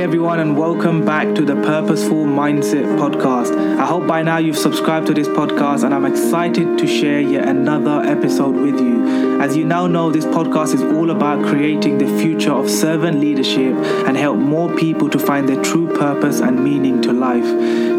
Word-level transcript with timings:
everyone, 0.00 0.40
and 0.40 0.56
welcome 0.56 1.04
back 1.04 1.34
to 1.34 1.44
the 1.44 1.54
Purposeful 1.56 2.24
Mindset 2.24 2.84
Podcast. 2.98 3.54
I 3.78 3.84
hope 3.84 4.06
by 4.06 4.22
now 4.22 4.38
you've 4.38 4.56
subscribed 4.56 5.06
to 5.08 5.14
this 5.14 5.28
podcast, 5.28 5.84
and 5.84 5.92
I'm 5.92 6.06
excited 6.06 6.78
to 6.78 6.86
share 6.86 7.20
yet 7.20 7.46
another 7.46 8.00
episode 8.10 8.54
with 8.56 8.80
you. 8.80 9.40
As 9.42 9.58
you 9.58 9.66
now 9.66 9.86
know, 9.86 10.10
this 10.10 10.24
podcast 10.24 10.72
is 10.72 10.82
all 10.82 11.10
about 11.10 11.44
creating 11.46 11.98
the 11.98 12.06
future 12.18 12.52
of 12.52 12.70
servant 12.70 13.20
leadership 13.20 13.74
and 14.06 14.16
help 14.16 14.38
more 14.38 14.74
people 14.74 15.10
to 15.10 15.18
find 15.18 15.46
their 15.46 15.62
true 15.62 15.86
purpose 15.94 16.40
and 16.40 16.64
meaning 16.64 17.02
to 17.02 17.12
life. 17.12 17.44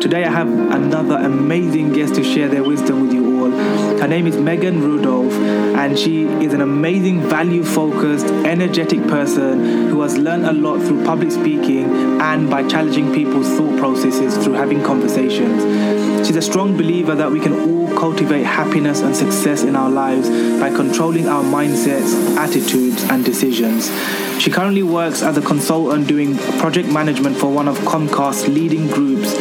Today, 0.02 0.24
I 0.24 0.32
have 0.32 0.50
another 0.50 1.18
amazing 1.18 1.94
guest 1.94 2.16
to 2.16 2.24
share 2.24 2.48
their 2.48 2.64
wisdom 2.64 3.02
with 3.02 3.14
you 3.14 3.44
all. 3.44 3.52
Her 3.52 4.08
name 4.08 4.26
is 4.26 4.38
Meghann 4.38 4.82
Rudolph, 4.82 5.34
and 5.34 6.00
she 6.00 6.24
is 6.24 6.54
an 6.54 6.62
amazing, 6.62 7.22
value 7.22 7.64
focused, 7.64 8.26
energetic 8.26 9.02
person 9.08 9.91
has 10.02 10.18
learned 10.18 10.46
a 10.46 10.54
lot 10.54 10.80
through 10.82 11.04
public 11.04 11.32
speaking 11.32 12.22
and 12.22 12.50
by 12.50 12.68
challenging 12.68 13.14
people's 13.14 13.48
thought 13.58 13.78
processes 13.80 14.38
through 14.44 14.54
having 14.54 14.84
conversations. 14.84 16.28
She's 16.28 16.36
a 16.36 16.42
strong 16.42 16.78
believer 16.78 17.16
that 17.16 17.32
we 17.32 17.40
can 17.40 17.54
all 17.54 17.98
cultivate 17.98 18.44
happiness 18.44 19.02
and 19.02 19.16
success 19.16 19.64
in 19.64 19.76
our 19.76 19.90
lives 19.90 20.30
by 20.60 20.70
controlling 20.70 21.28
our 21.28 21.44
mindsets, 21.44 22.36
attitudes, 22.38 23.04
and 23.06 23.26
decisions. 23.26 23.90
She 24.42 24.50
currently 24.50 24.82
works 24.82 25.22
as 25.22 25.38
a 25.38 25.42
consultant 25.42 26.08
doing 26.08 26.36
project 26.58 26.90
management 26.90 27.38
for 27.38 27.52
one 27.52 27.68
of 27.68 27.78
Comcast's 27.82 28.48
leading 28.48 28.88
groups. 28.88 29.36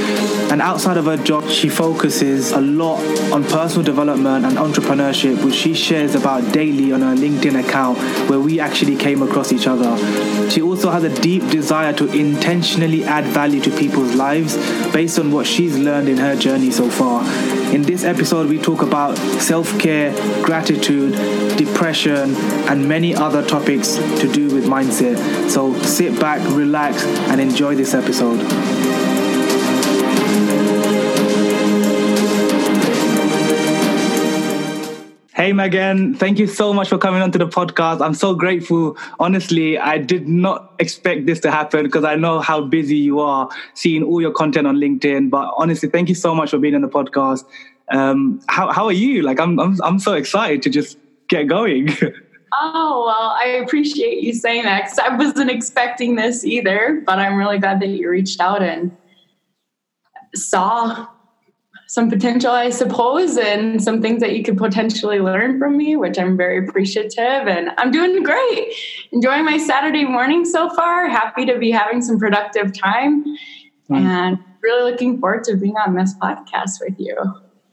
And 0.52 0.60
outside 0.60 0.98
of 0.98 1.06
her 1.06 1.16
job, 1.16 1.48
she 1.48 1.70
focuses 1.70 2.52
a 2.52 2.60
lot 2.60 3.00
on 3.32 3.42
personal 3.44 3.82
development 3.82 4.44
and 4.44 4.58
entrepreneurship, 4.58 5.42
which 5.42 5.54
she 5.54 5.72
shares 5.72 6.14
about 6.14 6.52
daily 6.52 6.92
on 6.92 7.00
her 7.00 7.14
LinkedIn 7.14 7.66
account, 7.66 7.98
where 8.28 8.40
we 8.40 8.60
actually 8.60 8.94
came 8.94 9.22
across 9.22 9.52
each 9.52 9.66
other. 9.66 9.96
She 10.50 10.60
also 10.60 10.90
has 10.90 11.02
a 11.02 11.20
deep 11.22 11.48
desire 11.48 11.94
to 11.94 12.06
intentionally 12.12 13.02
add 13.02 13.24
value 13.24 13.62
to 13.62 13.70
people's 13.70 14.14
lives 14.14 14.54
based 14.92 15.18
on 15.18 15.32
what 15.32 15.46
she's 15.46 15.78
learned 15.78 16.10
in 16.10 16.18
her 16.18 16.36
journey 16.36 16.70
so 16.70 16.90
far. 16.90 17.24
In 17.72 17.82
this 17.82 18.02
episode, 18.02 18.48
we 18.48 18.58
talk 18.58 18.82
about 18.82 19.16
self 19.40 19.78
care, 19.78 20.12
gratitude, 20.42 21.12
depression, 21.56 22.34
and 22.68 22.88
many 22.88 23.14
other 23.14 23.46
topics 23.46 23.94
to 23.94 24.30
do 24.32 24.52
with 24.52 24.64
mindset. 24.64 25.48
So 25.48 25.72
sit 25.82 26.18
back, 26.18 26.40
relax, 26.50 27.04
and 27.04 27.40
enjoy 27.40 27.76
this 27.76 27.94
episode. 27.94 28.40
Hey, 35.40 35.52
Meghann, 35.52 36.18
thank 36.18 36.38
you 36.38 36.46
so 36.46 36.74
much 36.74 36.90
for 36.90 36.98
coming 36.98 37.22
onto 37.22 37.38
the 37.38 37.48
podcast. 37.48 38.04
I'm 38.04 38.12
so 38.12 38.34
grateful. 38.34 38.98
Honestly, 39.18 39.78
I 39.78 39.96
did 39.96 40.28
not 40.28 40.74
expect 40.78 41.24
this 41.24 41.40
to 41.40 41.50
happen 41.50 41.82
because 41.82 42.04
I 42.04 42.14
know 42.14 42.40
how 42.40 42.60
busy 42.60 42.98
you 42.98 43.20
are 43.20 43.48
seeing 43.72 44.02
all 44.02 44.20
your 44.20 44.32
content 44.32 44.66
on 44.66 44.76
LinkedIn. 44.76 45.30
But 45.30 45.54
honestly, 45.56 45.88
thank 45.88 46.10
you 46.10 46.14
so 46.14 46.34
much 46.34 46.50
for 46.50 46.58
being 46.58 46.74
on 46.74 46.82
the 46.82 46.90
podcast. 46.90 47.46
Um, 47.90 48.42
how, 48.48 48.70
how 48.70 48.84
are 48.84 48.92
you? 48.92 49.22
Like, 49.22 49.40
I'm, 49.40 49.58
I'm, 49.58 49.80
I'm 49.82 49.98
so 49.98 50.12
excited 50.12 50.60
to 50.60 50.68
just 50.68 50.98
get 51.28 51.48
going. 51.48 51.88
Oh, 52.52 53.04
well, 53.06 53.36
I 53.38 53.62
appreciate 53.64 54.24
you 54.24 54.34
saying 54.34 54.64
that 54.64 54.82
because 54.82 54.98
I 54.98 55.16
wasn't 55.16 55.52
expecting 55.52 56.16
this 56.16 56.44
either, 56.44 57.00
but 57.06 57.20
I'm 57.20 57.36
really 57.36 57.60
glad 57.60 57.78
that 57.78 57.90
you 57.90 58.10
reached 58.10 58.40
out 58.40 58.60
and 58.60 58.90
saw 60.34 61.06
some 61.90 62.08
potential, 62.08 62.52
I 62.52 62.70
suppose, 62.70 63.36
and 63.36 63.82
some 63.82 64.00
things 64.00 64.20
that 64.20 64.36
you 64.36 64.44
could 64.44 64.56
potentially 64.56 65.18
learn 65.18 65.58
from 65.58 65.76
me, 65.76 65.96
which 65.96 66.20
I'm 66.20 66.36
very 66.36 66.64
appreciative. 66.64 67.18
And 67.48 67.70
I'm 67.78 67.90
doing 67.90 68.22
great. 68.22 68.72
Enjoying 69.10 69.44
my 69.44 69.58
Saturday 69.58 70.04
morning 70.04 70.44
so 70.44 70.70
far. 70.70 71.08
Happy 71.08 71.44
to 71.46 71.58
be 71.58 71.72
having 71.72 72.00
some 72.00 72.16
productive 72.16 72.72
time. 72.72 73.24
Mm. 73.90 73.96
And 73.96 74.38
really 74.60 74.92
looking 74.92 75.18
forward 75.18 75.42
to 75.44 75.56
being 75.56 75.74
on 75.84 75.96
this 75.96 76.14
podcast 76.22 76.78
with 76.80 76.94
you. 76.96 77.16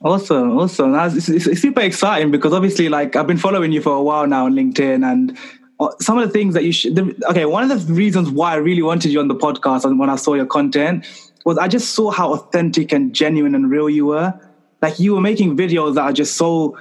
Awesome, 0.01 0.57
awesome. 0.57 0.95
It's, 0.95 1.29
it's, 1.29 1.45
it's 1.45 1.61
super 1.61 1.81
exciting 1.81 2.31
because 2.31 2.53
obviously, 2.53 2.89
like, 2.89 3.15
I've 3.15 3.27
been 3.27 3.37
following 3.37 3.71
you 3.71 3.81
for 3.81 3.93
a 3.93 4.01
while 4.01 4.25
now 4.25 4.47
on 4.47 4.53
LinkedIn, 4.55 5.05
and 5.05 5.37
uh, 5.79 5.89
some 6.01 6.17
of 6.17 6.25
the 6.25 6.33
things 6.33 6.55
that 6.55 6.63
you 6.63 6.71
should. 6.71 6.97
Okay, 7.25 7.45
one 7.45 7.69
of 7.69 7.85
the 7.85 7.93
reasons 7.93 8.31
why 8.31 8.53
I 8.53 8.55
really 8.55 8.81
wanted 8.81 9.11
you 9.11 9.19
on 9.19 9.27
the 9.27 9.35
podcast 9.35 9.85
and 9.85 9.99
when 9.99 10.09
I 10.09 10.15
saw 10.15 10.33
your 10.33 10.47
content 10.47 11.05
was 11.47 11.57
I 11.57 11.69
just 11.69 11.95
saw 11.95 12.11
how 12.11 12.33
authentic 12.33 12.91
and 12.91 13.15
genuine 13.15 13.55
and 13.55 13.71
real 13.71 13.89
you 13.89 14.07
were. 14.07 14.37
Like 14.81 14.99
you 14.99 15.15
were 15.15 15.21
making 15.21 15.55
videos 15.55 15.95
that 15.95 16.01
are 16.01 16.11
just 16.11 16.35
so 16.35 16.77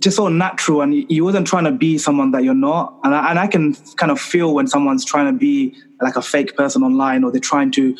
just 0.00 0.16
so 0.16 0.28
natural 0.28 0.80
and 0.80 0.94
you 1.10 1.22
wasn't 1.22 1.46
trying 1.46 1.64
to 1.64 1.72
be 1.72 1.98
someone 1.98 2.30
that 2.30 2.42
you're 2.42 2.54
not. 2.54 2.94
And 3.04 3.14
I, 3.14 3.30
and 3.30 3.38
I 3.38 3.46
can 3.46 3.74
kind 3.96 4.10
of 4.10 4.18
feel 4.18 4.54
when 4.54 4.66
someone's 4.66 5.04
trying 5.04 5.26
to 5.26 5.38
be 5.38 5.74
like 6.00 6.16
a 6.16 6.22
fake 6.22 6.56
person 6.56 6.82
online 6.82 7.24
or 7.24 7.30
they're 7.30 7.40
trying 7.40 7.70
to 7.72 7.94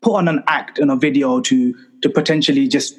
put 0.00 0.14
on 0.14 0.28
an 0.28 0.44
act 0.46 0.78
in 0.78 0.90
a 0.90 0.96
video 0.96 1.40
to 1.40 1.74
to 2.02 2.08
potentially 2.08 2.68
just 2.68 2.96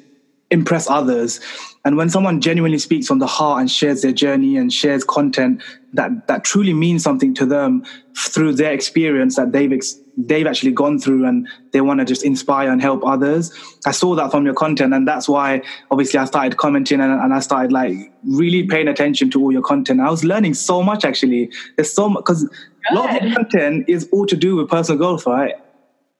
impress 0.50 0.90
others. 0.90 1.40
And 1.86 1.96
when 1.96 2.10
someone 2.10 2.42
genuinely 2.42 2.78
speaks 2.78 3.06
from 3.06 3.20
the 3.20 3.26
heart 3.26 3.60
and 3.60 3.70
shares 3.70 4.02
their 4.02 4.12
journey 4.12 4.58
and 4.58 4.70
shares 4.70 5.02
content 5.02 5.62
that 5.94 6.26
that 6.26 6.44
truly 6.44 6.74
means 6.74 7.02
something 7.02 7.32
to 7.34 7.46
them 7.46 7.86
through 8.18 8.54
their 8.54 8.72
experience 8.72 9.36
that 9.36 9.52
they've 9.52 9.72
ex- 9.72 9.98
they've 10.28 10.46
actually 10.46 10.72
gone 10.72 10.98
through 10.98 11.26
and 11.26 11.48
they 11.72 11.80
want 11.80 12.00
to 12.00 12.06
just 12.06 12.24
inspire 12.24 12.70
and 12.70 12.80
help 12.80 13.04
others. 13.04 13.52
I 13.86 13.92
saw 13.92 14.14
that 14.16 14.30
from 14.30 14.44
your 14.44 14.54
content, 14.54 14.94
and 14.94 15.06
that's 15.06 15.28
why 15.28 15.62
obviously 15.90 16.18
I 16.18 16.24
started 16.24 16.56
commenting 16.58 17.00
and, 17.00 17.12
and 17.12 17.34
I 17.34 17.40
started 17.40 17.72
like 17.72 17.94
really 18.24 18.66
paying 18.66 18.88
attention 18.88 19.30
to 19.30 19.42
all 19.42 19.52
your 19.52 19.62
content. 19.62 20.00
I 20.00 20.10
was 20.10 20.24
learning 20.24 20.54
so 20.54 20.82
much 20.82 21.04
actually. 21.04 21.50
There's 21.76 21.92
so 21.92 22.08
much 22.08 22.24
because 22.24 22.48
a 22.90 22.94
lot 22.94 23.14
of 23.14 23.22
your 23.22 23.34
content 23.36 23.84
is 23.88 24.08
all 24.12 24.26
to 24.26 24.36
do 24.36 24.56
with 24.56 24.68
personal 24.68 24.98
growth, 24.98 25.26
right? 25.26 25.54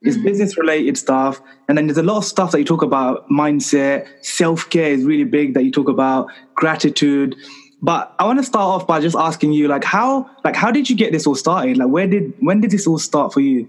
It's 0.03 0.17
mm-hmm. 0.17 0.25
business 0.25 0.57
related 0.57 0.97
stuff. 0.97 1.43
And 1.69 1.77
then 1.77 1.87
there's 1.87 1.99
a 1.99 2.03
lot 2.03 2.19
of 2.19 2.25
stuff 2.25 2.53
that 2.53 2.59
you 2.59 2.65
talk 2.65 2.83
about 2.83 3.29
mindset, 3.29 4.09
self 4.25 4.69
care 4.71 4.91
is 4.91 5.05
really 5.05 5.25
big 5.25 5.55
that 5.55 5.65
you 5.65 5.71
talk 5.71 5.89
about, 5.89 6.31
gratitude. 6.55 7.37
But 7.83 8.15
I 8.19 8.25
want 8.25 8.39
to 8.39 8.45
start 8.45 8.63
off 8.63 8.87
by 8.87 9.01
just 9.01 9.17
asking 9.17 9.53
you, 9.53 9.69
like, 9.69 9.85
how, 9.85 10.29
like, 10.45 10.55
how 10.55 10.71
did 10.71 10.91
you 10.91 10.97
get 10.97 11.13
this 11.13 11.27
all 11.27 11.35
started? 11.35 11.79
Like, 11.79 11.89
where 11.89 12.07
did, 12.07 12.35
when 12.41 12.61
did 12.61 12.71
this 12.71 12.87
all 12.87 12.99
start 12.99 13.33
for 13.33 13.41
you? 13.41 13.69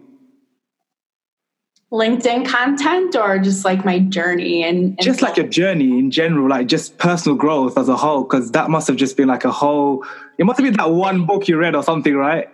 LinkedIn 1.91 2.47
content 2.47 3.15
or 3.17 3.37
just 3.37 3.65
like 3.65 3.83
my 3.83 3.99
journey 3.99 4.63
and, 4.63 4.77
and 4.77 5.01
just 5.01 5.21
like 5.21 5.35
your 5.35 5.47
journey 5.47 5.99
in 5.99 6.09
general, 6.09 6.47
like 6.47 6.67
just 6.67 6.97
personal 6.97 7.37
growth 7.37 7.77
as 7.77 7.89
a 7.89 7.97
whole, 7.97 8.23
because 8.23 8.51
that 8.51 8.69
must 8.69 8.87
have 8.87 8.95
just 8.95 9.17
been 9.17 9.27
like 9.27 9.43
a 9.43 9.51
whole. 9.51 10.05
It 10.37 10.45
must 10.45 10.57
have 10.59 10.65
been 10.65 10.77
that 10.77 10.91
one 10.91 11.25
book 11.25 11.49
you 11.49 11.57
read 11.57 11.75
or 11.75 11.83
something, 11.83 12.15
right? 12.15 12.49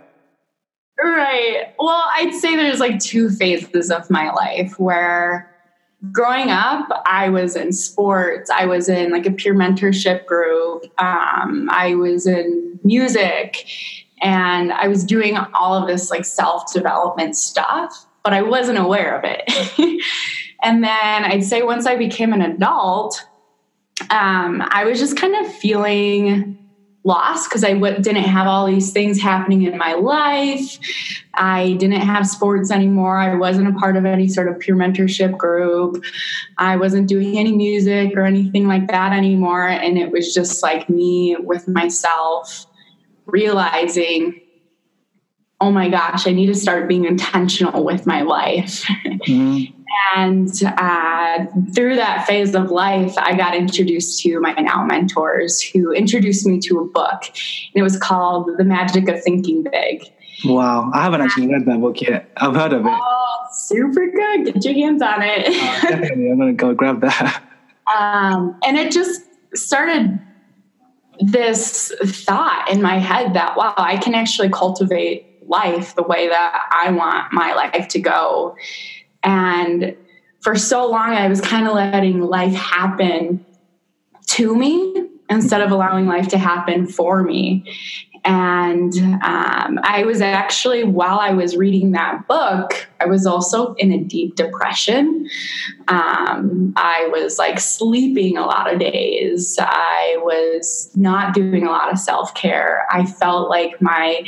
Right. 1.00 1.74
Well, 1.78 2.04
I'd 2.16 2.34
say 2.34 2.56
there's 2.56 2.80
like 2.80 3.00
two 3.00 3.30
phases 3.30 3.92
of 3.92 4.10
my 4.10 4.32
life 4.32 4.80
where 4.80 5.54
growing 6.12 6.50
up, 6.50 6.90
I 7.06 7.30
was 7.30 7.56
in 7.56 7.74
sports, 7.74 8.50
I 8.50 8.66
was 8.66 8.90
in 8.90 9.12
like 9.12 9.28
a 9.28 9.32
peer 9.32 9.54
mentorship 9.54 10.26
group, 10.26 10.86
um, 11.00 11.70
I 11.72 11.94
was 11.94 12.26
in 12.26 12.80
music, 12.84 13.68
and 14.24 14.74
I 14.74 14.88
was 14.88 15.04
doing 15.04 15.38
all 15.54 15.76
of 15.76 15.88
this 15.88 16.10
like 16.10 16.26
self 16.26 16.74
development 16.74 17.36
stuff 17.36 18.07
but 18.28 18.34
I 18.34 18.42
wasn't 18.42 18.78
aware 18.78 19.18
of 19.18 19.24
it. 19.24 19.50
and 20.62 20.84
then 20.84 21.24
I'd 21.24 21.46
say 21.46 21.62
once 21.62 21.86
I 21.86 21.96
became 21.96 22.34
an 22.34 22.42
adult, 22.42 23.26
um, 24.10 24.62
I 24.68 24.84
was 24.84 25.00
just 25.00 25.16
kind 25.16 25.34
of 25.34 25.56
feeling 25.56 26.58
lost 27.06 27.50
because 27.50 27.64
I 27.64 27.72
w- 27.72 28.02
didn't 28.02 28.24
have 28.24 28.46
all 28.46 28.68
these 28.68 28.92
things 28.92 29.22
happening 29.22 29.62
in 29.62 29.78
my 29.78 29.94
life. 29.94 30.78
I 31.36 31.78
didn't 31.80 32.02
have 32.02 32.28
sports 32.28 32.70
anymore. 32.70 33.18
I 33.18 33.34
wasn't 33.36 33.70
a 33.70 33.80
part 33.80 33.96
of 33.96 34.04
any 34.04 34.28
sort 34.28 34.50
of 34.50 34.60
peer 34.60 34.76
mentorship 34.76 35.38
group. 35.38 36.04
I 36.58 36.76
wasn't 36.76 37.08
doing 37.08 37.38
any 37.38 37.56
music 37.56 38.12
or 38.18 38.24
anything 38.24 38.68
like 38.68 38.90
that 38.90 39.14
anymore. 39.14 39.70
And 39.70 39.98
it 39.98 40.12
was 40.12 40.34
just 40.34 40.62
like 40.62 40.90
me 40.90 41.38
with 41.40 41.66
myself 41.70 42.66
realizing 43.26 44.42
oh 45.60 45.72
my 45.72 45.90
gosh, 45.90 46.28
I 46.28 46.32
need 46.32 46.48
to 46.48 46.56
start 46.56 46.88
being 46.88 47.06
intentional 47.06 47.84
with 47.84 48.06
my 48.06 48.22
life. 48.22 48.84
Mm-hmm. 49.06 49.74
and 50.16 50.64
uh, 50.64 51.46
through 51.74 51.96
that 51.96 52.28
phase 52.28 52.54
of 52.54 52.70
life, 52.70 53.18
I 53.18 53.36
got 53.36 53.56
introduced 53.56 54.22
to 54.22 54.40
my 54.40 54.54
now 54.54 54.86
mentors 54.86 55.62
who 55.62 55.92
introduced 55.92 56.46
me 56.46 56.60
to 56.60 56.80
a 56.80 56.86
book. 56.86 57.24
And 57.24 57.76
it 57.76 57.82
was 57.82 57.98
called 57.98 58.50
The 58.58 58.64
Magic 58.64 59.10
of 59.10 59.22
Thinking 59.24 59.64
Big. 59.64 60.04
Wow, 60.46 60.92
I 60.94 61.02
haven't 61.02 61.22
actually 61.22 61.48
read 61.48 61.66
that 61.66 61.82
book 61.82 62.00
yet. 62.02 62.30
I've 62.38 62.56
heard 62.56 62.74
of 62.74 62.86
it. 62.86 62.92
Oh, 62.94 63.48
super 63.52 64.08
good. 64.12 64.54
Get 64.54 64.66
your 64.66 64.74
hands 64.76 65.02
on 65.02 65.24
it. 65.24 65.48
uh, 65.48 65.90
definitely. 65.90 66.30
I'm 66.30 66.38
going 66.38 66.56
to 66.56 66.62
go 66.62 66.74
grab 66.74 67.02
that. 67.02 67.44
Um, 67.98 68.60
and 68.66 68.76
it 68.76 68.92
just 68.92 69.22
started 69.56 70.20
this 71.22 71.90
thought 72.04 72.68
in 72.70 72.82
my 72.82 72.98
head 72.98 73.34
that, 73.34 73.56
wow, 73.56 73.74
I 73.78 73.96
can 73.96 74.14
actually 74.14 74.50
cultivate 74.50 75.37
life 75.48 75.96
the 75.96 76.04
way 76.04 76.28
that 76.28 76.70
I 76.72 76.92
want 76.92 77.34
my 77.34 77.54
life 77.54 77.88
to 77.90 78.00
go. 78.00 78.56
And 79.24 79.96
for 80.42 80.56
so 80.56 80.90
long, 80.90 81.10
I 81.10 81.28
was 81.28 81.42
kind 81.42 81.68
of 81.68 81.74
letting 81.74 82.22
life 82.22 82.54
happen 82.54 83.46
to 84.28 84.56
me 84.56 85.10
instead 85.30 85.62
of 85.62 85.72
allowing 85.72 86.06
life 86.06 86.28
to 86.30 86.38
happen 86.38 86.88
for 86.88 87.24
me. 87.24 87.66
And 88.28 88.94
um, 89.24 89.80
I 89.84 90.04
was 90.06 90.20
actually, 90.20 90.84
while 90.84 91.18
I 91.18 91.32
was 91.32 91.56
reading 91.56 91.94
that 91.94 92.28
book, 92.28 92.90
I 93.00 93.06
was 93.06 93.26
also 93.26 93.74
in 93.76 93.94
a 93.94 94.04
deep 94.04 94.36
depression. 94.36 95.30
Um, 95.88 96.74
I 96.76 97.08
was 97.10 97.38
like 97.38 97.58
sleeping 97.58 98.38
a 98.38 98.46
lot 98.46 98.72
of 98.72 98.82
days. 98.82 99.58
I 99.62 100.18
was 100.20 100.92
not 100.94 101.36
doing 101.36 101.66
a 101.66 101.70
lot 101.70 101.90
of 101.90 101.98
self 101.98 102.34
care. 102.34 102.86
I 102.92 103.06
felt 103.06 103.50
like 103.50 103.82
my 103.82 104.28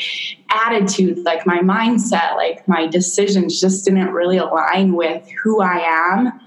attitude, 0.50 1.18
like 1.26 1.46
my 1.46 1.60
mindset, 1.60 2.38
like 2.38 2.66
my 2.70 2.88
decisions 2.88 3.60
just 3.60 3.84
didn't 3.84 4.14
really 4.14 4.38
align 4.38 4.94
with 4.94 5.28
who 5.44 5.62
I 5.62 5.80
am 5.80 6.40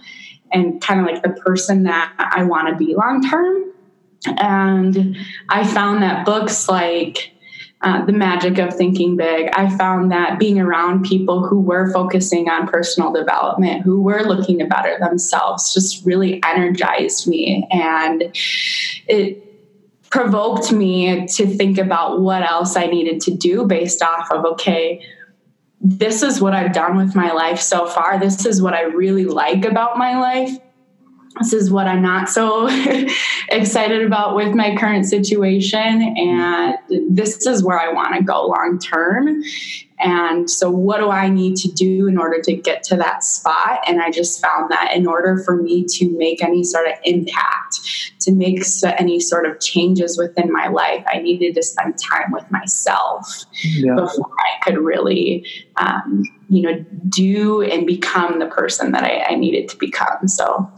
and 0.52 0.80
kind 0.80 1.00
of 1.00 1.06
like 1.06 1.22
the 1.22 1.38
person 1.42 1.82
that 1.82 2.14
I 2.18 2.44
want 2.44 2.68
to 2.68 2.76
be 2.76 2.94
long 2.94 3.28
term. 3.28 3.72
And 4.38 5.18
I 5.50 5.66
found 5.66 6.02
that 6.02 6.24
books 6.24 6.66
like 6.66 7.31
uh, 7.82 8.04
the 8.04 8.12
magic 8.12 8.58
of 8.58 8.74
thinking 8.74 9.16
big. 9.16 9.50
I 9.54 9.76
found 9.76 10.12
that 10.12 10.38
being 10.38 10.60
around 10.60 11.04
people 11.04 11.44
who 11.44 11.60
were 11.60 11.92
focusing 11.92 12.48
on 12.48 12.68
personal 12.68 13.12
development, 13.12 13.82
who 13.82 14.00
were 14.00 14.22
looking 14.22 14.58
to 14.60 14.66
better 14.66 14.96
themselves, 15.00 15.74
just 15.74 16.04
really 16.06 16.40
energized 16.44 17.26
me. 17.26 17.66
And 17.72 18.30
it 19.08 19.48
provoked 20.10 20.70
me 20.70 21.26
to 21.26 21.46
think 21.46 21.78
about 21.78 22.20
what 22.20 22.42
else 22.42 22.76
I 22.76 22.86
needed 22.86 23.20
to 23.22 23.34
do 23.34 23.66
based 23.66 24.02
off 24.02 24.30
of, 24.30 24.44
okay, 24.44 25.04
this 25.80 26.22
is 26.22 26.40
what 26.40 26.54
I've 26.54 26.72
done 26.72 26.96
with 26.96 27.16
my 27.16 27.32
life 27.32 27.60
so 27.60 27.86
far. 27.86 28.20
This 28.20 28.46
is 28.46 28.62
what 28.62 28.74
I 28.74 28.82
really 28.82 29.24
like 29.24 29.64
about 29.64 29.98
my 29.98 30.16
life 30.18 30.56
this 31.38 31.52
is 31.52 31.70
what 31.70 31.86
I'm 31.86 32.02
not 32.02 32.28
so 32.28 32.68
excited 33.48 34.02
about 34.04 34.36
with 34.36 34.54
my 34.54 34.76
current 34.76 35.06
situation. 35.06 36.14
And 36.16 36.76
this 37.10 37.46
is 37.46 37.64
where 37.64 37.78
I 37.78 37.92
want 37.92 38.16
to 38.16 38.22
go 38.22 38.46
long 38.46 38.78
term. 38.78 39.42
And 39.98 40.50
so, 40.50 40.68
what 40.68 40.98
do 40.98 41.10
I 41.10 41.28
need 41.28 41.56
to 41.58 41.70
do 41.70 42.08
in 42.08 42.18
order 42.18 42.40
to 42.42 42.54
get 42.54 42.82
to 42.84 42.96
that 42.96 43.22
spot? 43.22 43.80
And 43.86 44.02
I 44.02 44.10
just 44.10 44.42
found 44.44 44.70
that 44.72 44.94
in 44.94 45.06
order 45.06 45.40
for 45.44 45.56
me 45.62 45.84
to 45.90 46.18
make 46.18 46.42
any 46.42 46.64
sort 46.64 46.88
of 46.88 46.94
impact, 47.04 47.78
to 48.22 48.32
make 48.32 48.62
any 48.84 49.20
sort 49.20 49.46
of 49.46 49.60
changes 49.60 50.18
within 50.18 50.52
my 50.52 50.66
life, 50.66 51.04
I 51.06 51.18
needed 51.18 51.54
to 51.54 51.62
spend 51.62 51.98
time 51.98 52.32
with 52.32 52.50
myself 52.50 53.44
yeah. 53.62 53.94
before 53.94 54.30
I 54.38 54.64
could 54.64 54.78
really, 54.78 55.46
um, 55.76 56.24
you 56.48 56.62
know, 56.62 56.84
do 57.08 57.62
and 57.62 57.86
become 57.86 58.40
the 58.40 58.46
person 58.46 58.90
that 58.92 59.04
I, 59.04 59.20
I 59.30 59.34
needed 59.36 59.68
to 59.68 59.76
become. 59.76 60.26
So, 60.26 60.68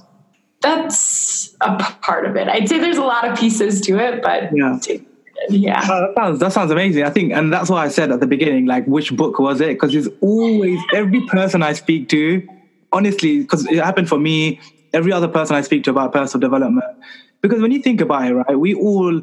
that's 0.64 1.54
a 1.60 1.76
part 2.00 2.24
of 2.24 2.36
it. 2.36 2.48
I'd 2.48 2.68
say 2.68 2.78
there's 2.78 2.96
a 2.96 3.04
lot 3.04 3.28
of 3.28 3.38
pieces 3.38 3.80
to 3.82 3.98
it, 3.98 4.22
but 4.22 4.50
yeah. 4.56 4.78
Yeah. 5.50 5.80
that, 5.80 6.14
sounds, 6.16 6.38
that 6.40 6.52
sounds 6.52 6.70
amazing. 6.70 7.02
I 7.04 7.10
think, 7.10 7.32
and 7.32 7.52
that's 7.52 7.68
why 7.68 7.84
I 7.84 7.88
said 7.88 8.10
at 8.10 8.20
the 8.20 8.26
beginning, 8.26 8.66
like, 8.66 8.86
which 8.86 9.14
book 9.14 9.38
was 9.38 9.60
it? 9.60 9.74
Because 9.74 9.94
it's 9.94 10.08
always 10.20 10.80
every 10.94 11.20
person 11.26 11.62
I 11.62 11.74
speak 11.74 12.08
to, 12.10 12.48
honestly, 12.92 13.40
because 13.40 13.66
it 13.66 13.76
happened 13.76 14.08
for 14.08 14.18
me, 14.18 14.60
every 14.94 15.12
other 15.12 15.28
person 15.28 15.54
I 15.54 15.60
speak 15.60 15.84
to 15.84 15.90
about 15.90 16.12
personal 16.12 16.40
development. 16.40 16.86
Because 17.42 17.60
when 17.60 17.72
you 17.72 17.82
think 17.82 18.00
about 18.00 18.26
it, 18.26 18.34
right, 18.34 18.58
we 18.58 18.74
all 18.74 19.20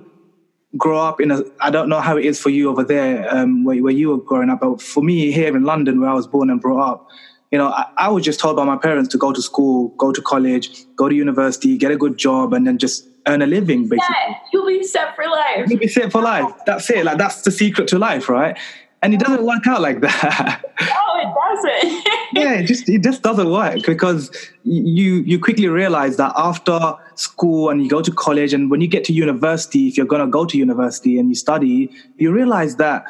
grow 0.77 0.99
up 0.99 1.19
in 1.19 1.31
a, 1.31 1.43
I 1.59 1.71
don't 1.71 1.89
know 1.89 2.01
how 2.01 2.17
it 2.17 2.25
is 2.25 2.39
for 2.39 2.49
you 2.49 2.69
over 2.69 2.83
there, 2.83 3.27
um, 3.35 3.63
where, 3.63 3.81
where 3.81 3.93
you 3.93 4.09
were 4.09 4.17
growing 4.17 4.49
up, 4.51 4.59
but 4.59 4.81
for 4.81 5.01
me 5.01 5.31
here 5.31 5.55
in 5.55 5.63
London, 5.63 5.99
where 5.99 6.09
I 6.09 6.13
was 6.13 6.27
born 6.27 6.51
and 6.51 6.61
brought 6.61 6.87
up, 6.87 7.07
you 7.51 7.57
know, 7.57 7.67
I, 7.67 7.85
I, 7.97 8.09
was 8.09 8.23
just 8.23 8.39
told 8.39 8.55
by 8.55 8.63
my 8.63 8.77
parents 8.77 9.09
to 9.09 9.17
go 9.17 9.33
to 9.33 9.41
school, 9.41 9.89
go 9.97 10.11
to 10.13 10.21
college, 10.21 10.85
go 10.95 11.09
to 11.09 11.15
university, 11.15 11.77
get 11.77 11.91
a 11.91 11.97
good 11.97 12.17
job, 12.17 12.53
and 12.53 12.65
then 12.65 12.77
just 12.77 13.07
earn 13.27 13.41
a 13.41 13.47
living. 13.47 13.89
Basically, 13.89 14.07
yeah, 14.09 14.35
you'll 14.53 14.65
be 14.65 14.83
set 14.83 15.15
for 15.15 15.25
life. 15.25 15.69
You'll 15.69 15.79
be 15.79 15.87
set 15.87 16.11
for 16.11 16.21
life. 16.21 16.49
That's 16.65 16.89
it. 16.89 17.03
Like 17.03 17.17
that's 17.17 17.41
the 17.41 17.51
secret 17.51 17.89
to 17.89 17.99
life, 17.99 18.29
right? 18.29 18.57
And 19.03 19.13
it 19.13 19.19
doesn't 19.19 19.45
work 19.45 19.65
out 19.67 19.81
like 19.81 20.01
that. 20.01 20.63
No, 20.81 21.19
it 21.19 21.33
doesn't. 21.35 22.07
yeah, 22.33 22.53
it 22.53 22.65
just 22.65 22.89
it 22.89 23.03
just 23.03 23.21
doesn't 23.21 23.51
work 23.51 23.85
because 23.85 24.31
you 24.63 25.15
you 25.27 25.39
quickly 25.39 25.67
realize 25.67 26.17
that 26.17 26.33
after 26.35 26.95
school 27.15 27.69
and 27.69 27.83
you 27.83 27.89
go 27.89 28.01
to 28.01 28.11
college 28.11 28.51
and 28.53 28.71
when 28.71 28.81
you 28.81 28.87
get 28.87 29.03
to 29.05 29.13
university, 29.13 29.87
if 29.87 29.97
you're 29.97 30.07
gonna 30.07 30.25
go 30.25 30.45
to 30.45 30.57
university 30.57 31.19
and 31.19 31.29
you 31.29 31.35
study, 31.35 31.91
you 32.17 32.31
realize 32.31 32.77
that 32.77 33.05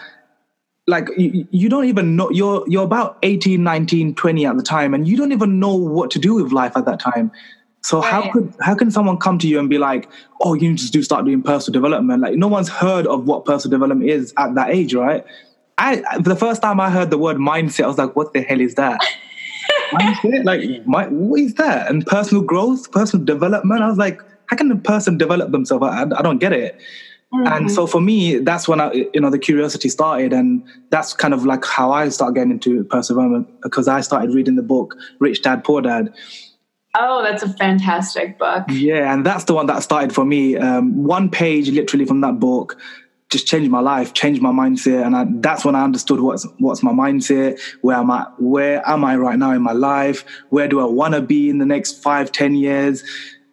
like 0.88 1.10
you, 1.18 1.48
you, 1.52 1.70
don't 1.70 1.86
even 1.86 2.16
know 2.16 2.30
you're 2.32 2.64
you're 2.68 2.84
about 2.84 3.18
18 3.24 3.64
19 3.64 4.16
20 4.16 4.46
at 4.46 4.58
the 4.58 4.64
time 4.64 4.94
and 4.94 5.08
you 5.08 5.16
don't 5.16 5.32
even 5.32 5.60
know 5.60 5.76
what 5.76 6.10
to 6.12 6.20
do 6.20 6.34
with 6.36 6.52
life 6.52 6.76
at 6.76 6.86
that 6.86 7.00
time. 7.00 7.32
So 7.84 8.00
right. 8.02 8.12
how 8.12 8.32
could 8.32 8.54
how 8.62 8.76
can 8.76 8.90
someone 8.90 9.18
come 9.18 9.38
to 9.40 9.48
you 9.48 9.60
and 9.60 9.70
be 9.70 9.78
like 9.78 10.10
oh 10.42 10.54
you 10.54 10.70
need 10.70 10.80
to 10.80 10.92
do 10.92 11.04
start 11.04 11.26
doing 11.26 11.44
personal 11.44 11.80
development. 11.80 12.22
Like 12.22 12.36
no 12.36 12.48
one's 12.48 12.70
heard 12.70 13.06
of 13.08 13.26
what 13.26 13.46
personal 13.46 13.78
development 13.78 14.10
is 14.10 14.34
at 14.38 14.56
that 14.56 14.70
age 14.70 14.94
right? 14.94 15.24
I 15.78 16.04
the 16.20 16.36
first 16.36 16.62
time 16.62 16.80
i 16.80 16.90
heard 16.90 17.10
the 17.10 17.18
word 17.18 17.38
mindset 17.38 17.86
i 17.86 17.88
was 17.88 17.98
like 17.98 18.16
what 18.16 18.34
the 18.34 18.42
hell 18.42 18.62
is 18.62 18.76
that? 18.76 19.00
Mindset? 19.94 20.46
Like 20.46 20.88
my, 20.88 21.08
what 21.08 21.40
is 21.40 21.54
that? 21.56 21.90
And 21.90 22.06
personal 22.06 22.44
growth 22.44 22.92
personal 22.92 23.26
development? 23.26 23.82
I 23.82 23.88
was 23.88 23.98
like 23.98 24.20
how 24.48 24.58
can 24.58 24.72
a 24.72 24.76
person 24.76 25.18
develop 25.18 25.52
themselves? 25.52 25.84
I, 25.84 26.04
I 26.04 26.22
don't 26.22 26.40
get 26.40 26.54
it 26.54 26.82
Mm-hmm. 27.34 27.48
And 27.48 27.72
so 27.72 27.88
for 27.88 28.02
me, 28.02 28.40
that's 28.40 28.68
when 28.68 28.82
I, 28.82 28.92
you 28.92 29.22
know, 29.22 29.30
the 29.30 29.40
curiosity 29.40 29.88
started, 29.88 30.34
and 30.34 30.64
that's 30.90 31.14
kind 31.14 31.34
of 31.34 31.46
like 31.46 31.64
how 31.64 31.92
I 31.92 32.10
started 32.10 32.36
getting 32.36 32.52
into 32.52 32.84
perseverance 32.86 33.48
because 33.64 33.88
I 33.88 34.02
started 34.02 34.34
reading 34.36 34.56
the 34.56 34.64
book 34.64 34.96
Rich 35.20 35.42
Dad 35.42 35.64
Poor 35.64 35.82
Dad. 35.82 36.14
Oh, 36.94 37.24
that's 37.24 37.42
a 37.42 37.54
fantastic 37.54 38.38
book. 38.38 38.66
Yeah, 38.70 39.14
and 39.14 39.26
that's 39.26 39.46
the 39.46 39.54
one 39.54 39.68
that 39.68 39.82
started 39.82 40.14
for 40.14 40.26
me. 40.26 40.58
Um, 40.58 41.06
one 41.06 41.30
page, 41.30 41.70
literally 41.70 42.06
from 42.06 42.20
that 42.20 42.38
book, 42.38 42.78
just 43.30 43.48
changed 43.48 43.72
my 43.72 43.80
life, 43.80 44.14
changed 44.14 44.42
my 44.42 44.52
mindset, 44.52 45.06
and 45.06 45.16
I, 45.16 45.26
that's 45.30 45.64
when 45.64 45.74
I 45.74 45.86
understood 45.86 46.20
what's 46.20 46.46
what's 46.60 46.84
my 46.84 46.92
mindset, 46.92 47.62
where 47.80 47.96
am 47.96 48.12
I, 48.12 48.28
where 48.40 48.86
am 48.86 49.06
I 49.06 49.16
right 49.16 49.40
now 49.40 49.52
in 49.52 49.62
my 49.62 49.72
life, 49.72 50.26
where 50.50 50.68
do 50.68 50.82
I 50.82 50.86
want 50.86 51.14
to 51.14 51.22
be 51.22 51.50
in 51.50 51.60
the 51.60 51.66
next 51.66 52.04
five, 52.04 52.34
ten 52.34 52.56
years, 52.56 53.06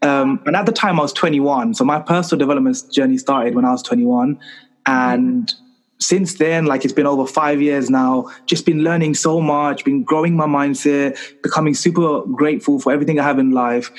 um, 0.03 0.41
and 0.47 0.55
at 0.55 0.67
the 0.67 0.73
time, 0.73 0.99
I 0.99 1.03
was 1.03 1.12
21. 1.12 1.75
So 1.75 1.85
my 1.85 2.00
personal 2.00 2.39
development 2.39 2.83
journey 2.93 3.19
started 3.19 3.55
when 3.55 3.65
I 3.65 3.73
was 3.73 3.83
21. 3.83 4.39
And 4.87 5.53
since 5.99 6.35
then, 6.35 6.67
like 6.67 6.85
it's 6.85 6.95
been 6.95 7.06
over 7.06 7.27
five 7.27 7.61
years 7.61 7.91
now, 7.91 8.31
just 8.47 8.65
been 8.65 8.85
learning 8.85 9.15
so 9.15 9.41
much, 9.41 9.85
been 9.85 10.05
growing 10.05 10.37
my 10.37 10.47
mindset, 10.47 11.19
becoming 11.43 11.75
super 11.75 12.23
grateful 12.23 12.79
for 12.79 12.93
everything 12.93 13.19
I 13.19 13.25
have 13.25 13.39
in 13.39 13.50
life. 13.50 13.91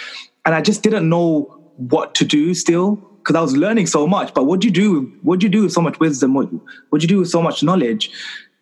And 0.46 0.56
I 0.56 0.62
just 0.62 0.82
didn't 0.84 1.10
know 1.10 1.56
what 1.76 2.16
to 2.16 2.26
do 2.26 2.54
still 2.54 2.96
because 2.96 3.36
I 3.36 3.42
was 3.42 3.56
learning 3.56 3.88
so 3.88 4.08
much. 4.08 4.34
But 4.34 4.46
what 4.46 4.62
do 4.62 4.68
you 4.68 4.74
do? 4.74 5.14
What 5.22 5.40
do 5.40 5.46
you 5.46 5.52
do 5.52 5.64
with 5.64 5.74
so 5.74 5.82
much 5.82 6.00
wisdom? 6.00 6.34
What 6.34 6.50
what 6.90 7.02
do 7.02 7.04
you 7.04 7.08
do 7.08 7.20
with 7.20 7.30
so 7.30 7.42
much 7.42 7.62
knowledge? 7.62 8.10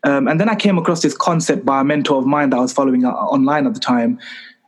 Um, 0.03 0.27
and 0.27 0.39
then 0.39 0.49
I 0.49 0.55
came 0.55 0.77
across 0.77 1.01
this 1.01 1.15
concept 1.15 1.65
by 1.65 1.81
a 1.81 1.83
mentor 1.83 2.17
of 2.17 2.25
mine 2.25 2.49
that 2.51 2.57
I 2.57 2.61
was 2.61 2.73
following 2.73 3.05
uh, 3.05 3.11
online 3.11 3.67
at 3.67 3.73
the 3.73 3.79
time. 3.79 4.19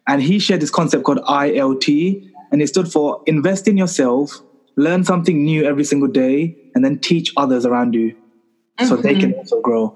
And 0.08 0.22
he 0.24 0.40
shared 0.40 0.62
this 0.62 0.72
concept 0.72 1.04
called 1.04 1.20
ILT, 1.20 2.29
and 2.52 2.62
it 2.62 2.68
stood 2.68 2.92
for 2.92 3.22
invest 3.26 3.68
in 3.68 3.78
yourself, 3.78 4.42
learn 4.76 5.04
something 5.04 5.44
new 5.44 5.66
every 5.66 5.84
single 5.84 6.08
day, 6.08 6.58
and 6.76 6.84
then 6.84 7.00
teach 7.00 7.34
others 7.38 7.66
around 7.66 7.94
you 7.94 8.16
so 8.80 8.94
mm-hmm. 8.94 9.02
they 9.02 9.16
can 9.16 9.32
mm-hmm. 9.32 9.40
also 9.40 9.62
grow. 9.62 9.96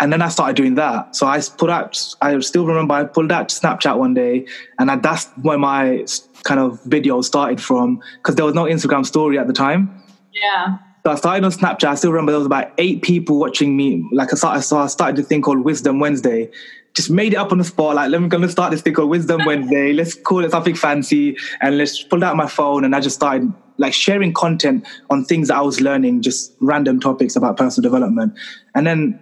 And 0.00 0.12
then 0.12 0.22
I 0.22 0.28
started 0.28 0.56
doing 0.56 0.74
that. 0.74 1.14
So 1.14 1.26
I 1.26 1.40
put 1.56 1.70
out, 1.70 1.98
I 2.20 2.38
still 2.40 2.66
remember 2.66 2.94
I 2.94 3.04
pulled 3.04 3.30
out 3.30 3.48
Snapchat 3.48 3.96
one 3.96 4.12
day, 4.14 4.46
and 4.78 4.90
I, 4.90 4.96
that's 4.96 5.26
where 5.42 5.58
my 5.58 6.04
kind 6.42 6.60
of 6.60 6.82
video 6.84 7.20
started 7.22 7.60
from 7.60 8.02
because 8.16 8.34
there 8.34 8.44
was 8.44 8.54
no 8.54 8.64
Instagram 8.64 9.06
story 9.06 9.38
at 9.38 9.46
the 9.46 9.52
time. 9.52 10.02
Yeah. 10.32 10.78
So 11.06 11.12
I 11.12 11.14
started 11.16 11.44
on 11.44 11.52
Snapchat. 11.52 11.84
I 11.84 11.94
still 11.94 12.12
remember 12.12 12.32
there 12.32 12.38
was 12.38 12.46
about 12.46 12.72
eight 12.78 13.02
people 13.02 13.38
watching 13.38 13.76
me. 13.76 14.08
Like 14.10 14.32
I 14.32 14.36
started, 14.36 14.62
so 14.62 14.78
I 14.78 14.86
started 14.88 15.18
a 15.18 15.22
thing 15.22 15.42
called 15.42 15.60
Wisdom 15.60 16.00
Wednesday, 16.00 16.50
just 16.94 17.10
made 17.10 17.32
it 17.32 17.36
up 17.36 17.50
on 17.52 17.58
the 17.58 17.64
spot. 17.64 17.96
Like, 17.96 18.10
let 18.10 18.22
me 18.22 18.28
gonna 18.28 18.48
start 18.48 18.70
this 18.70 18.82
thing 18.82 18.94
called 18.94 19.10
Wisdom 19.10 19.44
Wednesday. 19.44 19.92
Let's 19.92 20.14
call 20.14 20.44
it 20.44 20.50
something 20.52 20.74
fancy, 20.74 21.36
and 21.60 21.76
let's 21.76 22.02
pull 22.02 22.22
out 22.24 22.36
my 22.36 22.46
phone 22.46 22.84
and 22.84 22.94
I 22.94 23.00
just 23.00 23.16
started 23.16 23.52
like 23.78 23.92
sharing 23.92 24.32
content 24.32 24.86
on 25.10 25.24
things 25.24 25.48
that 25.48 25.56
I 25.56 25.60
was 25.60 25.80
learning, 25.80 26.22
just 26.22 26.54
random 26.60 27.00
topics 27.00 27.36
about 27.36 27.56
personal 27.56 27.90
development. 27.90 28.34
And 28.74 28.86
then 28.86 29.18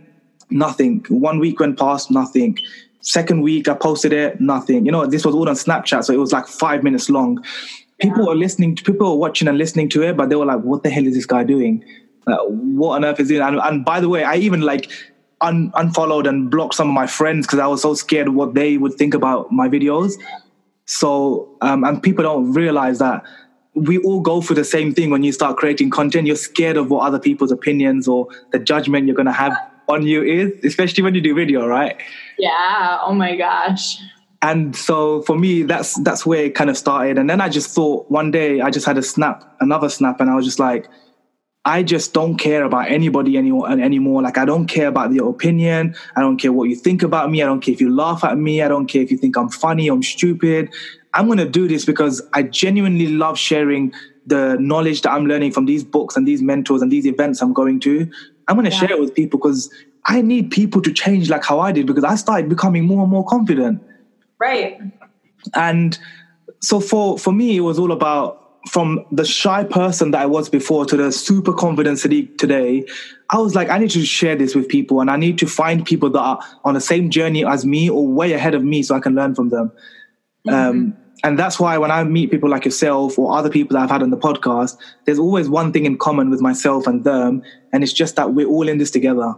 nothing. 0.51 1.05
One 1.09 1.39
week 1.39 1.61
went 1.61 1.79
past, 1.79 2.11
nothing. 2.11 2.59
Second 3.01 3.43
week, 3.43 3.69
I 3.69 3.75
posted 3.75 4.13
it, 4.13 4.41
nothing. 4.41 4.87
You 4.87 4.93
know, 4.93 5.07
this 5.07 5.25
was 5.25 5.35
all 5.35 5.49
on 5.49 5.55
Snapchat, 5.55 6.05
so 6.05 6.13
it 6.13 6.19
was 6.19 6.33
like 6.33 6.47
five 6.47 6.83
minutes 6.83 7.09
long. 7.09 7.43
People 7.99 8.27
were 8.27 8.35
listening, 8.35 8.77
to, 8.77 8.85
people 8.85 9.11
were 9.11 9.19
watching 9.19 9.49
and 9.49 9.59
listening 9.59 9.89
to 9.91 10.03
it, 10.03 10.17
but 10.17 10.29
they 10.29 10.37
were 10.37 10.47
like, 10.47 10.61
"What 10.61 10.83
the 10.83 10.91
hell 10.91 11.07
is 11.07 11.15
this 11.15 11.27
guy 11.27 11.45
doing? 11.45 11.85
Uh, 12.27 12.37
what 12.45 12.97
on 12.97 13.05
earth 13.05 13.19
is 13.19 13.31
it?" 13.31 13.41
And, 13.41 13.59
and 13.59 13.85
by 13.85 14.01
the 14.01 14.09
way, 14.09 14.23
I 14.23 14.37
even 14.37 14.61
like 14.61 14.91
un- 15.43 15.73
unfollowed 15.75 16.27
and 16.27 16.51
blocked 16.51 16.75
some 16.75 16.89
of 16.89 16.95
my 16.95 17.07
friends 17.07 17.47
because 17.47 17.59
I 17.59 17.67
was 17.67 17.83
so 17.83 17.95
scared 17.95 18.31
what 18.31 18.55
they 18.55 18.79
would 18.79 18.95
think 18.95 19.15
about 19.15 19.53
my 19.53 19.69
videos. 19.69 20.15
So, 20.87 21.49
um, 21.61 21.85
and 21.85 22.03
people 22.03 22.23
don't 22.23 22.53
realize 22.53 22.99
that 22.99 23.25
we 23.75 23.99
all 23.99 24.21
go 24.21 24.41
through 24.41 24.57
the 24.57 24.65
same 24.65 24.95
thing 24.95 25.11
when 25.11 25.23
you 25.23 25.33
start 25.33 25.57
creating 25.57 25.91
content. 25.91 26.27
You're 26.27 26.37
scared 26.37 26.77
of 26.77 26.91
what 26.91 27.07
other 27.07 27.19
people's 27.19 27.51
opinions 27.53 28.07
or 28.07 28.29
the 28.53 28.59
judgment 28.59 29.07
you're 29.07 29.17
going 29.17 29.27
to 29.27 29.33
have 29.33 29.57
on 29.89 30.07
you 30.07 30.23
is, 30.23 30.53
especially 30.65 31.03
when 31.03 31.15
you 31.15 31.21
do 31.21 31.35
video, 31.35 31.67
right? 31.67 32.01
Yeah. 32.39 32.99
Oh 33.03 33.15
my 33.15 33.37
gosh. 33.37 33.99
And 34.43 34.75
so 34.75 35.23
for 35.23 35.39
me, 35.39 35.63
that's 35.63 35.95
that's 36.03 36.27
where 36.27 36.47
it 36.47 36.55
kind 36.55 36.69
of 36.69 36.77
started. 36.77 37.17
And 37.17 37.31
then 37.31 37.41
I 37.41 37.49
just 37.49 37.71
thought 37.71 38.11
one 38.11 38.33
day 38.33 38.61
I 38.61 38.71
just 38.71 38.85
had 38.85 38.99
a 38.99 39.03
snap, 39.03 39.45
another 39.61 39.89
snap, 39.89 40.21
and 40.21 40.29
I 40.29 40.35
was 40.35 40.45
just 40.45 40.59
like, 40.59 40.89
I 41.65 41.85
just 41.85 42.13
don't 42.13 42.37
care 42.37 42.65
about 42.65 42.91
anybody 42.91 43.37
anymore. 43.37 43.71
Anymore, 43.71 44.23
like 44.23 44.37
I 44.37 44.45
don't 44.45 44.67
care 44.67 44.89
about 44.89 45.13
your 45.13 45.31
opinion. 45.31 45.95
I 46.17 46.21
don't 46.21 46.37
care 46.37 46.53
what 46.53 46.69
you 46.69 46.75
think 46.75 47.03
about 47.03 47.31
me. 47.31 47.43
I 47.43 47.47
don't 47.47 47.61
care 47.61 47.73
if 47.73 47.81
you 47.81 47.95
laugh 47.95 48.25
at 48.25 48.37
me. 48.37 48.63
I 48.63 48.69
don't 48.69 48.87
care 48.87 49.03
if 49.03 49.11
you 49.13 49.17
think 49.17 49.37
I'm 49.37 49.49
funny. 49.49 49.89
I'm 49.89 50.03
stupid. 50.03 50.73
I'm 51.15 51.29
gonna 51.29 51.49
do 51.49 51.69
this 51.69 51.85
because 51.85 52.21
I 52.33 52.43
genuinely 52.43 53.09
love 53.09 53.39
sharing 53.39 53.93
the 54.27 54.57
knowledge 54.59 55.03
that 55.03 55.13
I'm 55.13 55.27
learning 55.27 55.53
from 55.53 55.67
these 55.67 55.85
books 55.85 56.17
and 56.17 56.27
these 56.27 56.43
mentors 56.43 56.83
and 56.83 56.91
these 56.91 57.07
events 57.07 57.41
I'm 57.43 57.53
going 57.53 57.79
to. 57.81 58.11
I'm 58.49 58.57
gonna 58.57 58.71
yeah. 58.71 58.77
share 58.77 58.93
it 58.93 59.01
with 59.01 59.15
people 59.15 59.39
because 59.39 59.73
I 60.07 60.21
need 60.21 60.51
people 60.51 60.83
to 60.83 60.93
change 60.93 61.31
like 61.31 61.45
how 61.45 61.61
I 61.61 61.71
did 61.71 61.87
because 61.87 62.05
I 62.05 62.17
started 62.17 62.49
becoming 62.49 62.85
more 62.85 63.03
and 63.03 63.11
more 63.11 63.25
confident. 63.25 63.83
Right. 64.39 64.81
And 65.55 65.97
so 66.61 66.81
for 66.81 67.19
for 67.19 67.33
me, 67.33 67.57
it 67.57 67.61
was 67.61 67.79
all 67.79 67.93
about 67.93 68.42
from 68.69 69.05
the 69.11 69.25
shy 69.25 69.65
person 69.65 70.13
that 70.13 70.21
I 70.21 70.27
was 70.27 70.49
before 70.49 70.85
to 70.87 70.97
the 70.97 71.11
super 71.11 71.53
confident 71.53 71.99
Sadiq 71.99 72.39
today, 72.39 72.85
I 73.31 73.39
was 73.39 73.55
like, 73.55 73.69
I 73.69 73.79
need 73.79 73.91
to 73.91 74.05
share 74.05 74.37
this 74.37 74.55
with 74.55 74.69
people 74.69 75.01
and 75.01 75.11
I 75.11 75.17
need 75.17 75.39
to 75.39 75.47
find 75.47 75.85
people 75.85 76.11
that 76.11 76.21
are 76.21 76.41
on 76.65 76.75
the 76.75 76.81
same 76.81 77.11
journey 77.11 77.45
as 77.45 77.65
me 77.65 77.91
or 77.91 78.07
way 78.07 78.33
ahead 78.33 78.55
of 78.55 78.63
me 78.63 78.83
so 78.83 78.95
I 78.95 79.01
can 79.01 79.15
learn 79.15 79.35
from 79.35 79.49
them. 79.49 79.73
Mm-hmm. 80.47 80.55
Um, 80.55 80.97
and 81.25 81.39
that's 81.39 81.59
why 81.59 81.79
when 81.79 81.91
I 81.91 82.03
meet 82.05 82.31
people 82.31 82.51
like 82.51 82.65
yourself 82.65 83.19
or 83.19 83.37
other 83.37 83.51
people 83.51 83.77
that 83.77 83.85
I've 83.85 83.91
had 83.91 84.03
on 84.03 84.11
the 84.11 84.17
podcast, 84.17 84.77
there's 85.05 85.19
always 85.19 85.49
one 85.49 85.73
thing 85.73 85.87
in 85.87 85.97
common 85.97 86.31
with 86.31 86.41
myself 86.41 86.87
and 86.87 87.05
them. 87.05 87.43
And 87.73 87.83
it's 87.83 87.93
just 87.93 88.17
that 88.17 88.35
we're 88.35 88.49
all 88.49 88.69
in 88.69 88.79
this 88.79 88.91
together. 88.91 89.35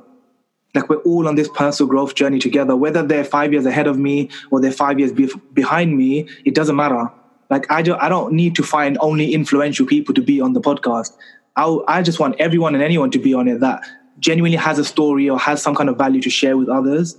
Like 0.74 0.88
we're 0.88 1.02
all 1.02 1.28
on 1.28 1.36
this 1.36 1.48
personal 1.48 1.88
growth 1.88 2.14
journey 2.14 2.38
together. 2.38 2.74
Whether 2.74 3.02
they're 3.02 3.24
five 3.24 3.52
years 3.52 3.66
ahead 3.66 3.86
of 3.86 3.98
me 3.98 4.30
or 4.50 4.60
they're 4.60 4.72
five 4.72 4.98
years 4.98 5.12
be- 5.12 5.30
behind 5.52 5.96
me, 5.96 6.26
it 6.44 6.54
doesn't 6.54 6.76
matter 6.76 7.10
like 7.50 7.70
I 7.70 7.82
don't, 7.82 8.00
I 8.00 8.08
don't 8.08 8.32
need 8.32 8.54
to 8.56 8.62
find 8.62 8.96
only 9.00 9.32
influential 9.32 9.86
people 9.86 10.14
to 10.14 10.22
be 10.22 10.40
on 10.40 10.52
the 10.52 10.60
podcast. 10.60 11.16
I, 11.56 11.78
I 11.86 12.02
just 12.02 12.18
want 12.18 12.36
everyone 12.38 12.74
and 12.74 12.82
anyone 12.82 13.10
to 13.12 13.18
be 13.18 13.34
on 13.34 13.48
it 13.48 13.60
that 13.60 13.86
genuinely 14.18 14.56
has 14.56 14.78
a 14.78 14.84
story 14.84 15.28
or 15.28 15.38
has 15.38 15.62
some 15.62 15.74
kind 15.74 15.88
of 15.88 15.96
value 15.96 16.20
to 16.22 16.30
share 16.30 16.56
with 16.56 16.68
others. 16.68 17.14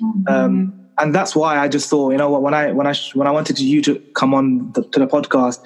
Mm-hmm. 0.00 0.28
Um, 0.28 0.82
and 0.98 1.14
that's 1.14 1.34
why 1.34 1.58
I 1.58 1.68
just 1.68 1.88
thought, 1.88 2.10
you 2.10 2.18
know, 2.18 2.38
when 2.38 2.54
I 2.54 2.72
when 2.72 2.86
I 2.86 2.94
when 3.14 3.26
I 3.26 3.30
wanted 3.30 3.58
you 3.58 3.82
to 3.82 3.98
come 4.14 4.34
on 4.34 4.72
the, 4.72 4.82
to 4.82 5.00
the 5.00 5.06
podcast, 5.06 5.60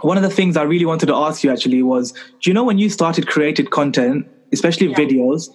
one 0.00 0.16
of 0.16 0.22
the 0.22 0.30
things 0.30 0.56
I 0.56 0.62
really 0.62 0.86
wanted 0.86 1.06
to 1.06 1.14
ask 1.14 1.44
you 1.44 1.50
actually 1.50 1.82
was, 1.82 2.12
do 2.12 2.50
you 2.50 2.54
know 2.54 2.64
when 2.64 2.78
you 2.78 2.88
started 2.88 3.26
created 3.26 3.70
content, 3.70 4.26
especially 4.52 4.88
yeah. 4.88 4.96
videos, 4.96 5.50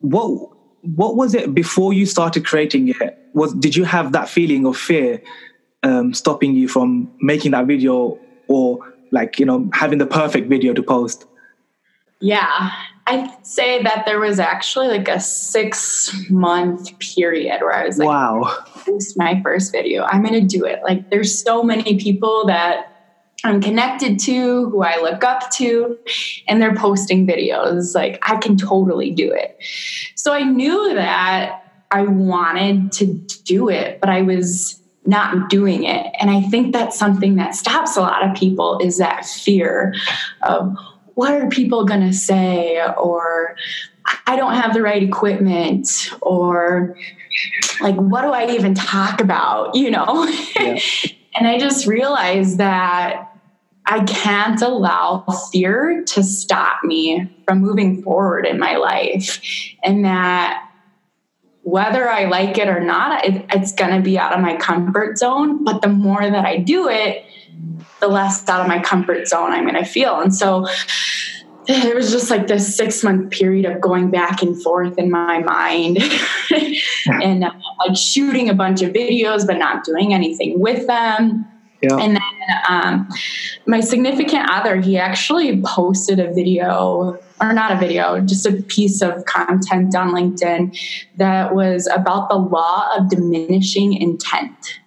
what 0.00 0.50
what 0.82 1.16
was 1.16 1.34
it 1.34 1.54
before 1.54 1.92
you 1.92 2.06
started 2.06 2.46
creating 2.46 2.88
it? 2.88 3.18
Was 3.34 3.52
did 3.54 3.76
you 3.76 3.84
have 3.84 4.12
that 4.12 4.28
feeling 4.28 4.66
of 4.66 4.76
fear 4.76 5.20
um, 5.82 6.14
stopping 6.14 6.54
you 6.54 6.68
from 6.68 7.10
making 7.20 7.52
that 7.52 7.66
video 7.66 8.18
or 8.48 8.78
like 9.10 9.38
you 9.38 9.46
know 9.46 9.68
having 9.72 9.98
the 9.98 10.06
perfect 10.06 10.48
video 10.48 10.72
to 10.74 10.82
post? 10.82 11.26
Yeah. 12.20 12.70
I'd 13.06 13.46
say 13.46 13.82
that 13.84 14.04
there 14.04 14.20
was 14.20 14.38
actually 14.38 14.88
like 14.88 15.08
a 15.08 15.18
six 15.18 16.14
month 16.28 16.98
period 16.98 17.62
where 17.62 17.72
i 17.72 17.86
was 17.86 17.96
like 17.96 18.06
wow. 18.06 18.54
This 18.86 19.06
is 19.08 19.16
my 19.16 19.40
first 19.42 19.72
video. 19.72 20.04
I'm 20.04 20.22
gonna 20.22 20.42
do 20.42 20.64
it. 20.64 20.80
Like 20.82 21.10
there's 21.10 21.42
so 21.42 21.62
many 21.62 21.98
people 21.98 22.46
that 22.46 22.94
i'm 23.44 23.62
connected 23.62 24.18
to 24.18 24.68
who 24.68 24.82
i 24.82 25.00
look 25.00 25.22
up 25.22 25.48
to 25.52 25.96
and 26.48 26.60
they're 26.60 26.74
posting 26.74 27.26
videos. 27.26 27.94
Like 27.94 28.18
i 28.28 28.36
can 28.36 28.56
totally 28.56 29.10
do 29.10 29.32
it. 29.32 29.56
So 30.14 30.34
i 30.34 30.42
knew 30.42 30.94
that 30.94 31.64
i 31.90 32.02
wanted 32.02 32.92
to 32.92 33.06
do 33.44 33.70
it 33.70 33.98
but 34.00 34.10
i 34.10 34.20
was 34.20 34.82
not 35.08 35.48
doing 35.48 35.84
it. 35.84 36.06
And 36.20 36.30
I 36.30 36.42
think 36.42 36.74
that's 36.74 36.96
something 36.96 37.36
that 37.36 37.54
stops 37.54 37.96
a 37.96 38.02
lot 38.02 38.28
of 38.28 38.36
people 38.36 38.78
is 38.78 38.98
that 38.98 39.24
fear 39.24 39.94
of 40.42 40.76
what 41.14 41.32
are 41.32 41.48
people 41.48 41.86
going 41.86 42.02
to 42.02 42.12
say 42.12 42.80
or 42.98 43.56
I 44.26 44.36
don't 44.36 44.52
have 44.52 44.74
the 44.74 44.82
right 44.82 45.02
equipment 45.02 46.10
or 46.20 46.94
like 47.80 47.96
what 47.96 48.20
do 48.20 48.28
I 48.28 48.50
even 48.50 48.74
talk 48.74 49.20
about, 49.20 49.74
you 49.74 49.90
know? 49.90 50.26
Yeah. 50.60 50.78
and 51.36 51.48
I 51.48 51.58
just 51.58 51.86
realized 51.86 52.58
that 52.58 53.32
I 53.86 54.04
can't 54.04 54.60
allow 54.60 55.24
fear 55.50 56.04
to 56.08 56.22
stop 56.22 56.84
me 56.84 57.34
from 57.46 57.60
moving 57.60 58.02
forward 58.02 58.44
in 58.44 58.58
my 58.58 58.76
life 58.76 59.40
and 59.82 60.04
that 60.04 60.67
whether 61.68 62.08
I 62.08 62.24
like 62.24 62.56
it 62.56 62.68
or 62.68 62.80
not, 62.80 63.24
it, 63.24 63.44
it's 63.50 63.72
going 63.72 63.94
to 63.94 64.00
be 64.00 64.18
out 64.18 64.32
of 64.32 64.40
my 64.40 64.56
comfort 64.56 65.18
zone. 65.18 65.64
But 65.64 65.82
the 65.82 65.88
more 65.88 66.28
that 66.28 66.44
I 66.44 66.56
do 66.56 66.88
it, 66.88 67.24
the 68.00 68.08
less 68.08 68.48
out 68.48 68.60
of 68.60 68.68
my 68.68 68.80
comfort 68.80 69.28
zone 69.28 69.52
I'm 69.52 69.64
going 69.64 69.74
to 69.74 69.84
feel. 69.84 70.20
And 70.20 70.34
so 70.34 70.66
it 71.66 71.94
was 71.94 72.10
just 72.10 72.30
like 72.30 72.46
this 72.46 72.74
six 72.74 73.04
month 73.04 73.30
period 73.30 73.66
of 73.66 73.80
going 73.82 74.10
back 74.10 74.40
and 74.40 74.60
forth 74.62 74.96
in 74.96 75.10
my 75.10 75.40
mind 75.40 75.98
and 77.06 77.44
uh, 77.44 77.50
like 77.86 77.96
shooting 77.96 78.48
a 78.48 78.54
bunch 78.54 78.80
of 78.80 78.92
videos, 78.92 79.46
but 79.46 79.58
not 79.58 79.84
doing 79.84 80.14
anything 80.14 80.58
with 80.60 80.86
them. 80.86 81.44
Yeah. 81.82 81.96
And 81.98 82.16
then 82.16 82.62
um, 82.68 83.08
my 83.66 83.80
significant 83.80 84.48
other, 84.50 84.80
he 84.80 84.96
actually 84.96 85.62
posted 85.62 86.18
a 86.18 86.32
video, 86.32 87.18
or 87.40 87.52
not 87.52 87.72
a 87.72 87.76
video, 87.76 88.20
just 88.20 88.46
a 88.46 88.52
piece 88.52 89.02
of 89.02 89.24
content 89.24 89.94
on 89.94 90.10
LinkedIn 90.10 90.78
that 91.16 91.54
was 91.54 91.86
about 91.86 92.28
the 92.28 92.36
law 92.36 92.88
of 92.96 93.08
diminishing 93.08 93.94
intent. 93.94 94.80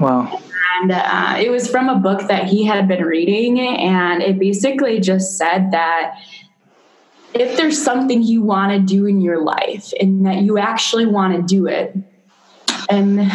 Wow. 0.00 0.40
And 0.80 0.92
uh, 0.92 1.36
it 1.38 1.50
was 1.50 1.68
from 1.68 1.88
a 1.88 1.96
book 1.96 2.28
that 2.28 2.44
he 2.44 2.64
had 2.64 2.88
been 2.88 3.04
reading, 3.04 3.60
and 3.60 4.22
it 4.22 4.38
basically 4.38 5.00
just 5.00 5.36
said 5.36 5.72
that 5.72 6.14
if 7.34 7.56
there's 7.56 7.80
something 7.80 8.22
you 8.22 8.42
want 8.42 8.72
to 8.72 8.78
do 8.78 9.06
in 9.06 9.20
your 9.20 9.42
life 9.42 9.92
and 10.00 10.26
that 10.26 10.42
you 10.42 10.58
actually 10.58 11.06
want 11.06 11.36
to 11.36 11.42
do 11.42 11.66
it, 11.66 11.96
and 12.88 13.30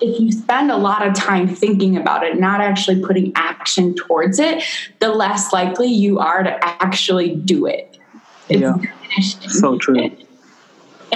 if 0.00 0.20
you 0.20 0.32
spend 0.32 0.70
a 0.70 0.76
lot 0.76 1.06
of 1.06 1.14
time 1.14 1.48
thinking 1.48 1.96
about 1.96 2.24
it, 2.24 2.38
not 2.40 2.60
actually 2.60 3.02
putting 3.02 3.32
action 3.34 3.94
towards 3.94 4.38
it, 4.38 4.62
the 4.98 5.08
less 5.08 5.52
likely 5.52 5.88
you 5.88 6.18
are 6.18 6.42
to 6.42 6.58
actually 6.82 7.36
do 7.36 7.66
it. 7.66 7.98
It's 8.48 8.60
yeah. 8.60 8.76
So 9.48 9.78
true. 9.78 10.10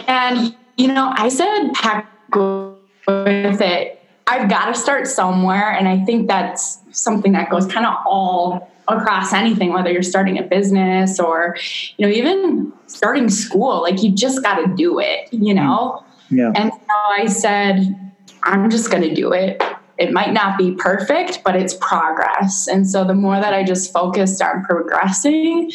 And, 0.06 0.54
you 0.76 0.88
know, 0.88 1.12
I 1.16 1.28
said 1.28 1.72
heck 1.74 2.10
with 2.34 3.60
it. 3.60 4.00
I've 4.26 4.48
got 4.48 4.66
to 4.66 4.74
start 4.74 5.06
somewhere. 5.06 5.70
And 5.70 5.88
I 5.88 6.04
think 6.04 6.28
that's 6.28 6.78
something 6.92 7.32
that 7.32 7.50
goes 7.50 7.66
kind 7.66 7.86
of 7.86 7.94
all 8.06 8.70
across 8.88 9.32
anything, 9.32 9.72
whether 9.72 9.90
you're 9.90 10.02
starting 10.02 10.38
a 10.38 10.42
business 10.42 11.18
or, 11.18 11.56
you 11.96 12.06
know, 12.06 12.12
even 12.12 12.72
starting 12.86 13.28
school. 13.30 13.82
Like 13.82 14.02
you 14.02 14.10
just 14.10 14.42
got 14.42 14.56
to 14.56 14.74
do 14.74 14.98
it, 14.98 15.32
you 15.32 15.54
know? 15.54 16.04
Yeah. 16.30 16.52
And 16.54 16.72
so 16.72 16.94
I 17.10 17.26
said, 17.26 18.03
I'm 18.44 18.70
just 18.70 18.90
going 18.90 19.02
to 19.02 19.14
do 19.14 19.32
it. 19.32 19.62
It 19.96 20.12
might 20.12 20.32
not 20.32 20.58
be 20.58 20.72
perfect, 20.72 21.42
but 21.44 21.54
it's 21.54 21.74
progress. 21.74 22.66
And 22.66 22.88
so 22.88 23.04
the 23.04 23.14
more 23.14 23.40
that 23.40 23.54
I 23.54 23.62
just 23.62 23.92
focused 23.92 24.42
on 24.42 24.64
progressing, 24.64 25.70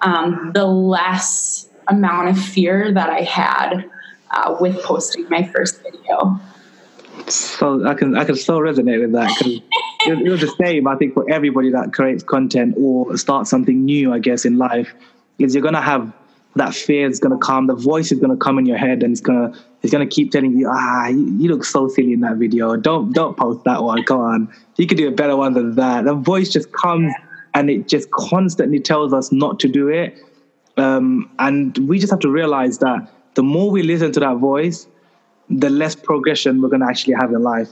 um, 0.00 0.52
the 0.54 0.66
less 0.66 1.68
amount 1.86 2.28
of 2.28 2.38
fear 2.38 2.92
that 2.92 3.10
I 3.10 3.20
had 3.20 3.84
uh, 4.30 4.56
with 4.58 4.82
posting 4.82 5.28
my 5.28 5.42
first 5.42 5.82
video. 5.82 6.40
So 7.26 7.86
I 7.86 7.94
can 7.94 8.16
I 8.16 8.24
can 8.24 8.36
so 8.36 8.60
resonate 8.60 9.00
with 9.00 9.12
that 9.12 9.34
because 9.38 9.60
it, 10.06 10.30
was 10.30 10.40
the 10.40 10.54
same. 10.62 10.86
I 10.86 10.94
think 10.96 11.14
for 11.14 11.28
everybody 11.30 11.70
that 11.70 11.92
creates 11.92 12.22
content 12.22 12.74
or 12.78 13.16
starts 13.18 13.50
something 13.50 13.84
new, 13.84 14.12
I 14.12 14.18
guess 14.18 14.44
in 14.44 14.56
life, 14.56 14.94
is 15.38 15.54
you're 15.54 15.64
gonna 15.64 15.82
have 15.82 16.12
that 16.58 16.74
fear 16.74 17.08
is 17.08 17.20
going 17.20 17.38
to 17.38 17.44
come. 17.44 17.66
The 17.66 17.74
voice 17.74 18.12
is 18.12 18.18
going 18.18 18.30
to 18.30 18.36
come 18.36 18.58
in 18.58 18.66
your 18.66 18.76
head, 18.76 19.02
and 19.02 19.12
it's 19.12 19.20
going 19.20 19.52
to 19.52 19.58
going 19.86 20.06
to 20.06 20.14
keep 20.14 20.32
telling 20.32 20.56
you, 20.56 20.68
ah, 20.70 21.08
you, 21.08 21.26
you, 21.38 21.48
look 21.48 21.64
so 21.64 21.88
silly 21.88 22.12
in 22.12 22.20
that 22.20 22.36
video. 22.36 22.76
Don't 22.76 23.12
don't 23.12 23.36
post 23.36 23.64
that 23.64 23.82
one. 23.82 24.02
Come 24.04 24.20
on, 24.20 24.54
you 24.76 24.86
could 24.86 24.98
do 24.98 25.08
a 25.08 25.12
better 25.12 25.36
one 25.36 25.54
than 25.54 25.76
that. 25.76 26.04
The 26.04 26.14
voice 26.14 26.50
just 26.50 26.72
comes 26.72 27.12
and 27.54 27.70
it 27.70 27.88
just 27.88 28.10
constantly 28.10 28.80
tells 28.80 29.12
us 29.12 29.32
not 29.32 29.58
to 29.60 29.68
do 29.68 29.88
it. 29.88 30.18
Um, 30.76 31.30
and 31.38 31.76
we 31.88 31.98
just 31.98 32.10
have 32.10 32.20
to 32.20 32.30
realize 32.30 32.78
that 32.78 33.08
the 33.34 33.42
more 33.42 33.70
we 33.70 33.82
listen 33.82 34.12
to 34.12 34.20
that 34.20 34.36
voice, 34.36 34.86
the 35.48 35.70
less 35.70 35.94
progression 35.94 36.60
we're 36.60 36.68
going 36.68 36.82
to 36.82 36.86
actually 36.86 37.14
have 37.14 37.32
in 37.32 37.42
life. 37.42 37.70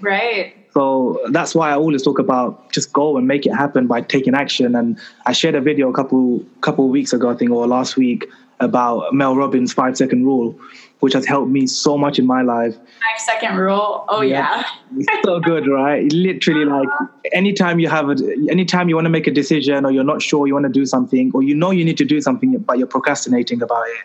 Right. 0.00 0.54
So 0.72 1.20
that's 1.30 1.54
why 1.54 1.70
I 1.70 1.74
always 1.74 2.02
talk 2.02 2.18
about 2.18 2.72
just 2.72 2.92
go 2.92 3.16
and 3.16 3.26
make 3.26 3.46
it 3.46 3.52
happen 3.52 3.86
by 3.86 4.02
taking 4.02 4.34
action. 4.34 4.76
And 4.76 4.98
I 5.26 5.32
shared 5.32 5.54
a 5.54 5.60
video 5.60 5.88
a 5.88 5.92
couple 5.92 6.44
couple 6.60 6.84
of 6.84 6.90
weeks 6.90 7.12
ago, 7.12 7.30
I 7.30 7.34
think, 7.34 7.50
or 7.50 7.66
last 7.66 7.96
week, 7.96 8.26
about 8.60 9.12
Mel 9.12 9.34
Robbins' 9.34 9.72
five 9.72 9.96
second 9.96 10.24
rule, 10.24 10.58
which 11.00 11.12
has 11.12 11.24
helped 11.26 11.50
me 11.50 11.66
so 11.66 11.96
much 11.96 12.18
in 12.18 12.26
my 12.26 12.42
life. 12.42 12.76
Five 12.76 13.18
second 13.18 13.56
rule. 13.56 14.04
Oh 14.08 14.20
yeah. 14.20 14.64
yeah. 14.96 15.22
so 15.24 15.40
good, 15.40 15.66
right? 15.68 16.10
Literally 16.12 16.64
like 16.64 16.88
anytime 17.32 17.78
you 17.78 17.88
have 17.88 18.10
a 18.10 18.16
anytime 18.50 18.88
you 18.88 18.94
want 18.94 19.04
to 19.04 19.10
make 19.10 19.26
a 19.26 19.30
decision 19.30 19.84
or 19.84 19.90
you're 19.90 20.04
not 20.04 20.22
sure 20.22 20.46
you 20.46 20.54
want 20.54 20.66
to 20.66 20.72
do 20.72 20.86
something 20.86 21.30
or 21.34 21.42
you 21.42 21.54
know 21.54 21.70
you 21.70 21.84
need 21.84 21.98
to 21.98 22.04
do 22.04 22.20
something 22.20 22.58
but 22.58 22.78
you're 22.78 22.86
procrastinating 22.86 23.62
about 23.62 23.86
it, 23.88 23.98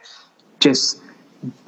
just 0.59 1.01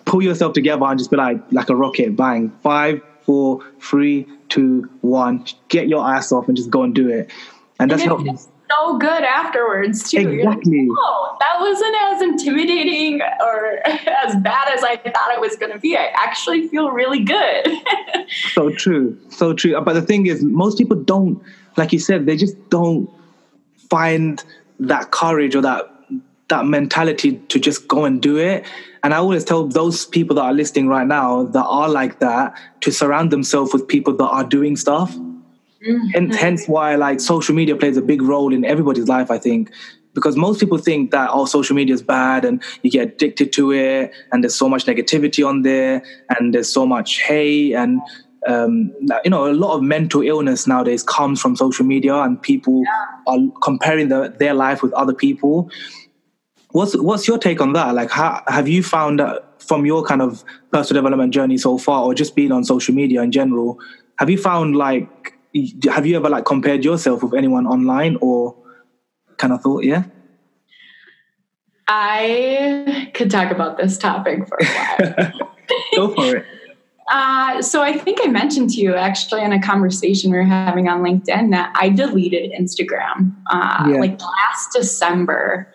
pull 0.05 0.21
yourself 0.21 0.53
together 0.53 0.85
and 0.85 0.99
just 0.99 1.11
be 1.11 1.17
like 1.17 1.41
like 1.51 1.69
a 1.69 1.75
rocket, 1.75 2.15
bang. 2.15 2.51
Five, 2.61 3.01
four, 3.23 3.59
three, 3.79 4.27
two, 4.49 4.89
one. 5.01 5.45
Get 5.69 5.87
your 5.87 6.07
ass 6.07 6.31
off 6.31 6.47
and 6.47 6.55
just 6.55 6.69
go 6.69 6.83
and 6.83 6.93
do 6.93 7.09
it. 7.09 7.31
And 7.79 7.91
that's 7.91 8.03
helped 8.03 8.23
me. 8.23 8.37
So 8.69 8.97
good 8.97 9.23
afterwards 9.23 10.09
too. 10.09 10.17
Exactly. 10.17 10.87
Like, 10.87 10.97
oh, 10.99 11.37
that 11.39 11.59
wasn't 11.59 11.95
as 12.01 12.21
intimidating 12.21 13.21
or 13.21 13.79
as 13.85 14.35
bad 14.37 14.73
as 14.73 14.83
I 14.83 14.97
thought 14.97 15.31
it 15.33 15.39
was 15.39 15.55
going 15.55 15.71
to 15.71 15.79
be. 15.79 15.97
I 15.97 16.11
actually 16.15 16.67
feel 16.67 16.91
really 16.91 17.23
good. 17.23 17.67
so 18.53 18.69
true, 18.69 19.17
so 19.29 19.53
true. 19.53 19.75
Uh, 19.75 19.81
but 19.81 19.93
the 19.93 20.01
thing 20.01 20.25
is, 20.25 20.43
most 20.43 20.77
people 20.77 20.97
don't, 20.97 21.41
like 21.77 21.93
you 21.93 21.99
said, 21.99 22.25
they 22.25 22.37
just 22.37 22.57
don't 22.69 23.09
find 23.89 24.43
that 24.79 25.11
courage 25.11 25.55
or 25.55 25.61
that 25.61 25.91
that 26.47 26.65
mentality 26.65 27.37
to 27.49 27.59
just 27.59 27.87
go 27.87 28.05
and 28.05 28.21
do 28.21 28.37
it. 28.37 28.65
And 29.03 29.13
I 29.13 29.17
always 29.17 29.43
tell 29.43 29.67
those 29.67 30.05
people 30.05 30.35
that 30.35 30.43
are 30.43 30.53
listening 30.53 30.87
right 30.87 31.07
now 31.07 31.43
that 31.43 31.65
are 31.65 31.89
like 31.89 32.19
that 32.19 32.53
to 32.81 32.91
surround 32.91 33.31
themselves 33.31 33.73
with 33.73 33.87
people 33.87 34.15
that 34.17 34.27
are 34.27 34.43
doing 34.43 34.75
stuff. 34.75 35.15
Mm-hmm. 35.87 36.07
Hence, 36.07 36.35
hence 36.35 36.67
why 36.67 36.95
like 36.95 37.19
social 37.19 37.55
media 37.55 37.75
plays 37.75 37.97
a 37.97 38.01
big 38.01 38.21
role 38.21 38.53
in 38.53 38.65
everybody's 38.65 39.07
life, 39.07 39.29
I 39.29 39.37
think. 39.37 39.71
Because 40.13 40.37
most 40.37 40.61
people 40.61 40.77
think 40.77 41.11
that 41.11 41.29
oh 41.33 41.45
social 41.45 41.75
media 41.75 41.93
is 41.93 42.01
bad 42.01 42.45
and 42.45 42.63
you 42.83 42.89
get 42.89 43.09
addicted 43.09 43.51
to 43.53 43.73
it 43.73 44.13
and 44.31 44.43
there's 44.43 44.55
so 44.55 44.69
much 44.69 44.85
negativity 44.85 45.45
on 45.45 45.63
there 45.63 46.01
and 46.29 46.53
there's 46.53 46.71
so 46.71 46.85
much 46.85 47.21
hate 47.21 47.73
and 47.73 48.01
um, 48.47 48.93
you 49.23 49.31
know, 49.31 49.47
a 49.47 49.53
lot 49.53 49.75
of 49.75 49.81
mental 49.81 50.21
illness 50.21 50.67
nowadays 50.67 51.03
comes 51.03 51.41
from 51.41 51.55
social 51.55 51.85
media, 51.85 52.15
and 52.15 52.41
people 52.41 52.83
yeah. 52.85 53.33
are 53.33 53.39
comparing 53.61 54.09
the, 54.09 54.33
their 54.37 54.53
life 54.53 54.83
with 54.83 54.93
other 54.93 55.13
people. 55.13 55.69
What's 56.71 56.95
what's 56.97 57.27
your 57.27 57.37
take 57.37 57.61
on 57.61 57.73
that? 57.73 57.95
Like, 57.95 58.11
how, 58.11 58.43
have 58.47 58.67
you 58.67 58.83
found 58.83 59.19
that 59.19 59.61
from 59.61 59.85
your 59.85 60.03
kind 60.03 60.21
of 60.21 60.43
personal 60.71 61.01
development 61.01 61.33
journey 61.33 61.57
so 61.57 61.77
far, 61.77 62.03
or 62.03 62.13
just 62.13 62.35
being 62.35 62.51
on 62.51 62.63
social 62.63 62.93
media 62.93 63.21
in 63.21 63.31
general? 63.31 63.79
Have 64.19 64.29
you 64.29 64.37
found 64.37 64.75
like, 64.75 65.34
have 65.89 66.05
you 66.05 66.15
ever 66.17 66.29
like 66.29 66.45
compared 66.45 66.83
yourself 66.83 67.23
with 67.23 67.33
anyone 67.33 67.65
online, 67.67 68.17
or 68.21 68.55
kind 69.37 69.53
of 69.53 69.61
thought, 69.61 69.83
yeah? 69.83 70.03
I 71.87 73.11
could 73.13 73.29
talk 73.29 73.51
about 73.51 73.77
this 73.77 73.97
topic 73.97 74.47
for 74.47 74.57
a 74.59 74.65
while. 74.65 75.31
Go 75.95 76.13
for 76.15 76.37
it. 76.37 76.45
Uh, 77.11 77.61
so 77.61 77.83
I 77.83 77.93
think 77.93 78.19
I 78.23 78.27
mentioned 78.27 78.71
to 78.71 78.81
you 78.81 78.95
actually 78.95 79.43
in 79.43 79.53
a 79.53 79.61
conversation 79.61 80.31
we 80.31 80.37
were 80.37 80.43
having 80.43 80.87
on 80.87 81.03
LinkedIn 81.03 81.51
that 81.51 81.71
I 81.75 81.89
deleted 81.89 82.51
Instagram 82.51 83.35
uh, 83.47 83.85
yeah. 83.87 83.99
like 83.99 84.19
last 84.19 84.73
December 84.73 85.71